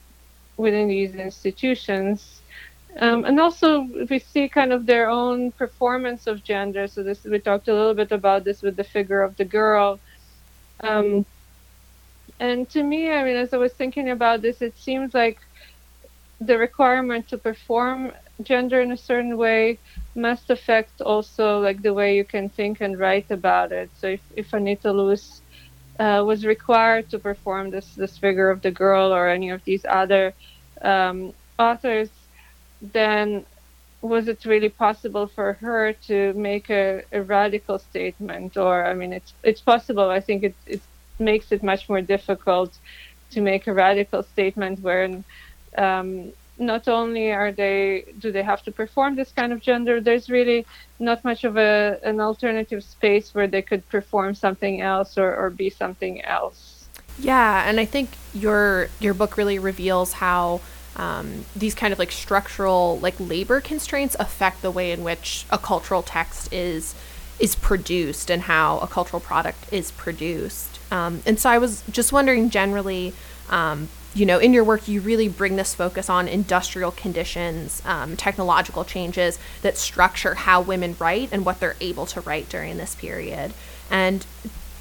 within 0.56 0.88
these 0.88 1.14
institutions. 1.14 2.42
Um, 3.00 3.24
and 3.24 3.38
also, 3.40 3.86
we 4.08 4.18
see 4.18 4.48
kind 4.48 4.72
of 4.72 4.86
their 4.86 5.10
own 5.10 5.52
performance 5.52 6.26
of 6.26 6.42
gender. 6.42 6.86
So 6.88 7.02
this 7.02 7.24
we 7.24 7.38
talked 7.40 7.68
a 7.68 7.74
little 7.74 7.94
bit 7.94 8.12
about 8.12 8.44
this 8.44 8.62
with 8.62 8.76
the 8.76 8.84
figure 8.84 9.22
of 9.22 9.36
the 9.36 9.44
girl. 9.44 10.00
Um, 10.82 11.26
and 12.41 12.68
to 12.70 12.82
me, 12.82 13.11
I 13.11 13.24
mean, 13.24 13.37
as 13.37 13.53
I 13.53 13.57
was 13.57 13.72
thinking 13.72 14.11
about 14.11 14.43
this, 14.43 14.62
it 14.62 14.76
seems 14.78 15.14
like 15.14 15.39
the 16.41 16.59
requirement 16.59 17.28
to 17.28 17.39
perform 17.39 18.12
gender 18.43 18.80
in 18.80 18.93
a 18.93 18.97
certain 18.97 19.39
way 19.39 19.78
must 20.14 20.51
affect 20.51 21.01
also 21.01 21.61
like 21.61 21.80
the 21.80 21.95
way 21.95 22.16
you 22.16 22.24
can 22.24 22.49
think 22.51 22.80
and 22.80 22.99
write 22.99 23.30
about 23.30 23.72
it. 23.72 23.89
So 23.99 24.09
if, 24.09 24.20
if 24.37 24.53
Anita 24.53 24.93
Loos 24.93 25.41
uh, 25.99 26.22
was 26.26 26.45
required 26.45 27.09
to 27.11 27.18
perform 27.18 27.70
this 27.70 27.95
this 27.95 28.18
figure 28.18 28.51
of 28.51 28.61
the 28.61 28.70
girl 28.70 29.14
or 29.14 29.28
any 29.28 29.51
of 29.51 29.64
these 29.64 29.84
other 29.89 30.34
um, 30.82 31.32
authors, 31.59 32.11
then 32.82 33.47
was 34.03 34.28
it 34.28 34.45
really 34.45 34.68
possible 34.68 35.26
for 35.26 35.55
her 35.55 35.95
to 35.95 36.32
make 36.34 36.68
a, 36.68 37.03
a, 37.12 37.22
radical 37.22 37.78
statement? 37.78 38.57
Or 38.59 38.84
I 38.84 38.93
mean, 38.93 39.14
it's 39.14 39.32
it's 39.43 39.62
possible. 39.62 40.11
I 40.11 40.20
think 40.20 40.45
it 40.45 40.55
it 40.66 40.82
makes 41.18 41.52
it 41.52 41.62
much 41.62 41.88
more 41.88 42.00
difficult 42.00 42.78
to 43.30 43.40
make 43.40 43.66
a 43.66 43.72
radical 43.72 44.22
statement 44.22 44.80
where 44.80 45.22
um, 45.76 46.32
not 46.58 46.88
only 46.88 47.32
are 47.32 47.52
they 47.52 48.04
do 48.18 48.32
they 48.32 48.42
have 48.42 48.62
to 48.62 48.72
perform 48.72 49.14
this 49.14 49.30
kind 49.32 49.52
of 49.52 49.60
gender 49.60 50.00
there's 50.00 50.30
really 50.30 50.64
not 50.98 51.22
much 51.24 51.44
of 51.44 51.56
a 51.56 51.98
an 52.02 52.20
alternative 52.20 52.82
space 52.82 53.34
where 53.34 53.46
they 53.46 53.62
could 53.62 53.86
perform 53.88 54.34
something 54.34 54.80
else 54.80 55.18
or, 55.18 55.34
or 55.34 55.50
be 55.50 55.68
something 55.68 56.22
else. 56.24 56.88
Yeah 57.18 57.68
and 57.68 57.78
i 57.80 57.84
think 57.84 58.10
your 58.34 58.88
your 59.00 59.14
book 59.14 59.36
really 59.36 59.58
reveals 59.58 60.14
how 60.14 60.60
um, 60.96 61.44
these 61.54 61.74
kind 61.74 61.92
of 61.92 61.98
like 61.98 62.10
structural 62.10 62.98
like 63.00 63.14
labor 63.20 63.60
constraints 63.60 64.16
affect 64.18 64.62
the 64.62 64.70
way 64.70 64.92
in 64.92 65.04
which 65.04 65.44
a 65.50 65.58
cultural 65.58 66.02
text 66.02 66.52
is 66.52 66.94
is 67.38 67.54
produced 67.54 68.30
and 68.30 68.42
how 68.42 68.78
a 68.78 68.86
cultural 68.86 69.20
product 69.20 69.70
is 69.70 69.90
produced 69.90 70.75
um, 70.91 71.22
and 71.26 71.39
so 71.39 71.51
i 71.51 71.59
was 71.59 71.82
just 71.91 72.12
wondering 72.12 72.51
generally 72.51 73.12
um, 73.49 73.89
you 74.16 74.24
know, 74.24 74.39
in 74.39 74.55
your 74.55 74.64
work, 74.64 74.89
you 74.89 75.03
really 75.03 75.28
bring 75.28 75.57
this 75.57 75.74
focus 75.74 76.09
on 76.09 76.26
industrial 76.26 76.91
conditions, 76.91 77.82
um, 77.84 78.16
technological 78.16 78.82
changes 78.82 79.39
that 79.61 79.76
structure 79.76 80.34
how 80.34 80.62
women 80.62 80.97
write 80.99 81.28
and 81.32 81.45
what 81.45 81.61
they're 81.61 81.76
able 81.82 82.07
to 82.07 82.22
write 82.22 82.49
during 82.49 82.78
this 82.78 82.95
period. 82.95 83.53
And 83.91 84.24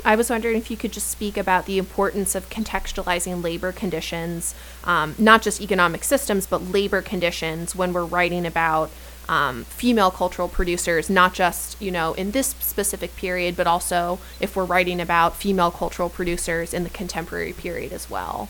I 0.05 0.15
was 0.15 0.29
wondering 0.29 0.55
if 0.55 0.71
you 0.71 0.77
could 0.77 0.93
just 0.93 1.09
speak 1.09 1.35
about 1.35 1.65
the 1.65 1.77
importance 1.77 2.33
of 2.33 2.49
contextualizing 2.49 3.43
labor 3.43 3.73
conditions, 3.73 4.55
um, 4.85 5.15
not 5.17 5.41
just 5.41 5.59
economic 5.59 6.05
systems, 6.05 6.47
but 6.47 6.61
labor 6.61 7.01
conditions 7.01 7.75
when 7.75 7.91
we're 7.91 8.05
writing 8.05 8.45
about 8.45 8.89
um, 9.29 9.63
female 9.65 10.11
cultural 10.11 10.47
producers, 10.47 11.09
not 11.09 11.33
just, 11.33 11.81
you 11.81 11.91
know, 11.91 12.13
in 12.13 12.31
this 12.31 12.47
specific 12.59 13.15
period, 13.15 13.55
but 13.55 13.67
also 13.67 14.19
if 14.39 14.55
we're 14.55 14.65
writing 14.65 15.01
about 15.01 15.35
female 15.35 15.71
cultural 15.71 16.09
producers 16.09 16.73
in 16.73 16.83
the 16.83 16.89
contemporary 16.89 17.53
period 17.53 17.91
as 17.91 18.09
well. 18.09 18.49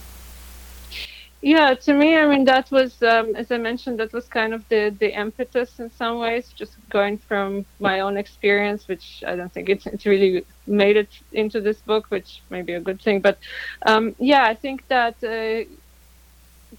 Yeah, 1.41 1.76
to 1.76 1.93
me, 1.93 2.17
I 2.17 2.26
mean, 2.28 2.45
that 2.45 2.71
was, 2.71 3.03
um, 3.03 3.36
as 3.36 3.51
I 3.51 3.57
mentioned, 3.57 3.99
that 3.99 4.11
was 4.13 4.26
kind 4.26 4.51
of 4.51 4.67
the, 4.67 4.95
the 4.97 5.15
impetus 5.15 5.80
in 5.80 5.91
some 5.91 6.17
ways, 6.17 6.51
just 6.55 6.73
going 6.89 7.19
from 7.19 7.65
my 7.80 7.99
own 7.99 8.17
experience, 8.17 8.88
which 8.88 9.23
I 9.28 9.36
don't 9.36 9.53
think 9.53 9.69
it's, 9.69 9.86
it's 9.86 10.07
really 10.07 10.43
made 10.65 10.97
it 10.97 11.09
into 11.34 11.61
this 11.61 11.78
book, 11.82 12.07
which 12.09 12.41
may 12.49 12.63
be 12.63 12.73
a 12.73 12.80
good 12.80 12.99
thing. 12.99 13.19
But 13.19 13.38
um, 13.86 14.15
yeah, 14.17 14.43
I 14.43 14.55
think 14.55 14.88
that 14.88 15.23
uh, 15.23 15.69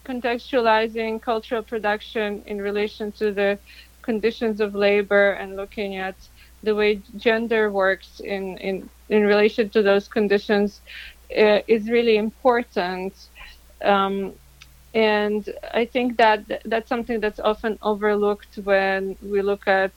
contextualizing 0.05 1.23
cultural 1.23 1.63
production 1.63 2.43
in 2.47 2.61
relation 2.61 3.13
to 3.13 3.33
the 3.33 3.59
conditions 4.11 4.57
of 4.65 4.71
labor 4.89 5.27
and 5.41 5.49
looking 5.61 5.91
at 6.09 6.17
the 6.67 6.75
way 6.81 6.91
gender 7.29 7.63
works 7.83 8.11
in, 8.35 8.43
in, 8.69 8.75
in 9.17 9.23
relation 9.35 9.65
to 9.71 9.81
those 9.83 10.07
conditions 10.19 10.81
uh, 11.45 11.61
is 11.75 11.83
really 11.97 12.17
important. 12.17 13.13
Um, 13.93 14.17
and 14.95 15.43
I 15.83 15.85
think 15.95 16.17
that 16.23 16.41
that's 16.73 16.89
something 16.89 17.19
that's 17.25 17.41
often 17.53 17.73
overlooked 17.83 18.53
when 18.71 19.17
we 19.33 19.43
look 19.51 19.65
at, 19.83 19.93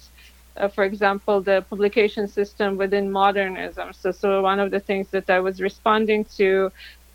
uh, 0.57 0.67
for 0.75 0.83
example, 0.83 1.35
the 1.41 1.57
publication 1.69 2.25
system 2.27 2.69
within 2.83 3.05
modernism. 3.21 3.87
So, 4.01 4.11
so 4.11 4.27
one 4.51 4.59
of 4.59 4.69
the 4.75 4.81
things 4.89 5.07
that 5.15 5.29
I 5.29 5.39
was 5.47 5.55
responding 5.69 6.21
to 6.39 6.49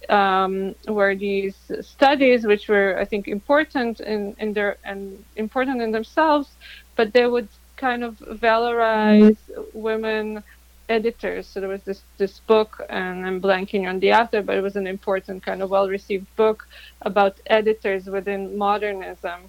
um, 0.08 0.74
were 0.98 1.14
these 1.14 1.56
studies, 1.80 2.40
which 2.46 2.68
were, 2.72 2.90
I 3.02 3.04
think, 3.04 3.28
important 3.28 4.00
in, 4.00 4.20
in 4.38 4.52
their 4.56 4.76
and 4.84 5.02
important 5.36 5.82
in 5.82 5.90
themselves, 5.92 6.48
but 6.96 7.12
they 7.12 7.26
would 7.26 7.48
kind 7.76 8.04
of 8.04 8.18
valorize 8.18 9.38
women 9.72 10.42
editors. 10.88 11.46
So 11.46 11.60
there 11.60 11.68
was 11.68 11.82
this 11.82 12.02
this 12.18 12.40
book, 12.40 12.84
and 12.88 13.26
I'm 13.26 13.40
blanking 13.40 13.88
on 13.88 14.00
the 14.00 14.12
author, 14.12 14.42
but 14.42 14.56
it 14.56 14.62
was 14.62 14.76
an 14.76 14.86
important 14.86 15.42
kind 15.42 15.62
of 15.62 15.70
well 15.70 15.88
received 15.88 16.26
book 16.36 16.66
about 17.02 17.38
editors 17.46 18.06
within 18.06 18.56
modernism, 18.58 19.40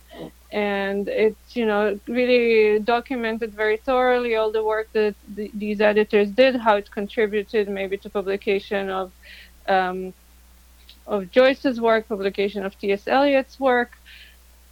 and 0.51 1.07
it 1.07 1.35
you 1.51 1.65
know 1.65 1.99
really 2.07 2.79
documented 2.79 3.53
very 3.53 3.77
thoroughly 3.77 4.35
all 4.35 4.51
the 4.51 4.63
work 4.63 4.87
that 4.93 5.15
the, 5.35 5.51
these 5.53 5.81
editors 5.81 6.29
did, 6.29 6.55
how 6.55 6.75
it 6.75 6.89
contributed 6.91 7.69
maybe 7.69 7.97
to 7.97 8.09
publication 8.09 8.89
of. 8.89 9.11
Um, 9.67 10.13
of 11.07 11.29
Joyce's 11.29 11.79
work, 11.79 12.07
publication 12.07 12.65
of 12.65 12.77
T.S. 12.79 13.07
Eliot's 13.07 13.59
work, 13.59 13.91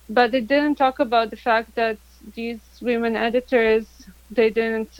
but 0.10 0.34
it 0.34 0.48
didn't 0.48 0.76
talk 0.76 0.98
about 0.98 1.30
the 1.30 1.36
fact 1.36 1.76
that 1.76 1.98
these 2.36 2.62
women 2.82 3.16
editors 3.16 3.86
they 4.32 4.50
didn't 4.50 5.00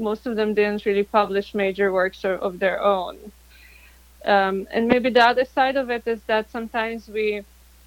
most 0.00 0.26
of 0.26 0.36
them 0.36 0.54
didn't 0.54 0.84
really 0.86 1.04
publish 1.04 1.54
major 1.54 1.92
works 1.92 2.24
or, 2.24 2.34
of 2.34 2.58
their 2.58 2.82
own. 2.82 3.18
Um, 4.24 4.66
and 4.72 4.88
maybe 4.88 5.10
the 5.10 5.24
other 5.24 5.44
side 5.44 5.76
of 5.76 5.90
it 5.90 6.06
is 6.06 6.20
that 6.26 6.50
sometimes 6.50 7.08
we 7.08 7.42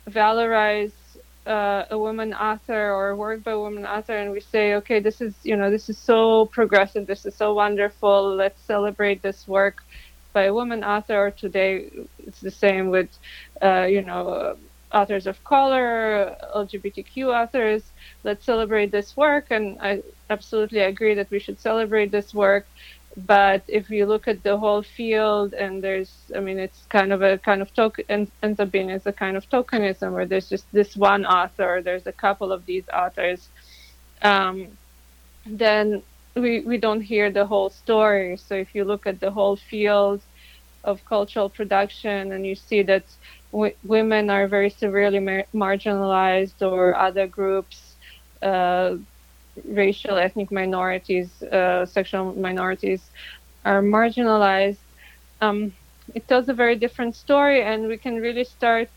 valorize 0.10 0.94
uh, 1.46 1.86
a 1.92 1.98
woman 1.98 2.34
author 2.34 2.92
or 2.92 3.10
a 3.10 3.16
work 3.16 3.44
by 3.44 3.52
a 3.52 3.60
woman 3.60 3.86
author 3.86 4.18
and 4.18 4.32
we 4.32 4.40
say 4.40 4.76
okay 4.76 5.00
this 5.00 5.20
is 5.22 5.34
you 5.44 5.58
know 5.58 5.70
this 5.70 5.90
is 5.90 5.98
so 5.98 6.46
progressive 6.46 7.06
this 7.06 7.26
is 7.26 7.36
so 7.36 7.54
wonderful 7.54 8.34
let's 8.36 8.62
celebrate 8.62 9.22
this 9.22 9.46
work 9.46 9.84
by 10.32 10.44
a 10.44 10.54
woman 10.54 10.84
author 10.84 11.28
or 11.28 11.32
today 11.32 11.90
it's 12.26 12.40
the 12.40 12.52
same 12.52 12.90
with 12.90 13.10
uh, 13.62 13.84
you 13.84 14.02
know 14.02 14.56
authors 14.94 15.26
of 15.28 15.44
color 15.44 16.36
lgbtq 16.56 17.26
authors 17.26 17.84
let's 18.24 18.46
celebrate 18.46 18.92
this 18.92 19.18
work 19.18 19.48
and 19.50 19.78
i 19.82 20.02
absolutely 20.34 20.80
agree 20.80 21.14
that 21.16 21.30
we 21.32 21.40
should 21.40 21.60
celebrate 21.60 22.12
this 22.12 22.34
work. 22.34 22.66
But 23.16 23.62
if 23.68 23.90
you 23.92 24.04
look 24.08 24.28
at 24.28 24.42
the 24.42 24.58
whole 24.58 24.82
field, 24.82 25.54
and 25.54 25.74
there's, 25.86 26.12
I 26.38 26.40
mean, 26.40 26.58
it's 26.66 26.82
kind 26.98 27.14
of 27.14 27.22
a 27.22 27.38
kind 27.50 27.62
of 27.62 27.70
token, 27.82 28.06
and 28.10 28.22
ends 28.42 28.60
up 28.60 28.72
being 28.72 28.90
as 28.90 29.06
a 29.06 29.14
kind 29.24 29.36
of 29.38 29.48
tokenism 29.56 30.10
where 30.16 30.26
there's 30.26 30.50
just 30.50 30.66
this 30.80 30.92
one 30.98 31.24
author, 31.40 31.82
there's 31.88 32.08
a 32.08 32.18
couple 32.26 32.52
of 32.52 32.66
these 32.66 32.88
authors, 33.02 33.42
um, 34.24 34.56
then 35.46 36.02
we, 36.44 36.62
we 36.72 36.78
don't 36.86 37.02
hear 37.14 37.30
the 37.30 37.46
whole 37.46 37.70
story. 37.70 38.30
So 38.38 38.56
if 38.56 38.70
you 38.76 38.84
look 38.84 39.06
at 39.06 39.20
the 39.20 39.32
whole 39.38 39.58
field 39.72 40.22
of 40.84 41.06
cultural 41.06 41.50
production 41.50 42.32
and 42.34 42.42
you 42.50 42.56
see 42.56 42.82
that 42.92 43.06
w- 43.54 43.78
women 43.84 44.32
are 44.32 44.48
very 44.50 44.70
severely 44.72 45.20
mar- 45.20 45.48
marginalized 45.56 46.62
or 46.62 46.96
other 46.98 47.28
groups 47.28 47.98
uh, 48.44 48.96
racial, 49.66 50.18
ethnic 50.18 50.52
minorities, 50.52 51.42
uh, 51.44 51.86
sexual 51.86 52.36
minorities 52.36 53.12
are 53.66 53.82
marginalized, 53.84 54.84
um, 55.42 55.74
it 56.16 56.28
tells 56.28 56.50
a 56.50 56.54
very 56.54 56.76
different 56.76 57.16
story, 57.16 57.62
and 57.64 57.88
we 57.88 57.98
can 57.98 58.16
really 58.18 58.46
start 58.46 58.90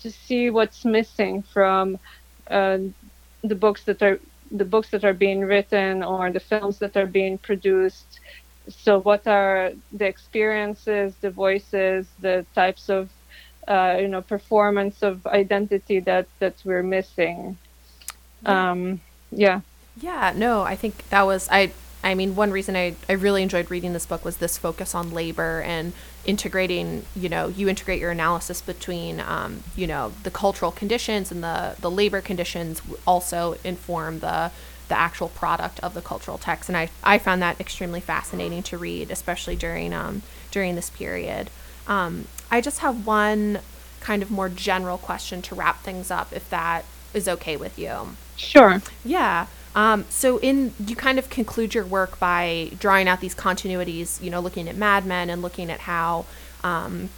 to 0.00 0.10
see 0.10 0.50
what's 0.50 0.84
missing 0.84 1.42
from 1.42 1.98
uh, 2.50 2.78
the 3.44 3.56
books 3.56 3.84
that 3.84 4.02
are 4.02 4.20
the 4.50 4.64
books 4.64 4.90
that 4.90 5.04
are 5.04 5.14
being 5.14 5.40
written 5.40 6.02
or 6.02 6.32
the 6.32 6.40
films 6.40 6.78
that 6.80 6.96
are 6.96 7.06
being 7.06 7.38
produced. 7.38 8.20
So, 8.68 9.00
what 9.00 9.26
are 9.26 9.72
the 9.92 10.06
experiences, 10.06 11.18
the 11.20 11.30
voices, 11.30 12.14
the 12.18 12.46
types 12.54 12.88
of 12.88 13.10
uh, 13.70 13.96
you 14.00 14.08
know 14.08 14.20
performance 14.20 15.02
of 15.02 15.26
identity 15.26 16.00
that 16.00 16.26
that 16.40 16.54
we're 16.64 16.82
missing? 16.82 17.56
Um, 18.44 19.00
yeah. 19.30 19.60
Yeah, 20.00 20.32
no, 20.34 20.62
I 20.62 20.76
think 20.76 21.08
that 21.10 21.22
was 21.22 21.48
I 21.50 21.72
I 22.02 22.14
mean, 22.14 22.34
one 22.34 22.50
reason 22.50 22.76
I, 22.76 22.94
I 23.08 23.12
really 23.12 23.42
enjoyed 23.42 23.70
reading 23.70 23.92
this 23.92 24.06
book 24.06 24.24
was 24.24 24.38
this 24.38 24.56
focus 24.56 24.94
on 24.94 25.10
labor 25.10 25.60
and 25.60 25.92
integrating, 26.24 27.04
you 27.14 27.28
know, 27.28 27.48
you 27.48 27.68
integrate 27.68 28.00
your 28.00 28.10
analysis 28.10 28.62
between, 28.62 29.20
um, 29.20 29.62
you 29.76 29.86
know, 29.86 30.12
the 30.22 30.30
cultural 30.30 30.72
conditions 30.72 31.30
and 31.30 31.42
the, 31.42 31.76
the 31.80 31.90
labor 31.90 32.22
conditions 32.22 32.80
also 33.06 33.56
inform 33.64 34.20
the, 34.20 34.50
the 34.88 34.98
actual 34.98 35.28
product 35.28 35.78
of 35.80 35.92
the 35.92 36.00
cultural 36.00 36.38
text. 36.38 36.70
And 36.70 36.76
I, 36.76 36.88
I 37.04 37.18
found 37.18 37.42
that 37.42 37.60
extremely 37.60 38.00
fascinating 38.00 38.62
to 38.64 38.78
read, 38.78 39.10
especially 39.10 39.56
during, 39.56 39.92
um, 39.92 40.22
during 40.50 40.76
this 40.76 40.88
period. 40.88 41.50
Um, 41.86 42.26
I 42.50 42.60
just 42.60 42.80
have 42.80 43.06
one 43.06 43.60
kind 44.00 44.22
of 44.22 44.30
more 44.30 44.48
general 44.48 44.98
question 44.98 45.42
to 45.42 45.54
wrap 45.54 45.82
things 45.82 46.10
up, 46.10 46.32
if 46.32 46.48
that 46.50 46.84
is 47.14 47.28
okay 47.28 47.56
with 47.56 47.78
you. 47.78 48.16
Sure. 48.36 48.82
Yeah. 49.04 49.46
Um, 49.74 50.04
so 50.08 50.38
in 50.38 50.74
you 50.84 50.96
kind 50.96 51.18
of 51.18 51.30
conclude 51.30 51.74
your 51.74 51.84
work 51.84 52.18
by 52.18 52.72
drawing 52.78 53.06
out 53.06 53.20
these 53.20 53.34
continuities, 53.34 54.20
you 54.22 54.30
know, 54.30 54.40
looking 54.40 54.68
at 54.68 54.76
Mad 54.76 55.06
Men 55.06 55.30
and 55.30 55.42
looking 55.42 55.70
at 55.70 55.80
how 55.80 56.26
um, 56.64 57.10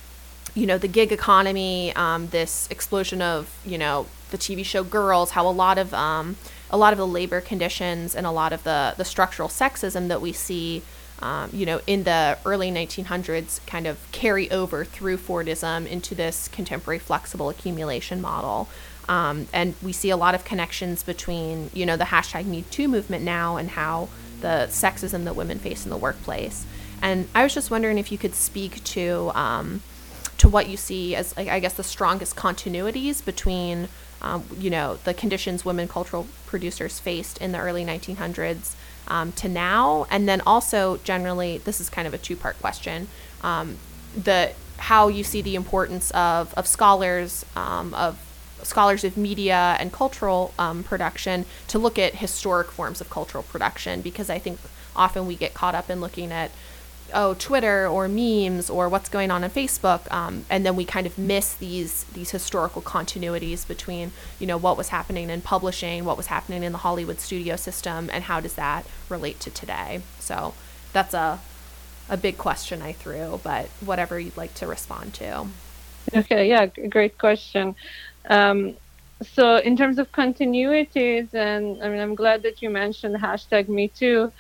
you 0.54 0.66
know 0.66 0.76
the 0.76 0.88
gig 0.88 1.12
economy, 1.12 1.94
um, 1.96 2.28
this 2.28 2.68
explosion 2.70 3.22
of 3.22 3.58
you 3.64 3.78
know 3.78 4.06
the 4.30 4.38
TV 4.38 4.64
show 4.64 4.84
Girls, 4.84 5.30
how 5.30 5.46
a 5.46 5.50
lot 5.50 5.78
of 5.78 5.94
um, 5.94 6.36
a 6.70 6.76
lot 6.76 6.92
of 6.92 6.98
the 6.98 7.06
labor 7.06 7.40
conditions 7.40 8.14
and 8.14 8.26
a 8.26 8.30
lot 8.30 8.52
of 8.52 8.64
the 8.64 8.94
the 8.98 9.04
structural 9.04 9.48
sexism 9.48 10.08
that 10.08 10.20
we 10.20 10.32
see. 10.32 10.82
Um, 11.22 11.50
you 11.52 11.64
know, 11.64 11.80
in 11.86 12.02
the 12.02 12.36
early 12.44 12.70
1900s, 12.70 13.64
kind 13.66 13.86
of 13.86 13.98
carry 14.10 14.50
over 14.50 14.84
through 14.84 15.18
Fordism 15.18 15.86
into 15.86 16.14
this 16.14 16.48
contemporary 16.48 16.98
flexible 16.98 17.48
accumulation 17.48 18.20
model. 18.20 18.68
Um, 19.08 19.46
and 19.52 19.74
we 19.82 19.92
see 19.92 20.10
a 20.10 20.16
lot 20.16 20.34
of 20.34 20.44
connections 20.44 21.02
between, 21.02 21.70
you 21.72 21.86
know, 21.86 21.96
the 21.96 22.04
hashtag 22.04 22.46
Me 22.46 22.64
Too 22.70 22.88
movement 22.88 23.24
now 23.24 23.56
and 23.56 23.70
how 23.70 24.08
the 24.40 24.66
sexism 24.68 25.24
that 25.24 25.36
women 25.36 25.58
face 25.58 25.84
in 25.84 25.90
the 25.90 25.96
workplace. 25.96 26.66
And 27.00 27.28
I 27.34 27.42
was 27.42 27.54
just 27.54 27.70
wondering 27.70 27.98
if 27.98 28.12
you 28.12 28.18
could 28.18 28.34
speak 28.34 28.82
to 28.84 29.30
um, 29.34 29.82
to 30.38 30.48
what 30.48 30.68
you 30.68 30.76
see 30.76 31.14
as, 31.14 31.34
I 31.36 31.60
guess, 31.60 31.74
the 31.74 31.84
strongest 31.84 32.34
continuities 32.34 33.24
between, 33.24 33.88
um, 34.20 34.44
you 34.58 34.70
know, 34.70 34.98
the 35.04 35.14
conditions 35.14 35.64
women 35.64 35.86
cultural 35.86 36.26
producers 36.46 36.98
faced 36.98 37.38
in 37.38 37.52
the 37.52 37.58
early 37.58 37.84
1900s 37.84 38.74
um, 39.08 39.32
to 39.32 39.48
now, 39.48 40.06
and 40.10 40.28
then 40.28 40.40
also 40.46 40.98
generally, 40.98 41.58
this 41.58 41.80
is 41.80 41.88
kind 41.90 42.06
of 42.06 42.14
a 42.14 42.18
two-part 42.18 42.58
question, 42.60 43.08
um, 43.42 43.78
the 44.16 44.52
how 44.78 45.06
you 45.08 45.22
see 45.22 45.42
the 45.42 45.54
importance 45.54 46.10
of 46.10 46.52
of 46.54 46.66
scholars 46.66 47.44
um, 47.54 47.94
of 47.94 48.18
scholars 48.62 49.04
of 49.04 49.16
media 49.16 49.76
and 49.80 49.92
cultural 49.92 50.52
um, 50.58 50.82
production 50.82 51.44
to 51.68 51.78
look 51.78 51.98
at 51.98 52.16
historic 52.16 52.70
forms 52.70 53.00
of 53.00 53.10
cultural 53.10 53.42
production 53.42 54.00
because 54.00 54.30
I 54.30 54.38
think 54.38 54.58
often 54.94 55.26
we 55.26 55.36
get 55.36 55.54
caught 55.54 55.74
up 55.74 55.90
in 55.90 56.00
looking 56.00 56.30
at 56.32 56.50
oh 57.14 57.34
Twitter 57.34 57.86
or 57.86 58.08
memes 58.08 58.70
or 58.70 58.88
what's 58.88 59.08
going 59.08 59.30
on 59.30 59.44
on 59.44 59.50
Facebook, 59.50 60.10
um, 60.12 60.44
and 60.50 60.64
then 60.64 60.76
we 60.76 60.84
kind 60.84 61.06
of 61.06 61.18
miss 61.18 61.54
these 61.54 62.04
these 62.14 62.30
historical 62.30 62.82
continuities 62.82 63.66
between 63.66 64.12
you 64.38 64.46
know 64.46 64.56
what 64.56 64.76
was 64.76 64.88
happening 64.88 65.30
in 65.30 65.40
publishing, 65.40 66.04
what 66.04 66.16
was 66.16 66.26
happening 66.26 66.62
in 66.62 66.72
the 66.72 66.78
Hollywood 66.78 67.20
studio 67.20 67.56
system, 67.56 68.10
and 68.12 68.24
how 68.24 68.40
does 68.40 68.54
that 68.54 68.86
relate 69.08 69.40
to 69.40 69.50
today? 69.50 70.02
So 70.18 70.54
that's 70.92 71.14
a 71.14 71.40
a 72.08 72.16
big 72.16 72.36
question 72.36 72.82
I 72.82 72.92
threw, 72.92 73.40
but 73.42 73.66
whatever 73.80 74.18
you'd 74.18 74.36
like 74.36 74.54
to 74.54 74.66
respond 74.66 75.14
to. 75.14 75.46
Okay, 76.14 76.48
yeah, 76.48 76.66
great 76.66 77.16
question. 77.16 77.74
Um, 78.28 78.76
so 79.22 79.56
in 79.56 79.76
terms 79.76 79.98
of 79.98 80.10
continuities, 80.12 81.32
and 81.32 81.82
I 81.82 81.88
mean, 81.88 82.00
I'm 82.00 82.14
glad 82.14 82.42
that 82.42 82.60
you 82.60 82.70
mentioned 82.70 83.16
hashtag 83.16 83.68
Me 83.68 83.88
Too, 83.88 84.32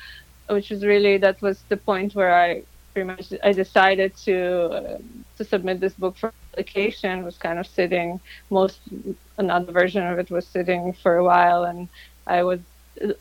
which 0.48 0.70
was 0.70 0.84
really 0.84 1.18
that 1.18 1.40
was 1.42 1.62
the 1.68 1.76
point 1.76 2.14
where 2.14 2.34
I 2.34 2.62
pretty 2.92 3.06
much 3.06 3.32
I 3.42 3.52
decided 3.52 4.16
to 4.24 4.36
uh, 4.78 4.98
to 5.38 5.44
submit 5.44 5.80
this 5.80 5.94
book 5.94 6.16
for 6.16 6.32
publication. 6.50 7.24
Was 7.24 7.38
kind 7.38 7.58
of 7.58 7.66
sitting 7.66 8.20
most 8.50 8.80
another 9.38 9.72
version 9.72 10.06
of 10.06 10.18
it 10.18 10.30
was 10.30 10.46
sitting 10.46 10.92
for 10.92 11.16
a 11.16 11.24
while, 11.24 11.64
and 11.64 11.88
I 12.26 12.42
was 12.42 12.60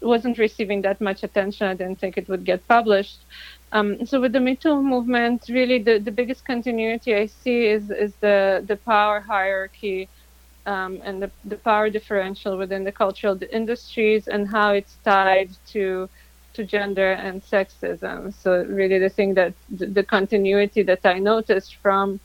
wasn't 0.01 0.37
receiving 0.37 0.81
that 0.81 0.99
much 0.99 1.23
attention. 1.23 1.67
I 1.67 1.73
didn't 1.73 1.99
think 1.99 2.17
it 2.17 2.27
would 2.27 2.43
get 2.45 2.67
published. 2.67 3.19
Um, 3.71 4.05
so 4.05 4.19
with 4.19 4.33
the 4.33 4.39
Me 4.41 4.55
Too 4.55 4.81
movement, 4.81 5.45
really 5.49 5.79
the, 5.79 5.97
the 5.97 6.11
biggest 6.11 6.45
continuity 6.45 7.15
I 7.15 7.27
see 7.27 7.67
is 7.67 7.89
is 7.91 8.13
the 8.15 8.63
the 8.67 8.75
power 8.75 9.21
hierarchy 9.21 10.09
um, 10.65 11.01
and 11.03 11.21
the, 11.21 11.31
the 11.45 11.55
power 11.57 11.89
differential 11.89 12.57
within 12.57 12.83
the 12.83 12.91
cultural 12.91 13.39
industries 13.51 14.27
and 14.27 14.47
how 14.47 14.71
it's 14.73 14.97
tied 15.03 15.49
to 15.67 16.09
to 16.53 16.63
gender 16.65 17.13
and 17.13 17.41
sexism. 17.41 18.33
So 18.33 18.63
really, 18.65 18.99
the 18.99 19.09
thing 19.09 19.33
that 19.35 19.53
the, 19.69 20.03
continuity 20.03 20.83
that 20.83 21.05
I 21.05 21.19
noticed 21.19 21.75
from 21.81 22.19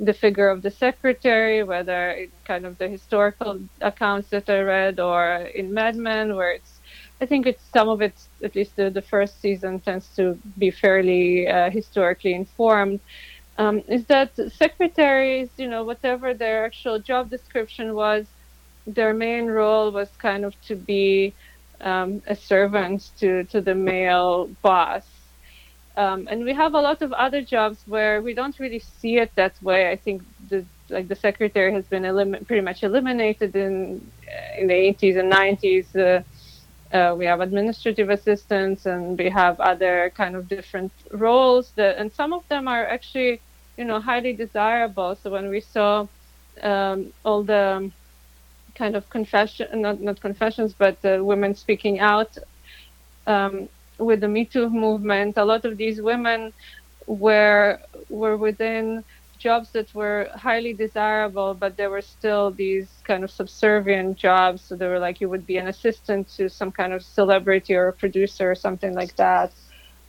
the 0.00 0.12
figure 0.12 0.48
of 0.48 0.62
the 0.62 0.70
secretary, 0.70 1.62
whether 1.62 2.10
in 2.12 2.30
kind 2.44 2.66
of 2.66 2.78
the 2.78 2.88
historical 2.88 3.60
accounts 3.80 4.28
that 4.30 4.48
I 4.48 4.60
read 4.60 5.00
or 5.00 5.48
in 5.54 5.74
Mad 5.74 5.96
Men, 5.96 6.36
where 6.36 6.52
it's, 6.52 6.80
I 7.20 7.26
think 7.26 7.46
it's 7.46 7.64
some 7.72 7.88
of 7.88 8.00
it, 8.00 8.14
at 8.42 8.54
least 8.54 8.76
the, 8.76 8.90
the 8.90 9.02
first 9.02 9.40
season 9.40 9.80
tends 9.80 10.08
to 10.16 10.38
be 10.56 10.70
fairly 10.70 11.48
uh, 11.48 11.70
historically 11.70 12.34
informed 12.34 13.00
um, 13.58 13.82
is 13.88 14.06
that 14.06 14.30
secretaries, 14.52 15.50
you 15.56 15.68
know, 15.68 15.82
whatever 15.84 16.32
their 16.32 16.64
actual 16.64 17.00
job 17.00 17.28
description 17.28 17.94
was, 17.94 18.26
their 18.86 19.12
main 19.12 19.46
role 19.46 19.90
was 19.90 20.08
kind 20.18 20.44
of 20.44 20.58
to 20.62 20.76
be 20.76 21.34
um, 21.80 22.22
a 22.26 22.34
servant 22.34 23.10
to, 23.18 23.44
to 23.44 23.60
the 23.60 23.74
male 23.74 24.48
boss. 24.62 25.06
Um, 25.96 26.28
and 26.30 26.44
we 26.44 26.54
have 26.54 26.74
a 26.74 26.80
lot 26.80 27.02
of 27.02 27.12
other 27.12 27.42
jobs 27.42 27.82
where 27.86 28.22
we 28.22 28.34
don't 28.34 28.58
really 28.58 28.78
see 28.78 29.18
it 29.18 29.32
that 29.36 29.60
way. 29.62 29.90
I 29.90 29.96
think 29.96 30.22
the 30.48 30.64
like 30.90 31.08
the 31.08 31.16
secretary 31.16 31.72
has 31.72 31.86
been 31.88 32.04
elim- 32.04 32.44
pretty 32.46 32.62
much 32.62 32.82
eliminated 32.82 33.54
in 33.56 34.12
in 34.58 34.68
the 34.68 34.74
80s 34.74 35.16
and 35.16 35.30
90s. 35.30 35.94
Uh, 35.96 36.22
uh, 36.92 37.14
we 37.16 37.26
have 37.26 37.40
administrative 37.40 38.10
assistants 38.10 38.86
and 38.86 39.18
we 39.18 39.28
have 39.28 39.60
other 39.60 40.12
kind 40.16 40.36
of 40.36 40.48
different 40.48 40.92
roles 41.12 41.72
that, 41.76 41.98
and 41.98 42.12
some 42.12 42.32
of 42.32 42.42
them 42.48 42.68
are 42.68 42.86
actually 42.86 43.42
you 43.76 43.84
know, 43.84 44.00
highly 44.00 44.32
desirable. 44.34 45.14
So 45.14 45.30
when 45.30 45.48
we 45.50 45.60
saw 45.60 46.06
um, 46.62 47.12
all 47.24 47.44
the 47.44 47.92
kind 48.78 48.96
of 48.96 49.10
confession, 49.10 49.66
not 49.82 50.00
not 50.00 50.20
confessions, 50.20 50.74
but 50.84 51.02
the 51.02 51.14
women 51.24 51.54
speaking 51.54 52.00
out 52.00 52.32
um, 53.26 53.68
with 53.98 54.20
the 54.20 54.28
Me 54.28 54.44
Too 54.44 54.70
movement, 54.70 55.36
a 55.36 55.44
lot 55.44 55.64
of 55.64 55.76
these 55.76 56.00
women 56.00 56.52
were 57.06 57.80
were 58.08 58.36
within 58.36 59.04
jobs 59.38 59.70
that 59.72 59.94
were 59.94 60.28
highly 60.34 60.72
desirable, 60.74 61.54
but 61.54 61.76
there 61.76 61.90
were 61.90 62.02
still 62.02 62.50
these 62.50 62.88
kind 63.04 63.24
of 63.24 63.30
subservient 63.30 64.16
jobs. 64.16 64.62
So 64.62 64.76
they 64.76 64.88
were 64.88 64.98
like 64.98 65.20
you 65.20 65.28
would 65.28 65.46
be 65.46 65.58
an 65.58 65.68
assistant 65.68 66.28
to 66.36 66.48
some 66.48 66.72
kind 66.72 66.92
of 66.92 67.02
celebrity 67.02 67.74
or 67.74 67.92
producer 67.92 68.50
or 68.50 68.54
something 68.54 68.94
like 68.94 69.14
that. 69.16 69.52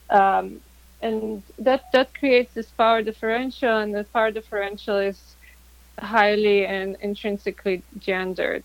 Um, 0.10 0.62
and 1.02 1.44
that 1.60 1.84
that 1.94 2.14
creates 2.14 2.54
this 2.54 2.72
power 2.72 3.02
differential, 3.02 3.78
and 3.78 3.94
the 3.96 4.04
power 4.14 4.32
differential 4.32 4.98
is 4.98 5.36
highly 6.04 6.66
and 6.66 6.96
intrinsically 7.02 7.84
gendered. 8.00 8.64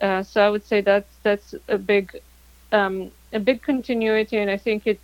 Uh, 0.00 0.22
so 0.22 0.42
I 0.42 0.50
would 0.50 0.64
say 0.64 0.80
that's 0.80 1.16
that's 1.22 1.54
a 1.68 1.78
big 1.78 2.20
um, 2.72 3.10
a 3.32 3.38
big 3.40 3.62
continuity, 3.62 4.36
and 4.38 4.50
I 4.50 4.56
think 4.56 4.86
it 4.86 5.00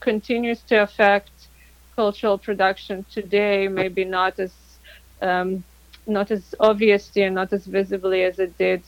continues 0.00 0.60
to 0.62 0.82
affect 0.82 1.30
cultural 1.96 2.38
production 2.38 3.04
today. 3.12 3.68
Maybe 3.68 4.04
not 4.04 4.38
as 4.38 4.52
um, 5.22 5.64
not 6.06 6.30
as 6.30 6.54
obviously 6.60 7.22
and 7.22 7.34
not 7.34 7.52
as 7.52 7.66
visibly 7.66 8.22
as 8.24 8.38
it 8.38 8.56
did 8.58 8.82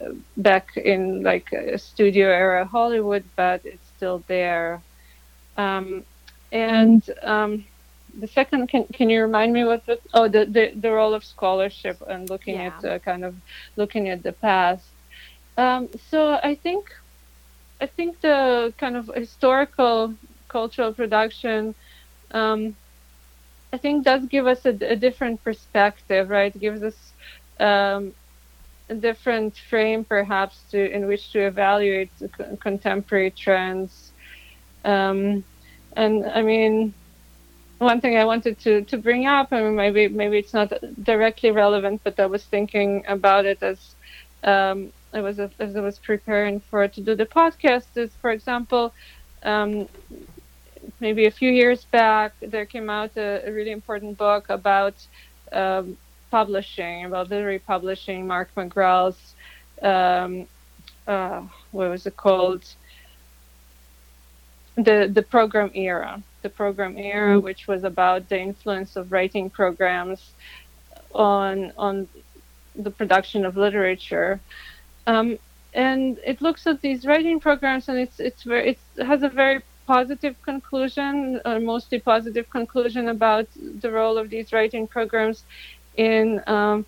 uh, 0.00 0.12
back 0.36 0.76
in 0.76 1.22
like 1.22 1.48
studio 1.76 2.28
era 2.28 2.64
Hollywood, 2.64 3.24
but 3.36 3.60
it's 3.64 3.88
still 3.96 4.22
there. 4.28 4.82
Um, 5.56 6.04
and 6.52 7.02
um, 7.22 7.64
the 8.16 8.26
second, 8.26 8.68
can 8.68 8.84
can 8.86 9.10
you 9.10 9.22
remind 9.22 9.52
me 9.52 9.64
what 9.64 9.86
the 9.86 9.98
oh 10.14 10.28
the 10.28 10.44
the, 10.44 10.72
the 10.74 10.90
role 10.90 11.14
of 11.14 11.24
scholarship 11.24 12.00
and 12.06 12.28
looking 12.28 12.56
yeah. 12.56 12.72
at 12.78 12.84
uh, 12.84 12.98
kind 12.98 13.24
of 13.24 13.34
looking 13.76 14.08
at 14.08 14.22
the 14.22 14.32
past. 14.32 14.84
Um, 15.56 15.88
so 16.10 16.38
I 16.42 16.54
think 16.54 16.94
I 17.80 17.86
think 17.86 18.20
the 18.20 18.72
kind 18.78 18.96
of 18.96 19.10
historical 19.14 20.14
cultural 20.48 20.92
production. 20.92 21.74
Um, 22.30 22.76
I 23.72 23.76
think 23.76 24.04
does 24.04 24.24
give 24.26 24.46
us 24.46 24.64
a, 24.64 24.70
a, 24.70 24.96
different 24.96 25.44
perspective, 25.44 26.30
right? 26.30 26.54
It 26.54 26.58
gives 26.58 26.82
us 26.82 27.12
um, 27.60 28.14
a 28.88 28.94
different 28.94 29.56
frame, 29.68 30.04
perhaps, 30.04 30.62
to 30.70 30.90
in 30.90 31.06
which 31.06 31.32
to 31.32 31.40
evaluate 31.40 32.10
contemporary 32.60 33.30
trends. 33.30 34.12
Um, 34.84 35.44
and 35.94 36.24
I 36.26 36.42
mean, 36.42 36.94
one 37.78 38.00
thing 38.00 38.16
I 38.16 38.24
wanted 38.24 38.58
to, 38.60 38.82
to 38.84 38.98
bring 38.98 39.26
up, 39.26 39.52
mean, 39.52 39.76
maybe 39.76 40.08
maybe 40.08 40.38
it's 40.38 40.54
not 40.54 40.72
directly 41.02 41.50
relevant, 41.50 42.00
but 42.04 42.18
I 42.18 42.26
was 42.26 42.44
thinking 42.44 43.04
about 43.08 43.46
it 43.46 43.62
as 43.62 43.94
um, 44.44 44.92
I 45.12 45.20
was 45.20 45.38
as 45.38 45.76
I 45.76 45.80
was 45.80 45.98
preparing 45.98 46.60
for 46.60 46.86
to 46.88 47.00
do 47.00 47.14
the 47.14 47.26
podcast. 47.26 47.96
Is 47.96 48.12
for 48.20 48.30
example, 48.30 48.92
um, 49.42 49.88
maybe 51.00 51.26
a 51.26 51.30
few 51.30 51.50
years 51.50 51.84
back, 51.84 52.32
there 52.40 52.66
came 52.66 52.90
out 52.90 53.16
a, 53.16 53.48
a 53.48 53.52
really 53.52 53.70
important 53.72 54.18
book 54.18 54.48
about 54.50 54.94
um, 55.52 55.96
publishing, 56.30 57.04
about 57.04 57.30
literary 57.30 57.58
publishing. 57.60 58.26
Mark 58.26 58.48
McGurl's, 58.56 59.34
um, 59.82 60.46
uh, 61.06 61.42
what 61.70 61.90
was 61.90 62.06
it 62.06 62.16
called? 62.16 62.64
the 64.76 65.10
the 65.12 65.22
program 65.22 65.70
era, 65.74 66.22
the 66.42 66.48
program 66.48 66.96
era, 66.96 67.36
mm-hmm. 67.36 67.44
which 67.44 67.66
was 67.66 67.84
about 67.84 68.28
the 68.28 68.38
influence 68.38 68.96
of 68.96 69.12
writing 69.12 69.50
programs 69.50 70.32
on 71.14 71.72
on 71.76 72.08
the 72.74 72.90
production 72.90 73.44
of 73.44 73.56
literature. 73.56 74.40
Um, 75.06 75.38
and 75.74 76.18
it 76.24 76.40
looks 76.40 76.66
at 76.66 76.80
these 76.80 77.04
writing 77.06 77.40
programs, 77.40 77.88
and 77.88 77.98
it's 77.98 78.20
it's 78.20 78.42
very 78.42 78.70
it 78.96 79.04
has 79.04 79.22
a 79.22 79.28
very 79.28 79.62
positive 79.86 80.40
conclusion, 80.42 81.40
or 81.44 81.60
mostly 81.60 81.98
positive 81.98 82.48
conclusion 82.50 83.08
about 83.08 83.46
the 83.80 83.90
role 83.90 84.18
of 84.18 84.28
these 84.28 84.52
writing 84.52 84.86
programs 84.86 85.44
in 85.96 86.42
um, 86.46 86.84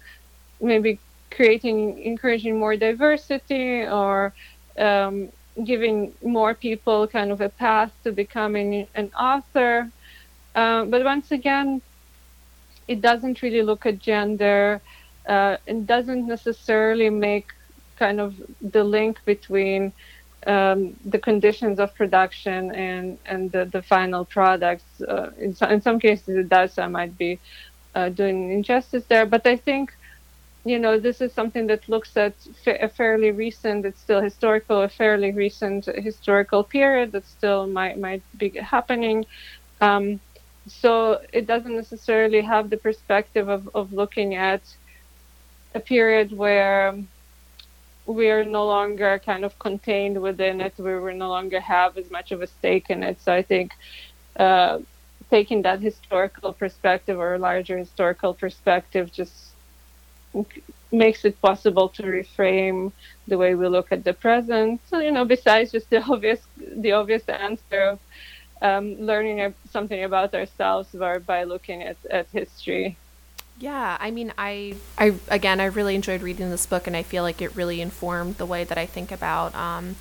maybe 0.60 0.98
creating, 1.30 1.98
encouraging 2.02 2.58
more 2.58 2.76
diversity 2.76 3.82
or 3.82 4.32
um, 4.78 5.28
giving 5.64 6.12
more 6.22 6.54
people 6.54 7.06
kind 7.06 7.30
of 7.30 7.40
a 7.40 7.48
path 7.48 7.92
to 8.04 8.12
becoming 8.12 8.86
an 8.94 9.10
author. 9.18 9.90
Uh, 10.54 10.84
but 10.84 11.04
once 11.04 11.30
again, 11.30 11.80
it 12.88 13.00
doesn't 13.00 13.42
really 13.42 13.62
look 13.62 13.86
at 13.86 13.98
gender. 13.98 14.80
Uh, 15.28 15.56
doesn't 15.84 16.26
necessarily 16.26 17.10
make 17.10 17.48
kind 17.96 18.20
of 18.20 18.34
the 18.60 18.82
link 18.82 19.18
between 19.24 19.92
um, 20.46 20.96
the 21.04 21.18
conditions 21.18 21.78
of 21.78 21.94
production 21.94 22.74
and 22.74 23.18
and 23.26 23.52
the, 23.52 23.64
the 23.66 23.82
final 23.82 24.24
products. 24.24 25.00
Uh, 25.00 25.30
in, 25.38 25.54
so, 25.54 25.66
in 25.68 25.80
some 25.80 25.98
cases, 26.00 26.36
it 26.36 26.48
does. 26.48 26.78
I 26.78 26.86
might 26.88 27.16
be 27.18 27.38
uh, 27.94 28.08
doing 28.08 28.50
injustice 28.50 29.04
there, 29.06 29.26
but 29.26 29.46
I 29.46 29.56
think 29.56 29.92
you 30.64 30.78
know 30.78 30.98
this 30.98 31.20
is 31.20 31.32
something 31.32 31.66
that 31.68 31.88
looks 31.88 32.16
at 32.16 32.34
a 32.66 32.88
fairly 32.88 33.30
recent. 33.32 33.84
It's 33.86 34.00
still 34.00 34.20
historical, 34.22 34.82
a 34.82 34.88
fairly 34.88 35.32
recent 35.32 35.86
historical 35.96 36.64
period 36.64 37.12
that 37.12 37.26
still 37.26 37.66
might 37.66 37.98
might 37.98 38.24
be 38.36 38.50
happening. 38.60 39.24
Um, 39.80 40.20
so 40.66 41.20
it 41.32 41.46
doesn't 41.46 41.74
necessarily 41.76 42.42
have 42.42 42.70
the 42.70 42.76
perspective 42.76 43.48
of, 43.48 43.68
of 43.74 43.92
looking 43.92 44.34
at 44.34 44.62
a 45.74 45.80
period 45.80 46.32
where 46.32 46.94
we're 48.06 48.44
no 48.44 48.66
longer 48.66 49.20
kind 49.24 49.44
of 49.44 49.58
contained 49.58 50.20
within 50.20 50.60
it, 50.60 50.74
where 50.76 51.00
we 51.00 51.14
no 51.14 51.28
longer 51.28 51.60
have 51.60 51.96
as 51.96 52.10
much 52.10 52.32
of 52.32 52.42
a 52.42 52.46
stake 52.46 52.90
in 52.90 53.02
it. 53.02 53.20
So 53.20 53.32
I 53.32 53.42
think 53.42 53.72
uh, 54.38 54.78
taking 55.30 55.62
that 55.62 55.80
historical 55.80 56.52
perspective 56.52 57.18
or 57.18 57.38
larger 57.38 57.78
historical 57.78 58.34
perspective 58.34 59.12
just 59.12 59.49
makes 60.92 61.24
it 61.24 61.40
possible 61.40 61.88
to 61.88 62.02
reframe 62.02 62.92
the 63.28 63.38
way 63.38 63.54
we 63.54 63.68
look 63.68 63.92
at 63.92 64.04
the 64.04 64.12
present. 64.12 64.80
So 64.88 64.98
you 64.98 65.12
know, 65.12 65.24
besides 65.24 65.72
just 65.72 65.90
the 65.90 66.02
obvious 66.10 66.40
the 66.56 66.92
obvious 66.92 67.24
answer 67.28 67.80
of 67.82 67.98
um, 68.62 68.96
learning 69.00 69.54
something 69.70 70.04
about 70.04 70.34
ourselves 70.34 70.88
by, 71.26 71.44
looking 71.44 71.82
at, 71.82 71.96
at 72.10 72.26
history. 72.30 72.96
Yeah, 73.58 73.96
I 74.00 74.10
mean, 74.10 74.32
I, 74.38 74.74
I 74.96 75.14
again, 75.28 75.60
I 75.60 75.66
really 75.66 75.94
enjoyed 75.94 76.22
reading 76.22 76.50
this 76.50 76.66
book, 76.66 76.86
and 76.86 76.96
I 76.96 77.02
feel 77.02 77.22
like 77.22 77.42
it 77.42 77.54
really 77.54 77.80
informed 77.80 78.36
the 78.36 78.46
way 78.46 78.64
that 78.64 78.78
I 78.78 78.86
think 78.86 79.12
about 79.12 79.54
um, 79.54 79.96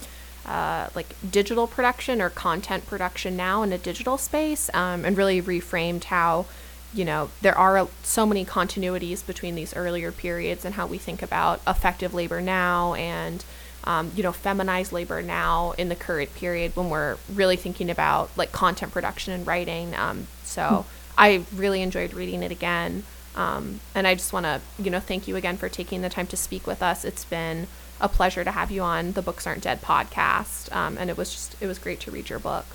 uh, 0.46 0.90
like 0.96 1.14
digital 1.30 1.68
production 1.68 2.22
or 2.22 2.30
content 2.30 2.88
production 2.88 3.36
now 3.36 3.62
in 3.64 3.74
a 3.74 3.78
digital 3.78 4.18
space, 4.18 4.70
um, 4.74 5.04
and 5.04 5.18
really 5.18 5.42
reframed 5.42 6.06
how, 6.06 6.46
you 6.94 7.06
know, 7.06 7.30
there 7.42 7.58
are 7.58 7.88
so 8.04 8.26
many 8.26 8.46
continuities 8.46 9.26
between 9.26 9.56
these 9.56 9.76
earlier 9.76 10.12
periods 10.12 10.66
and 10.66 10.76
how 10.76 10.88
we 10.88 10.98
think 10.98 11.22
about 11.22 11.62
effective 11.68 12.14
labor 12.14 12.42
now 12.42 12.94
and. 12.96 13.44
Um, 13.86 14.12
you 14.14 14.24
know, 14.24 14.34
feminized 14.34 14.92
labor 14.92 15.22
now 15.22 15.72
in 15.78 15.88
the 15.88 15.96
current 15.96 16.36
period 16.36 16.76
when 16.76 16.90
we're 16.90 17.16
really 17.34 17.56
thinking 17.56 17.90
about 17.90 18.30
like 18.38 18.52
content 18.52 18.92
production 18.92 19.34
and 19.34 19.48
writing. 19.48 19.96
Um, 19.96 20.28
so 20.44 20.62
mm. 20.62 20.86
I 21.18 21.46
really 21.56 21.82
enjoyed 21.82 22.14
reading 22.14 22.44
it 22.44 22.52
again. 22.52 23.04
Um, 23.36 23.80
and 23.96 24.06
I 24.06 24.16
just 24.16 24.34
want 24.34 24.46
to, 24.46 24.60
you 24.78 24.92
know, 24.92 25.00
thank 25.00 25.30
you 25.30 25.38
again 25.38 25.56
for 25.56 25.70
taking 25.70 26.02
the 26.02 26.10
time 26.10 26.28
to 26.28 26.38
speak 26.38 26.68
with 26.68 26.84
us. 26.84 27.06
It's 27.06 27.24
been 27.24 27.68
a 28.02 28.10
pleasure 28.10 28.44
to 28.44 28.52
have 28.52 28.72
you 28.72 28.82
on 28.82 29.14
the 29.14 29.22
Books 29.22 29.46
Aren't 29.46 29.64
Dead 29.64 29.82
podcast, 29.82 30.74
um, 30.76 30.98
and 30.98 31.10
it 31.10 31.18
was 31.18 31.32
just 31.32 31.56
it 31.62 31.68
was 31.68 31.80
great 31.80 32.00
to 32.02 32.12
read 32.12 32.30
your 32.30 32.40
book. 32.40 32.66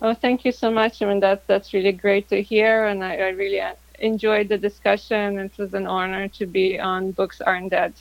Oh, 0.00 0.14
thank 0.14 0.44
you 0.44 0.52
so 0.52 0.70
much. 0.70 1.02
I 1.02 1.06
mean, 1.06 1.20
that's 1.20 1.44
that's 1.46 1.72
really 1.72 1.92
great 1.92 2.28
to 2.28 2.42
hear, 2.42 2.86
and 2.86 3.02
I, 3.04 3.16
I 3.16 3.28
really 3.28 3.60
uh, 3.60 3.74
enjoyed 3.98 4.48
the 4.48 4.58
discussion. 4.58 5.38
It 5.38 5.56
was 5.58 5.74
an 5.74 5.86
honor 5.86 6.28
to 6.28 6.46
be 6.46 6.78
on 6.78 7.12
Books 7.12 7.40
Aren't 7.40 7.70
Dead. 7.70 7.94